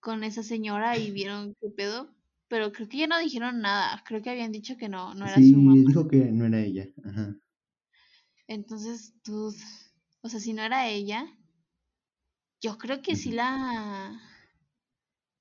con 0.01 0.25
esa 0.25 0.43
señora 0.43 0.99
y 0.99 1.11
vieron 1.13 1.55
qué 1.61 1.71
pedo. 1.71 2.15
Pero 2.49 2.73
creo 2.73 2.89
que 2.89 2.99
ya 2.99 3.07
no 3.07 3.19
dijeron 3.19 3.61
nada. 3.61 4.03
Creo 4.07 4.23
que 4.23 4.31
habían 4.31 4.53
dicho 4.53 4.77
que 4.77 4.89
no, 4.89 5.15
no 5.15 5.27
era 5.27 5.39
Sí, 5.39 5.53
su 5.53 5.59
mamá. 5.59 5.83
dijo 5.87 6.09
que 6.09 6.19
no 6.33 6.47
era 6.47 6.61
ella. 6.63 6.89
Ajá. 7.05 7.37
Entonces, 8.49 9.15
tú, 9.23 9.55
o 10.23 10.29
sea, 10.29 10.41
si 10.41 10.53
no 10.53 10.63
era 10.63 10.89
ella, 10.89 11.27
yo 12.63 12.79
creo 12.79 13.03
que 13.03 13.17
sí 13.17 13.33
la, 13.33 14.21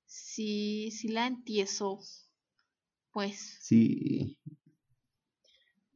sí, 0.04 0.90
sí 0.90 1.08
la 1.08 1.26
entiesó, 1.26 2.00
pues. 3.12 3.58
Sí. 3.62 4.36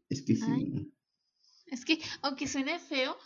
Es 0.09 0.23
que 0.23 0.35
Ay. 0.41 0.73
sí. 0.73 0.95
Es 1.67 1.85
que, 1.85 2.01
aunque 2.23 2.47
suene 2.49 2.79
feo, 2.79 3.17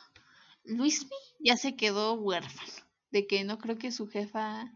Luismi 0.69 1.17
ya 1.41 1.57
se 1.57 1.75
quedó 1.77 2.15
huérfano, 2.15 2.73
de 3.11 3.27
que 3.27 3.43
no 3.45 3.59
creo 3.59 3.77
que 3.79 3.91
su 3.91 4.07
jefa 4.07 4.73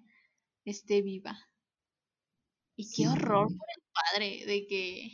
esté 0.65 1.03
viva. 1.03 1.39
Y 2.77 2.91
qué 2.91 3.09
horror 3.09 3.49
por 3.49 3.67
el 3.77 3.83
padre, 3.93 4.47
de 4.47 4.67
que, 4.67 5.11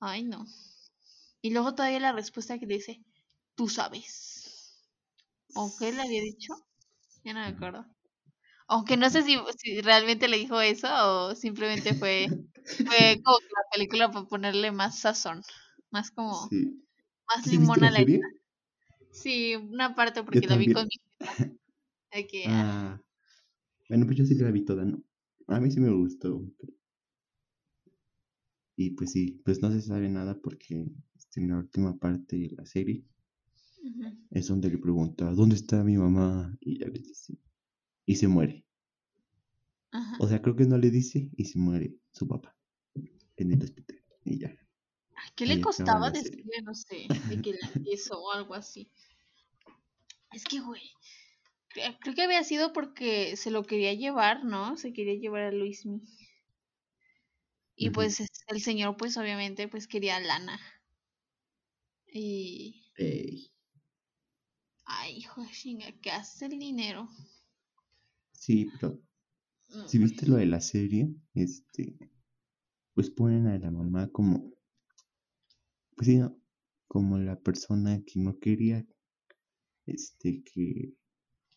ay 0.00 0.22
no. 0.24 0.46
Y 1.42 1.50
luego 1.50 1.74
todavía 1.74 2.00
la 2.00 2.12
respuesta 2.12 2.58
que 2.58 2.66
le 2.66 2.74
dice, 2.76 3.00
tú 3.54 3.68
sabes. 3.68 4.78
¿O 5.54 5.74
qué 5.78 5.92
le 5.92 6.02
había 6.02 6.22
dicho? 6.22 6.54
Ya 7.24 7.34
no 7.34 7.40
me 7.40 7.46
acuerdo. 7.46 7.86
Aunque 8.68 8.96
no 8.96 9.10
sé 9.10 9.22
si, 9.22 9.38
si 9.58 9.80
realmente 9.82 10.28
le 10.28 10.38
dijo 10.38 10.60
eso 10.60 10.88
o 10.90 11.34
simplemente 11.34 11.94
fue, 11.94 12.28
fue 12.86 13.20
como 13.24 13.38
que 13.38 13.46
la 13.46 13.70
película 13.72 14.10
para 14.10 14.26
ponerle 14.26 14.72
más 14.72 15.00
sazón. 15.00 15.42
Más 15.90 16.10
como, 16.10 16.48
Sí. 16.48 16.84
más 17.28 17.44
¿Sí 17.44 17.50
viste 17.50 17.62
limón 17.62 17.84
a 17.84 17.90
la 17.90 17.98
serie? 17.98 18.20
Sí, 19.12 19.54
una 19.56 19.94
parte 19.94 20.22
porque 20.22 20.46
la 20.46 20.56
vi 20.56 20.72
con 20.72 20.86
mi 20.86 20.90
jefa. 21.20 21.44
De 22.12 22.26
que, 22.26 22.46
ah, 22.46 22.96
Ah, 22.96 23.02
bueno, 23.88 24.06
pues 24.06 24.18
yo 24.18 24.24
sí 24.24 24.34
la 24.36 24.50
vi 24.50 24.64
toda, 24.64 24.84
¿no? 24.84 25.02
A 25.48 25.60
mí 25.60 25.70
sí 25.70 25.80
me 25.80 25.90
gustó. 25.90 26.42
Y 28.76 28.90
pues 28.90 29.12
sí, 29.12 29.40
pues 29.44 29.62
no 29.62 29.70
se 29.70 29.80
sabe 29.80 30.08
nada 30.08 30.40
porque 30.40 30.86
este, 31.16 31.40
en 31.40 31.48
la 31.50 31.58
última 31.58 31.96
parte 31.98 32.36
de 32.36 32.50
la 32.56 32.66
serie 32.66 33.04
es 34.30 34.48
donde 34.48 34.70
le 34.70 34.78
pregunta, 34.78 35.32
¿dónde 35.32 35.56
está 35.56 35.84
mi 35.84 35.96
mamá? 35.96 36.56
Y 36.60 36.78
ya 36.78 36.86
le 36.86 36.98
dice, 37.00 37.38
y 38.06 38.16
se 38.16 38.28
muere. 38.28 38.64
Ajá. 39.92 40.16
O 40.20 40.28
sea, 40.28 40.40
creo 40.42 40.56
que 40.56 40.66
no 40.66 40.78
le 40.78 40.90
dice 40.90 41.30
y 41.36 41.44
se 41.44 41.58
muere 41.58 41.96
su 42.12 42.26
papá 42.26 42.56
en 43.36 43.52
el 43.52 43.62
hospital. 43.62 44.00
Y 44.24 44.38
ya. 44.38 44.56
¿Qué 45.36 45.46
le 45.46 45.60
costaba 45.60 46.10
decirle, 46.10 46.62
no 46.64 46.74
sé, 46.74 47.16
de 47.28 47.40
que 47.40 47.52
la 47.52 47.68
hizo 47.84 48.18
o 48.20 48.32
algo 48.32 48.54
así? 48.54 48.90
Es 50.32 50.42
que, 50.44 50.58
güey, 50.60 50.82
cre- 51.74 51.98
creo 52.00 52.14
que 52.16 52.22
había 52.22 52.44
sido 52.44 52.72
porque 52.72 53.36
se 53.36 53.50
lo 53.52 53.64
quería 53.64 53.94
llevar, 53.94 54.44
¿no? 54.44 54.76
Se 54.78 54.92
quería 54.92 55.14
llevar 55.16 55.42
a 55.44 55.52
Luismi. 55.52 56.02
Y 57.74 57.90
pues 57.90 58.20
es- 58.20 58.28
el 58.46 58.60
señor, 58.60 58.96
pues 58.96 59.16
obviamente, 59.16 59.66
pues 59.66 59.88
quería 59.88 60.20
lana. 60.20 60.60
Y, 62.12 62.92
Ey, 62.98 63.50
ay, 64.84 65.16
hijo 65.16 65.40
de 65.40 65.48
chinga, 65.50 65.86
¿qué 66.02 66.10
hace 66.10 66.44
el 66.44 66.58
dinero? 66.58 67.08
Sí, 68.32 68.66
pero 68.66 69.00
Mm, 69.74 69.86
si 69.86 69.98
viste 69.98 70.26
lo 70.26 70.36
de 70.36 70.46
la 70.46 70.60
serie, 70.60 71.14
este, 71.34 71.98
pues 72.94 73.10
ponen 73.10 73.46
a 73.48 73.58
la 73.58 73.70
mamá 73.70 74.08
como, 74.10 74.52
como 76.88 77.18
la 77.18 77.40
persona 77.40 78.02
que 78.04 78.20
no 78.20 78.38
quería, 78.38 78.86
este, 79.84 80.42
que, 80.42 80.94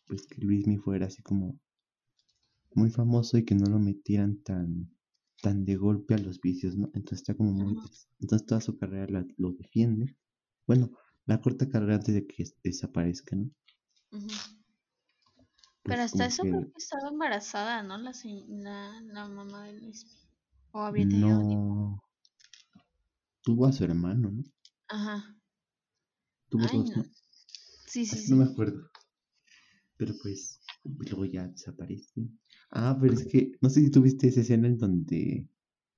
pues 0.06 0.26
que 0.26 0.42
Luismi 0.42 0.78
fuera 0.78 1.06
así 1.06 1.22
como 1.22 1.60
muy 2.74 2.90
famoso 2.90 3.38
y 3.38 3.44
que 3.46 3.54
no 3.54 3.64
lo 3.70 3.78
metieran 3.78 4.42
tan, 4.42 4.90
tan 5.40 5.64
de 5.64 5.76
golpe 5.76 6.12
a 6.14 6.18
los 6.18 6.40
vicios, 6.42 6.76
¿no? 6.76 6.86
Entonces 6.88 7.20
está 7.20 7.34
como 7.34 7.52
muy, 7.52 7.78
entonces 8.20 8.46
toda 8.46 8.60
su 8.60 8.76
carrera 8.76 9.06
la- 9.08 9.26
lo 9.38 9.52
defiende. 9.52 10.14
Bueno, 10.66 10.90
la 11.26 11.40
corta 11.40 11.68
carrera 11.70 11.94
antes 11.96 12.14
de 12.14 12.26
que 12.26 12.36
des- 12.44 12.56
desaparezca, 12.62 13.36
¿no? 13.36 13.50
Pues 15.84 15.96
Pero 15.96 16.02
hasta 16.02 16.26
eso 16.26 16.42
que 16.42 16.48
creo 16.48 16.62
que 16.62 16.78
estaba 16.78 17.08
embarazada, 17.08 17.82
¿no? 17.82 17.96
La, 17.98 18.12
la, 18.48 19.00
la 19.02 19.28
mamá 19.28 19.64
de 19.64 19.74
Luismi. 19.74 20.10
O 20.72 20.80
había 20.80 21.08
tenido 21.08 21.38
no 21.44 22.03
tuvo 23.44 23.66
a 23.66 23.72
su 23.72 23.84
hermano, 23.84 24.30
¿no? 24.30 24.42
Ajá. 24.88 25.36
Tuvo 26.48 26.64
Ay, 26.70 26.78
dos, 26.78 26.90
no. 26.90 26.96
¿no? 26.96 27.04
Sí, 27.86 28.06
sí, 28.06 28.12
Así 28.12 28.26
sí. 28.26 28.30
no 28.32 28.38
me 28.38 28.44
acuerdo. 28.44 28.90
Pero 29.96 30.14
pues, 30.20 30.60
luego 30.82 31.24
ya 31.26 31.46
desaparece. 31.46 32.28
Ah, 32.70 32.98
pero 33.00 33.14
es 33.14 33.26
que, 33.26 33.52
no 33.60 33.70
sé 33.70 33.82
si 33.82 33.90
tú 33.90 34.02
viste 34.02 34.28
esa 34.28 34.40
escena 34.40 34.66
en 34.66 34.78
donde 34.78 35.46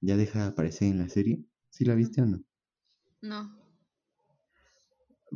ya 0.01 0.17
deja 0.17 0.41
de 0.43 0.47
aparecer 0.49 0.89
en 0.89 0.99
la 0.99 1.09
serie. 1.09 1.43
¿Sí 1.71 1.85
la 1.85 1.95
viste 1.95 2.21
o 2.21 2.27
no? 2.27 2.43
No. 3.23 3.59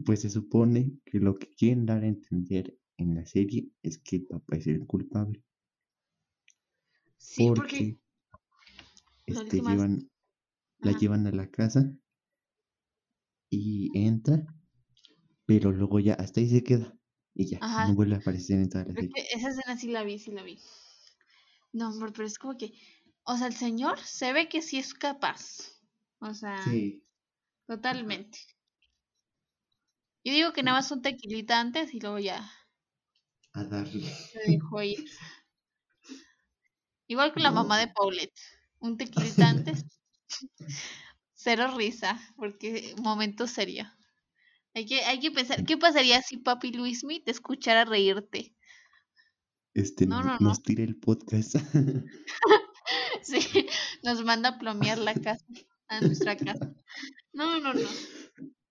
Pues 0.05 0.21
se 0.21 0.31
supone 0.31 0.99
que 1.05 1.21
lo 1.21 1.39
que 1.39 1.49
quieren 1.55 1.87
dar 1.87 2.03
a 2.03 2.09
entender 2.09 2.77
en 2.97 3.15
la 3.15 3.25
serie 3.25 3.71
es 3.83 3.99
que 3.99 4.17
el 4.17 4.27
papá 4.27 4.57
es 4.57 4.67
el 4.67 4.87
culpable. 4.87 5.43
Sí, 7.19 7.51
porque 7.55 7.99
este, 9.27 9.61
llevan, 9.61 10.11
la 10.81 10.91
Ajá. 10.91 11.01
llevan 11.01 11.27
a 11.27 11.33
la 11.33 11.51
casa 11.51 11.95
y 13.51 13.91
entra, 13.99 14.47
pero 15.47 15.73
luego 15.73 16.01
ya 16.01 16.15
hasta 16.15 16.41
ahí 16.41 16.49
se 16.49 16.65
queda. 16.65 16.99
Y 17.35 17.47
ya, 17.51 17.61
Ajá. 17.61 17.87
no 17.87 17.95
vuelve 17.95 18.17
a 18.17 18.19
aparecer 18.19 18.59
en 18.61 18.69
toda 18.71 18.85
la 18.87 18.97
serie. 18.97 19.17
esa 19.35 19.49
escena 19.51 19.77
sí 19.77 19.89
la 19.89 20.05
vi, 20.05 20.19
sí 20.19 20.31
la 20.33 20.43
vi. 20.43 20.59
No, 21.73 21.87
amor, 21.89 22.13
pero 22.13 22.27
es 22.27 22.39
como 22.39 22.57
que, 22.57 22.73
o 23.25 23.37
sea, 23.37 23.47
el 23.49 23.55
señor 23.57 23.99
se 23.99 24.33
ve 24.33 24.49
que 24.49 24.63
sí 24.63 24.79
es 24.79 24.95
capaz. 24.95 25.81
O 26.21 26.33
sea, 26.35 26.59
Sí. 26.65 27.03
totalmente. 27.67 28.41
Yo 30.25 30.33
digo 30.33 30.53
que 30.55 30.63
nada 30.63 30.79
más 30.79 30.91
un 30.93 31.03
tequilita 31.03 31.61
antes 31.61 31.93
y 31.93 32.01
luego 32.01 32.19
ya 32.19 32.51
A 33.55 33.63
darle. 33.65 34.11
se 34.33 34.39
dejó 34.47 34.83
ir. 34.83 35.05
Igual 37.09 37.35
que 37.35 37.41
la 37.41 37.51
mamá 37.51 37.79
de 37.79 37.89
Paulette. 37.89 38.41
Un 38.79 38.97
tequilita 38.97 39.49
antes. 39.51 39.85
Cero 41.43 41.75
risa, 41.77 42.21
porque 42.37 42.95
momento 42.99 43.47
serio. 43.47 43.91
Hay 44.75 44.85
que, 44.87 45.01
hay 45.05 45.21
que 45.21 45.31
pensar, 45.31 45.65
¿qué 45.65 45.77
pasaría 45.79 46.21
si 46.23 46.37
papi 46.37 46.71
Luismi 46.73 47.21
te 47.25 47.31
escuchara 47.31 47.85
reírte? 47.85 48.55
Este, 49.75 50.07
No, 50.07 50.21
no- 50.21 50.25
no, 50.27 50.39
no. 50.39 50.49
nos 50.49 50.63
tira 50.63 50.85
el 50.85 50.97
podcast. 50.97 51.55
Sí, 53.23 53.67
nos 54.03 54.25
manda 54.25 54.49
a 54.51 54.59
plomear 54.59 54.99
la 54.99 55.15
casa, 55.15 55.45
a 55.89 56.01
nuestra 56.01 56.37
casa. 56.37 56.73
No, 57.33 57.61
no, 57.61 57.73
no. 57.75 57.89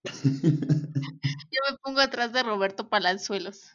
Yo 0.23 1.61
me 1.71 1.77
pongo 1.81 1.99
atrás 2.01 2.33
de 2.33 2.43
Roberto 2.43 2.89
Palanzuelos. 2.89 3.69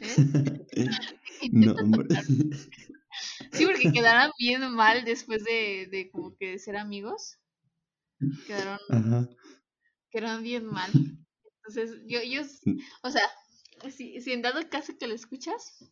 ¿eh? 0.00 0.88
no, 1.52 1.72
hombre. 1.72 2.08
Sí, 3.52 3.66
porque 3.66 3.92
quedaron 3.92 4.32
bien 4.38 4.72
mal 4.74 5.04
después 5.04 5.44
de, 5.44 5.88
de 5.90 6.10
como 6.10 6.34
que 6.36 6.52
de 6.52 6.58
ser 6.58 6.76
amigos. 6.76 7.38
Quedaron, 8.46 8.78
Ajá. 8.90 9.28
quedaron 10.10 10.42
bien 10.42 10.66
mal. 10.66 10.90
Entonces, 11.56 12.00
yo, 12.06 12.22
yo, 12.22 12.42
o 13.02 13.10
sea, 13.10 13.22
si, 13.90 14.20
si 14.20 14.32
en 14.32 14.42
dado 14.42 14.68
caso 14.68 14.96
que 14.98 15.06
lo 15.06 15.14
escuchas, 15.14 15.90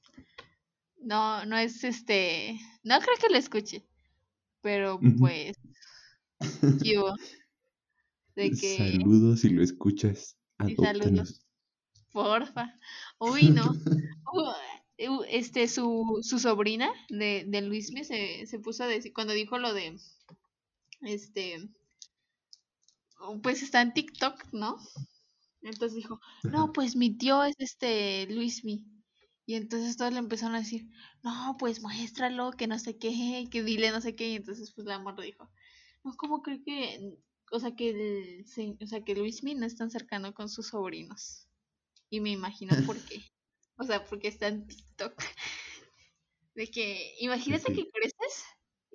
no, 0.98 1.44
no 1.46 1.56
es 1.56 1.84
este, 1.84 2.58
no 2.82 2.98
creo 3.00 3.16
que 3.20 3.32
lo 3.32 3.38
escuche, 3.38 3.86
pero 4.60 5.00
pues, 5.18 5.56
¿qué 6.82 6.98
hubo? 6.98 7.14
De 8.34 8.50
que, 8.50 8.76
Saludos 8.76 9.40
si 9.40 9.50
lo 9.50 9.62
escuchas. 9.62 10.36
Sí, 10.66 10.76
saludos. 10.76 11.44
Porfa, 12.12 12.74
uy, 13.18 13.50
no, 13.50 13.64
Uh, 15.00 15.22
este, 15.28 15.68
su, 15.68 16.18
su 16.22 16.40
sobrina 16.40 16.90
de, 17.08 17.44
de 17.46 17.62
Luismi 17.62 18.04
se, 18.04 18.46
se 18.46 18.58
puso 18.58 18.82
a 18.82 18.88
decir, 18.88 19.12
cuando 19.12 19.32
dijo 19.32 19.56
lo 19.58 19.72
de, 19.72 19.96
este, 21.02 21.68
pues 23.42 23.62
está 23.62 23.80
en 23.82 23.92
TikTok, 23.94 24.52
¿no? 24.52 24.78
Entonces 25.62 25.94
dijo, 25.96 26.20
no, 26.44 26.72
pues 26.72 26.96
mi 26.96 27.16
tío 27.16 27.44
es 27.44 27.54
este 27.58 28.26
Luismi. 28.30 28.86
Y 29.46 29.54
entonces 29.54 29.96
todos 29.96 30.12
le 30.12 30.18
empezaron 30.18 30.54
a 30.54 30.60
decir, 30.60 30.88
no, 31.22 31.56
pues 31.58 31.82
muéstralo, 31.82 32.52
que 32.52 32.66
no 32.66 32.78
sé 32.78 32.98
qué, 32.98 33.48
que 33.50 33.62
dile 33.62 33.90
no 33.90 34.00
sé 34.00 34.14
qué. 34.14 34.28
Y 34.30 34.36
entonces 34.36 34.72
pues 34.74 34.86
la 34.86 34.98
morra 34.98 35.24
dijo, 35.24 35.50
no, 36.04 36.14
¿cómo 36.16 36.42
cree 36.42 36.62
que, 36.62 37.18
o 37.50 37.58
sea, 37.60 37.74
que 37.74 37.90
el, 37.90 38.46
se- 38.46 38.76
o 38.82 38.86
sea, 38.86 39.04
que 39.04 39.14
Luismi 39.14 39.54
no 39.54 39.66
es 39.66 39.76
tan 39.76 39.90
cercano 39.90 40.34
con 40.34 40.48
sus 40.48 40.68
sobrinos? 40.68 41.48
Y 42.10 42.20
me 42.20 42.30
imagino 42.32 42.74
por 42.86 42.98
qué. 43.06 43.24
O 43.78 43.84
sea, 43.84 44.04
porque 44.04 44.28
está 44.28 44.48
en 44.48 44.66
TikTok. 44.66 45.14
De 46.54 46.66
que, 46.70 47.14
imagínate 47.20 47.72
sí. 47.72 47.72
que 47.72 47.90
creces 47.90 48.44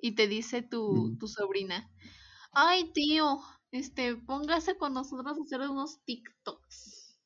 y 0.00 0.12
te 0.14 0.28
dice 0.28 0.62
tu, 0.62 1.16
tu 1.18 1.28
sobrina, 1.28 1.90
ay 2.52 2.92
tío, 2.92 3.40
este, 3.74 4.14
póngase 4.14 4.76
con 4.76 4.94
nosotros 4.94 5.36
a 5.36 5.42
hacer 5.42 5.60
unos 5.68 6.00
TikToks. 6.04 7.18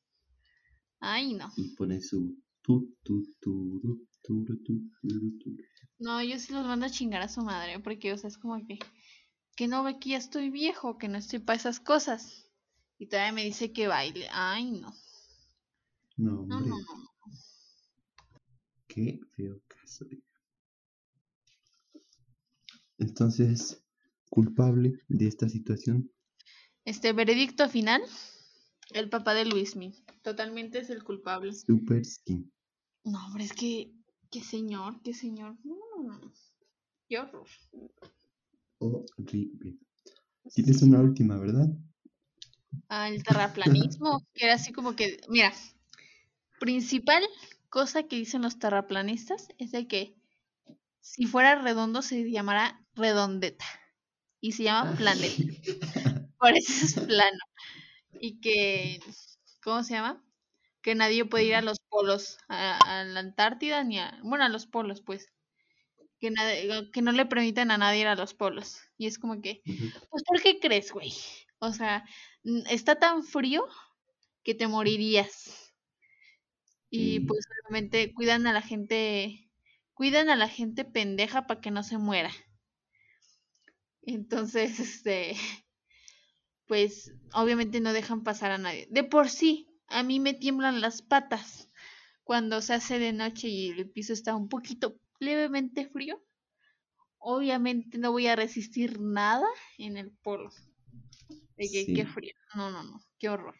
Ay, 0.99 1.35
no. 1.35 1.51
Y 1.55 1.75
pone 1.75 2.01
su 2.01 2.41
tu, 2.63 2.97
tu, 3.03 3.23
tu. 3.39 4.01
No, 5.99 6.23
yo 6.23 6.39
sí 6.39 6.51
los 6.53 6.65
mando 6.65 6.87
a 6.87 6.89
chingar 6.89 7.21
a 7.21 7.29
su 7.29 7.41
madre, 7.41 7.79
porque, 7.79 8.13
o 8.13 8.17
sea, 8.17 8.27
es 8.29 8.37
como 8.37 8.65
que, 8.65 8.79
que 9.55 9.67
no 9.67 9.83
ve 9.83 9.99
que 9.99 10.09
ya 10.09 10.17
estoy 10.17 10.49
viejo, 10.49 10.97
que 10.97 11.07
no 11.07 11.19
estoy 11.19 11.39
para 11.39 11.57
esas 11.57 11.79
cosas. 11.79 12.47
Y 12.97 13.07
todavía 13.07 13.31
me 13.31 13.43
dice 13.43 13.71
que 13.71 13.87
baile. 13.87 14.27
Ay, 14.31 14.71
no. 14.71 14.93
No, 16.17 16.45
No, 16.47 16.59
no, 16.59 16.67
no. 16.67 17.09
Qué 18.87 19.19
feo 19.35 19.61
caso. 19.67 20.05
Entonces, 22.97 23.83
culpable 24.29 24.99
de 25.07 25.27
esta 25.27 25.47
situación. 25.47 26.11
Este 26.85 27.13
veredicto 27.13 27.69
final, 27.69 28.01
el 28.91 29.09
papá 29.09 29.33
de 29.33 29.45
Luismi. 29.45 29.93
Totalmente 30.21 30.79
es 30.79 30.89
el 30.89 31.03
culpable. 31.03 31.53
Super 31.53 32.03
skin. 32.03 32.51
No, 33.03 33.25
hombre, 33.25 33.43
es 33.43 33.53
que, 33.53 33.93
qué 34.29 34.41
señor, 34.41 35.01
qué 35.03 35.13
señor. 35.13 35.57
No, 35.63 35.75
no, 35.97 36.19
no. 36.19 36.33
Qué 37.07 37.19
horror. 37.19 37.47
Horrible. 38.79 39.77
Tienes 40.53 40.81
una 40.81 41.01
última, 41.01 41.37
¿verdad? 41.37 41.67
Ah, 42.87 43.09
el 43.09 43.23
terraplanismo, 43.23 44.25
que 44.33 44.45
era 44.45 44.55
así 44.55 44.71
como 44.71 44.95
que, 44.95 45.19
mira, 45.27 45.53
principal 46.59 47.23
cosa 47.69 48.03
que 48.03 48.15
dicen 48.15 48.41
los 48.41 48.59
terraplanistas 48.59 49.47
es 49.57 49.71
de 49.71 49.87
que 49.87 50.15
si 51.01 51.25
fuera 51.25 51.61
redondo 51.61 52.01
se 52.01 52.29
llamará 52.29 52.83
redondeta 52.95 53.65
y 54.41 54.53
se 54.53 54.63
llama 54.63 54.95
planeta. 54.95 55.43
Por 56.39 56.55
eso 56.57 56.85
es 56.85 56.93
plano. 57.07 57.39
Y 58.21 58.39
que, 58.41 58.99
¿cómo 59.63 59.83
se 59.83 59.93
llama? 59.95 60.23
que 60.83 60.95
nadie 60.95 61.25
puede 61.25 61.45
ir 61.45 61.55
a 61.55 61.61
los 61.63 61.79
polos, 61.89 62.39
a, 62.49 62.77
a 63.01 63.03
la 63.05 63.19
Antártida 63.21 63.83
ni 63.83 63.99
a, 63.99 64.19
bueno, 64.23 64.45
a 64.45 64.49
los 64.49 64.67
polos, 64.67 65.01
pues, 65.01 65.27
que, 66.19 66.31
nadie- 66.31 66.91
que 66.93 67.01
no 67.03 67.11
le 67.13 67.25
permitan 67.27 67.71
a 67.71 67.77
nadie 67.79 68.01
ir 68.01 68.07
a 68.07 68.15
los 68.15 68.33
polos. 68.35 68.79
Y 68.97 69.07
es 69.07 69.19
como 69.19 69.41
que, 69.41 69.63
pues, 70.11 70.23
¿por 70.23 70.41
qué 70.41 70.59
crees, 70.59 70.91
güey? 70.93 71.13
O 71.59 71.73
sea, 71.73 72.05
está 72.69 72.97
tan 72.99 73.23
frío 73.23 73.65
que 74.43 74.55
te 74.55 74.67
morirías. 74.67 75.73
Y 76.91 77.21
pues 77.21 77.47
obviamente 77.65 78.13
cuidan 78.13 78.45
a 78.45 78.53
la 78.53 78.61
gente, 78.61 79.49
cuidan 79.95 80.29
a 80.29 80.35
la 80.35 80.47
gente 80.47 80.85
pendeja 80.85 81.47
para 81.47 81.61
que 81.61 81.71
no 81.71 81.81
se 81.83 81.97
muera. 81.97 82.29
Entonces, 84.03 84.79
este, 84.79 85.35
pues 86.69 87.11
obviamente 87.33 87.81
no 87.81 87.93
dejan 87.93 88.23
pasar 88.23 88.51
a 88.51 88.59
nadie. 88.59 88.87
De 88.91 89.03
por 89.03 89.29
sí, 89.29 89.67
a 89.89 90.03
mí 90.03 90.21
me 90.21 90.35
tiemblan 90.35 90.81
las 90.81 91.01
patas 91.01 91.67
cuando 92.23 92.61
se 92.61 92.75
hace 92.75 92.99
de 92.99 93.13
noche 93.13 93.49
y 93.49 93.71
el 93.71 93.89
piso 93.91 94.13
está 94.13 94.35
un 94.37 94.49
poquito 94.49 95.01
levemente 95.19 95.87
frío. 95.89 96.23
Obviamente 97.19 97.97
no 97.97 98.11
voy 98.11 98.27
a 98.27 98.35
resistir 98.35 98.99
nada 98.99 99.47
en 99.77 99.97
el 99.97 100.11
polo. 100.11 100.51
De 101.57 101.69
que 101.69 101.93
qué 101.93 102.05
frío. 102.05 102.33
No, 102.55 102.71
no, 102.71 102.83
no, 102.83 102.99
qué 103.19 103.29
horror. 103.29 103.55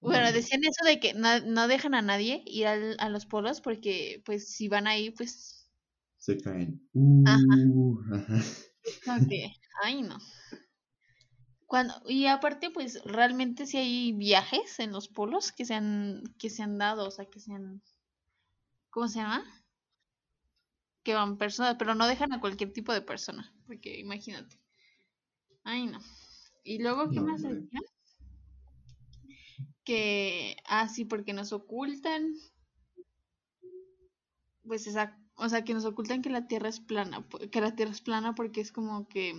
Bueno, 0.00 0.32
decían 0.32 0.62
eso 0.64 0.84
de 0.86 1.00
que 1.00 1.14
no, 1.14 1.40
no 1.40 1.68
dejan 1.68 1.94
a 1.94 2.02
nadie 2.02 2.42
ir 2.46 2.66
al- 2.68 2.96
a 3.00 3.08
los 3.10 3.26
polos 3.26 3.60
porque 3.60 4.22
pues 4.26 4.50
si 4.54 4.68
van 4.68 4.86
ahí 4.88 5.10
pues 5.10 5.70
Se 6.18 6.36
caen. 6.38 6.88
Uh, 6.94 8.00
ajá. 8.12 8.38
ay 9.84 10.02
no. 10.02 10.18
Cuando, 11.66 11.94
y 12.08 12.26
aparte 12.26 12.70
pues 12.70 13.02
realmente 13.04 13.66
si 13.66 13.76
hay 13.76 14.12
viajes 14.12 14.78
en 14.78 14.92
los 14.92 15.08
polos 15.08 15.52
que 15.52 15.64
se 15.64 15.74
han, 15.74 16.22
que 16.38 16.48
se 16.50 16.62
han 16.62 16.78
dado, 16.78 17.06
o 17.08 17.10
sea 17.10 17.26
que 17.26 17.40
se 17.40 17.52
han, 17.52 17.82
¿cómo 18.90 19.08
se 19.08 19.18
llama? 19.18 19.44
Que 21.02 21.14
van 21.14 21.38
personas, 21.38 21.76
pero 21.78 21.94
no 21.94 22.06
dejan 22.06 22.32
a 22.32 22.40
cualquier 22.40 22.72
tipo 22.72 22.92
de 22.92 23.02
persona, 23.02 23.52
porque 23.66 23.98
imagínate. 23.98 24.60
Ay 25.64 25.86
no. 25.86 26.00
Y 26.64 26.78
luego, 26.78 27.10
¿qué 27.10 27.16
No, 27.16 27.26
más 27.26 27.42
decía? 27.42 27.80
Que, 29.84 30.56
ah, 30.66 30.88
sí, 30.88 31.04
porque 31.04 31.32
nos 31.32 31.52
ocultan. 31.52 32.34
Pues 34.66 34.86
esa, 34.86 35.16
o 35.36 35.48
sea, 35.48 35.62
que 35.64 35.74
nos 35.74 35.84
ocultan 35.84 36.22
que 36.22 36.30
la 36.30 36.46
Tierra 36.48 36.68
es 36.68 36.80
plana, 36.80 37.24
que 37.52 37.60
la 37.60 37.74
Tierra 37.76 37.92
es 37.92 38.00
plana 38.00 38.34
porque 38.34 38.60
es 38.60 38.72
como 38.72 39.08
que, 39.08 39.32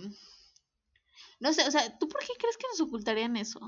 no 1.40 1.52
sé, 1.52 1.66
o 1.66 1.70
sea, 1.70 1.98
¿tú 1.98 2.08
por 2.08 2.20
qué 2.20 2.32
crees 2.38 2.56
que 2.56 2.66
nos 2.70 2.80
ocultarían 2.80 3.36
eso? 3.36 3.60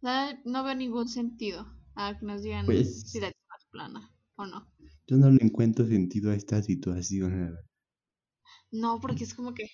No, 0.00 0.28
no 0.44 0.64
veo 0.64 0.74
ningún 0.74 1.08
sentido 1.08 1.66
a 1.94 2.18
que 2.18 2.26
nos 2.26 2.42
digan 2.42 2.66
Pues- 2.66 3.10
si 3.10 3.20
la 3.20 3.30
Tierra 3.30 3.56
es 3.58 3.66
plana 3.70 4.14
o 4.36 4.46
no. 4.46 4.70
Yo 5.06 5.16
no 5.16 5.30
le 5.30 5.44
encuentro 5.44 5.86
sentido 5.86 6.30
a 6.30 6.34
esta 6.34 6.62
situación. 6.62 7.58
No, 8.70 9.00
porque 9.00 9.24
es 9.24 9.34
como 9.34 9.54
que, 9.54 9.70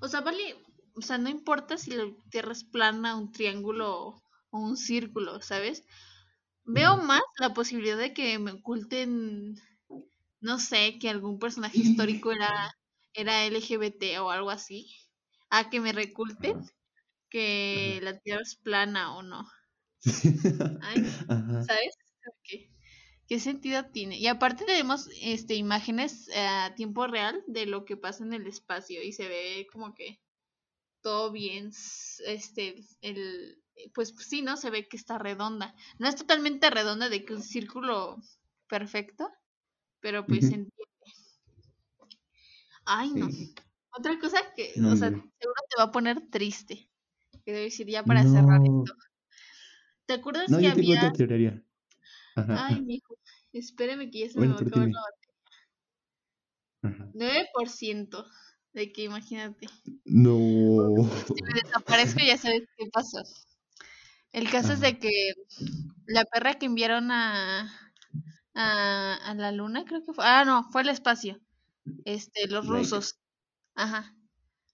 o 0.00 0.08
sea, 0.08 0.20
vale, 0.20 0.56
o 0.94 1.02
sea, 1.02 1.18
no 1.18 1.28
importa 1.28 1.76
si 1.78 1.90
la 1.90 2.04
Tierra 2.30 2.52
es 2.52 2.64
plana, 2.64 3.16
un 3.16 3.32
triángulo 3.32 4.22
o 4.50 4.58
un 4.58 4.76
círculo, 4.76 5.40
¿sabes? 5.42 5.84
Veo 6.64 6.96
más 6.96 7.22
la 7.38 7.54
posibilidad 7.54 7.96
de 7.96 8.12
que 8.12 8.38
me 8.38 8.52
oculten, 8.52 9.56
no 10.40 10.58
sé, 10.58 10.98
que 10.98 11.08
algún 11.08 11.38
personaje 11.38 11.78
histórico 11.78 12.32
era, 12.32 12.74
era 13.14 13.44
LGBT 13.46 14.18
o 14.20 14.30
algo 14.30 14.50
así, 14.50 14.90
a 15.50 15.70
que 15.70 15.80
me 15.80 15.92
reculten 15.92 16.56
Ajá. 16.58 16.72
que 17.30 18.00
la 18.02 18.18
Tierra 18.20 18.42
es 18.42 18.56
plana 18.56 19.16
o 19.16 19.22
no, 19.22 19.46
Ay. 20.80 21.04
¿sabes? 21.66 21.96
¿Qué, 22.42 22.70
qué 23.28 23.40
sentido 23.40 23.84
tiene? 23.92 24.18
Y 24.18 24.26
aparte 24.28 24.64
tenemos 24.64 25.08
este 25.20 25.54
imágenes 25.54 26.30
a 26.36 26.74
tiempo 26.76 27.06
real 27.06 27.42
de 27.46 27.66
lo 27.66 27.84
que 27.84 27.96
pasa 27.96 28.24
en 28.24 28.32
el 28.34 28.46
espacio 28.46 29.02
y 29.02 29.12
se 29.12 29.28
ve 29.28 29.66
como 29.72 29.94
que 29.94 30.20
todo 31.02 31.32
bien, 31.32 31.70
este, 32.26 32.76
el, 33.00 33.62
pues 33.94 34.14
sí, 34.18 34.42
¿no? 34.42 34.56
Se 34.56 34.70
ve 34.70 34.88
que 34.88 34.96
está 34.96 35.18
redonda. 35.18 35.74
No 35.98 36.08
es 36.08 36.16
totalmente 36.16 36.70
redonda 36.70 37.08
de 37.08 37.24
que 37.24 37.34
un 37.34 37.42
círculo 37.42 38.16
perfecto, 38.68 39.30
pero 40.00 40.26
pues 40.26 40.48
se 40.48 40.54
entiende. 40.56 40.86
Ay, 42.84 43.10
no. 43.12 43.30
Sí. 43.30 43.54
Otra 43.98 44.18
cosa 44.18 44.38
que, 44.54 44.72
No, 44.76 44.92
o 44.92 44.96
sea, 44.96 45.08
seguro 45.10 45.30
te 45.70 45.76
va 45.78 45.84
a 45.84 45.92
poner 45.92 46.28
triste. 46.30 46.88
Que 47.44 47.52
debo 47.52 47.64
decir 47.64 47.86
ya 47.86 48.02
para 48.02 48.22
cerrar 48.22 48.60
esto. 48.62 48.94
¿Te 50.06 50.14
acuerdas 50.14 50.50
No, 50.50 50.58
que 50.58 50.64
yo 50.64 50.70
había... 50.72 51.12
Ajá. 52.36 52.66
Ay, 52.66 52.82
mijo, 52.82 53.16
espérame 53.52 54.10
que 54.10 54.20
ya 54.20 54.28
se 54.30 54.38
Bueno, 54.38 54.52
me 54.54 54.58
pero 54.58 54.68
acabó 54.68 54.86
dime. 54.86 54.92
la 56.82 56.90
Ajá. 56.90 57.08
9% 57.14 58.26
de 58.74 58.92
que 58.92 59.04
imagínate. 59.04 59.66
No. 60.04 61.08
Si 61.26 61.42
me 61.42 61.60
desaparezco 61.62 62.20
ya 62.20 62.36
sabes 62.36 62.62
qué 62.76 62.86
pasó. 62.92 63.22
El 64.32 64.50
caso 64.50 64.74
es 64.74 64.80
de 64.80 64.98
que 64.98 65.32
la 66.06 66.24
perra 66.26 66.54
que 66.58 66.66
enviaron 66.66 67.10
a, 67.10 67.72
a, 68.54 69.14
a 69.14 69.34
la 69.34 69.52
luna, 69.52 69.84
creo 69.84 70.04
que 70.04 70.12
fue. 70.12 70.24
Ah, 70.26 70.44
no, 70.44 70.68
fue 70.70 70.82
al 70.82 70.90
espacio. 70.90 71.40
Este, 72.04 72.46
los 72.48 72.66
rusos. 72.66 73.18
Ajá. 73.76 74.14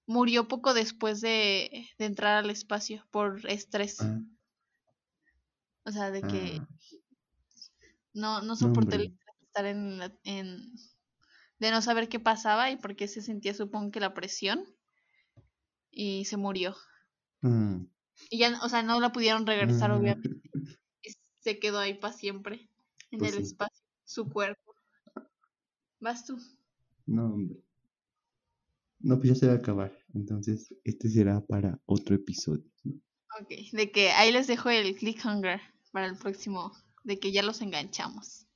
Murió 0.07 0.49
poco 0.49 0.75
después 0.75 1.21
de, 1.21 1.89
de 1.99 2.05
entrar 2.07 2.39
al 2.43 2.51
espacio 2.51 3.05
por 3.11 3.49
estrés. 3.49 4.01
Ah, 4.01 4.19
O 5.85 5.91
sea, 5.91 6.11
de 6.11 6.23
que 6.23 6.59
ah, 6.61 6.69
no, 8.15 8.41
no 8.43 8.55
el 8.55 8.59
de 9.09 9.45
estar 9.47 9.67
en, 9.67 9.99
la- 9.99 10.17
en- 10.25 10.73
de 11.59 11.71
no 11.71 11.83
saber 11.83 12.09
qué 12.09 12.19
pasaba 12.21 12.71
y 12.71 12.77
por 12.77 12.97
qué 12.97 13.07
se 13.09 13.23
sentía, 13.23 13.55
supongo 13.55 13.91
que 13.91 14.01
la 14.01 14.15
presión. 14.15 14.65
Y 15.91 16.25
se 16.25 16.37
murió. 16.37 16.75
Ah, 17.43 17.79
Y 18.31 18.39
ya, 18.39 18.59
o 18.63 18.69
sea, 18.69 18.83
no 18.83 19.01
la 19.01 19.13
pudieron 19.13 19.47
regresar, 19.47 19.91
ah, 19.91 19.97
obviamente. 19.99 20.41
y 21.03 21.15
se 21.41 21.59
quedó 21.59 21.79
ahí 21.79 21.95
para 21.95 22.13
siempre. 22.15 22.69
En 23.11 23.19
Pues 23.19 23.33
el 23.33 23.39
sí. 23.41 23.45
espacio. 23.51 23.85
Su 24.05 24.29
cuerpo. 24.29 24.75
Vas 26.01 26.25
tú. 26.25 26.39
No, 27.07 27.27
hombre. 27.27 27.57
No, 29.03 29.19
pues 29.19 29.31
ya 29.31 29.35
se 29.35 29.47
va 29.47 29.55
a 29.55 29.57
acabar. 29.57 29.93
Entonces, 30.15 30.75
este 30.85 31.09
será 31.11 31.45
para 31.45 31.81
otro 31.87 32.15
episodio. 32.15 32.65
¿no? 32.85 32.95
Ok. 33.41 33.51
De 33.73 33.91
que 33.91 34.11
ahí 34.11 34.31
les 34.33 34.47
dejo 34.47 34.71
el 34.71 34.95
cliffhanger 34.97 35.61
para 35.93 36.07
el 36.07 36.17
próximo. 36.17 36.73
De 37.05 37.19
que 37.19 37.33
ya 37.33 37.43
los 37.43 37.61
enganchamos. 37.63 38.47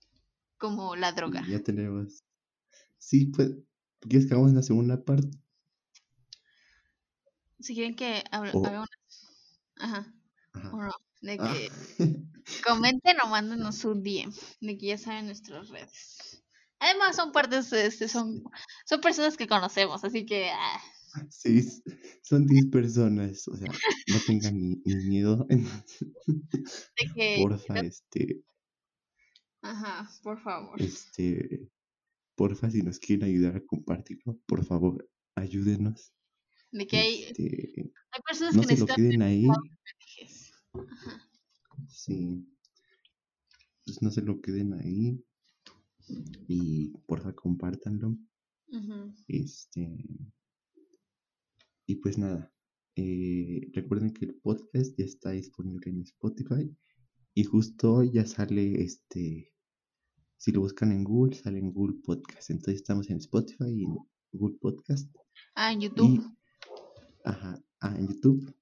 Como 0.58 0.96
la 0.96 1.12
droga. 1.12 1.42
Y 1.46 1.52
ya 1.52 1.62
tenemos. 1.62 2.22
Sí, 2.98 3.26
pues. 3.26 3.50
¿Quieres 4.00 4.26
que 4.28 4.34
hagamos 4.34 4.52
una 4.52 4.62
segunda 4.62 5.04
parte? 5.04 5.28
Si 7.60 7.74
quieren 7.74 7.96
que 7.96 8.22
hable- 8.30 8.52
una. 8.54 8.84
Ajá. 9.78 10.14
Ajá. 10.52 10.70
O 10.72 10.82
no. 10.82 10.92
De 11.22 11.36
Ah, 11.40 11.54
que 11.54 11.70
comenten 12.66 13.16
o 13.24 13.28
mándenos 13.28 13.84
un 13.84 14.02
DM. 14.02 14.32
De 14.60 14.78
que 14.78 14.86
ya 14.86 14.98
saben 14.98 15.26
nuestras 15.26 15.68
redes. 15.70 16.44
Además 16.78 17.16
son 17.16 17.32
partes, 17.32 17.72
este, 17.72 18.08
son, 18.08 18.42
son 18.84 19.00
personas 19.00 19.36
que 19.36 19.46
conocemos, 19.46 20.04
así 20.04 20.26
que 20.26 20.50
ah, 20.50 20.80
sí, 21.30 21.62
son 22.22 22.46
10 22.46 22.66
personas. 22.66 23.48
O 23.48 23.56
sea, 23.56 23.68
no 23.68 24.18
tengan 24.26 24.58
ni, 24.58 24.76
ni 24.84 24.94
miedo. 25.08 25.46
de 25.48 27.12
que, 27.14 27.36
Porfa, 27.40 27.78
este. 27.80 28.42
ajá, 29.62 30.08
por 30.22 30.40
favor. 30.42 30.80
Este. 30.80 31.68
Porfa, 32.36 32.70
si 32.70 32.82
nos 32.82 32.98
quieren 32.98 33.24
ayudar 33.26 33.56
a 33.56 33.64
compartirlo, 33.64 34.38
por 34.46 34.62
favor, 34.64 35.08
ayúdenos. 35.34 36.12
De 36.70 36.86
que 36.86 36.98
hay, 36.98 37.22
Este, 37.22 37.92
hay 38.10 38.20
personas 38.26 38.54
no 38.54 38.62
que 38.62 38.76
se 38.76 38.80
lo 38.80 38.86
queden 38.86 39.22
ahí. 39.22 39.46
mensajes. 39.46 40.52
Sí. 41.88 42.44
Pues 43.86 44.02
no 44.02 44.10
se 44.10 44.20
lo 44.20 44.40
queden 44.42 44.74
ahí. 44.74 45.18
Y 46.48 46.90
porfa, 47.06 47.34
compártanlo. 47.34 48.16
Este. 49.28 50.04
Y 51.86 51.96
pues 51.96 52.18
nada. 52.18 52.52
eh, 52.96 53.70
recuerden 53.74 54.12
que 54.12 54.24
el 54.24 54.34
podcast 54.36 54.96
ya 54.98 55.04
está 55.04 55.30
disponible 55.32 55.90
en 55.90 56.02
Spotify. 56.02 56.74
Y 57.34 57.44
justo 57.44 57.94
hoy 57.94 58.10
ya 58.12 58.26
sale 58.26 58.82
este. 58.82 59.52
Si 60.38 60.52
lo 60.52 60.60
buscan 60.60 60.92
en 60.92 61.04
Google, 61.04 61.34
sale 61.36 61.58
en 61.58 61.72
Google 61.72 61.98
Podcast. 62.02 62.50
Entonces 62.50 62.76
estamos 62.76 63.08
en 63.10 63.18
Spotify 63.18 63.70
y 63.70 63.84
en 63.84 63.96
Google 64.32 64.56
Podcast. 64.60 65.14
Ah, 65.54 65.72
en 65.72 65.80
Y. 65.80 65.84
YouTube. 65.84 66.24
Ajá. 67.24 67.62
Ah, 67.80 67.94
en 67.98 68.08
YouTube. 68.08 68.54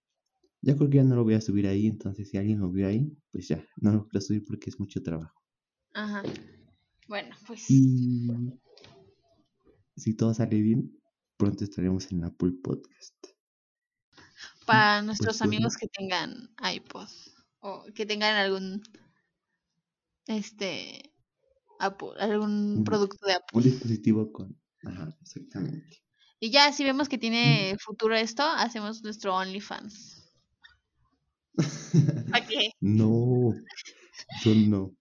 Ya 0.63 0.75
creo 0.77 0.89
que 0.89 0.97
ya 0.97 1.05
no 1.05 1.15
lo 1.17 1.25
voy 1.25 1.35
a 1.35 1.41
subir 1.41 1.67
ahí. 1.67 1.87
Entonces, 1.87 2.31
si 2.31 2.37
alguien 2.39 2.61
lo 2.61 2.71
vio 2.73 2.87
ahí, 2.89 3.17
pues 3.31 3.49
ya. 3.49 3.65
No 3.77 3.93
lo 3.93 4.09
quiero 4.09 4.21
subir 4.21 4.45
porque 4.45 4.71
es 4.71 4.79
mucho 4.81 5.03
trabajo. 5.03 5.41
Ajá. 5.93 6.23
Bueno, 7.09 7.35
pues. 7.47 7.71
Y. 7.71 8.29
Si 9.97 10.15
todo 10.17 10.35
sale 10.35 10.61
bien, 10.61 11.01
pronto 11.37 11.65
estaremos 11.65 12.11
en 12.11 12.25
Apple 12.25 12.53
Podcast. 12.63 13.15
Para 14.67 15.03
nuestros 15.03 15.39
pues, 15.39 15.43
amigos 15.43 15.77
que 15.77 15.87
tengan 15.89 16.51
iPod 16.75 17.09
o 17.61 17.85
que 17.95 18.07
tengan 18.07 18.35
algún 18.35 18.83
este 20.27 21.13
Apple, 21.79 22.11
algún 22.19 22.79
Un- 22.79 22.85
producto 22.85 23.27
de 23.27 23.35
Apple. 23.35 23.51
Un 23.59 23.63
dispositivo 23.63 24.33
con... 24.33 24.59
Ajá, 24.85 25.17
exactamente. 25.21 26.03
Y 26.41 26.51
ya, 26.51 26.73
si 26.73 26.85
vemos 26.85 27.09
que 27.09 27.19
tiene 27.19 27.77
futuro 27.79 28.17
esto, 28.17 28.43
hacemos 28.43 29.03
nuestro 29.03 29.35
OnlyFans. 29.35 30.33
¿Para 32.31 32.47
qué? 32.47 32.71
No, 32.81 33.55
yo 34.43 34.55
no. 34.55 34.97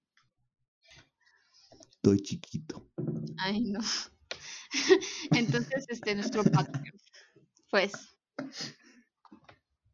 Estoy 2.04 2.20
chiquito. 2.22 2.86
Ay, 3.38 3.62
no. 3.62 3.80
Entonces, 5.32 5.86
este, 5.88 6.14
nuestro 6.16 6.44
Patreon. 6.44 6.98
Pues, 7.72 7.94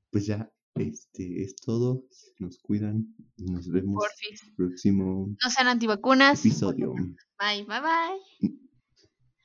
Pues 0.09 0.25
ya, 0.25 0.51
este 0.73 1.43
es 1.43 1.55
todo. 1.57 2.07
Nos 2.39 2.57
cuidan 2.57 3.15
y 3.37 3.43
nos 3.51 3.69
vemos 3.69 4.03
porfis. 4.03 4.41
el 4.43 4.55
próximo 4.55 5.27
No 5.43 5.49
sean 5.51 5.67
antivacunas. 5.67 6.39
episodio. 6.43 6.93
Bye, 7.39 7.63
bye, 7.67 7.79
bye. 7.79 8.57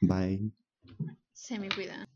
Bye. 0.01 0.53
Se 1.35 1.59
me 1.59 1.69
cuidan. 1.69 2.09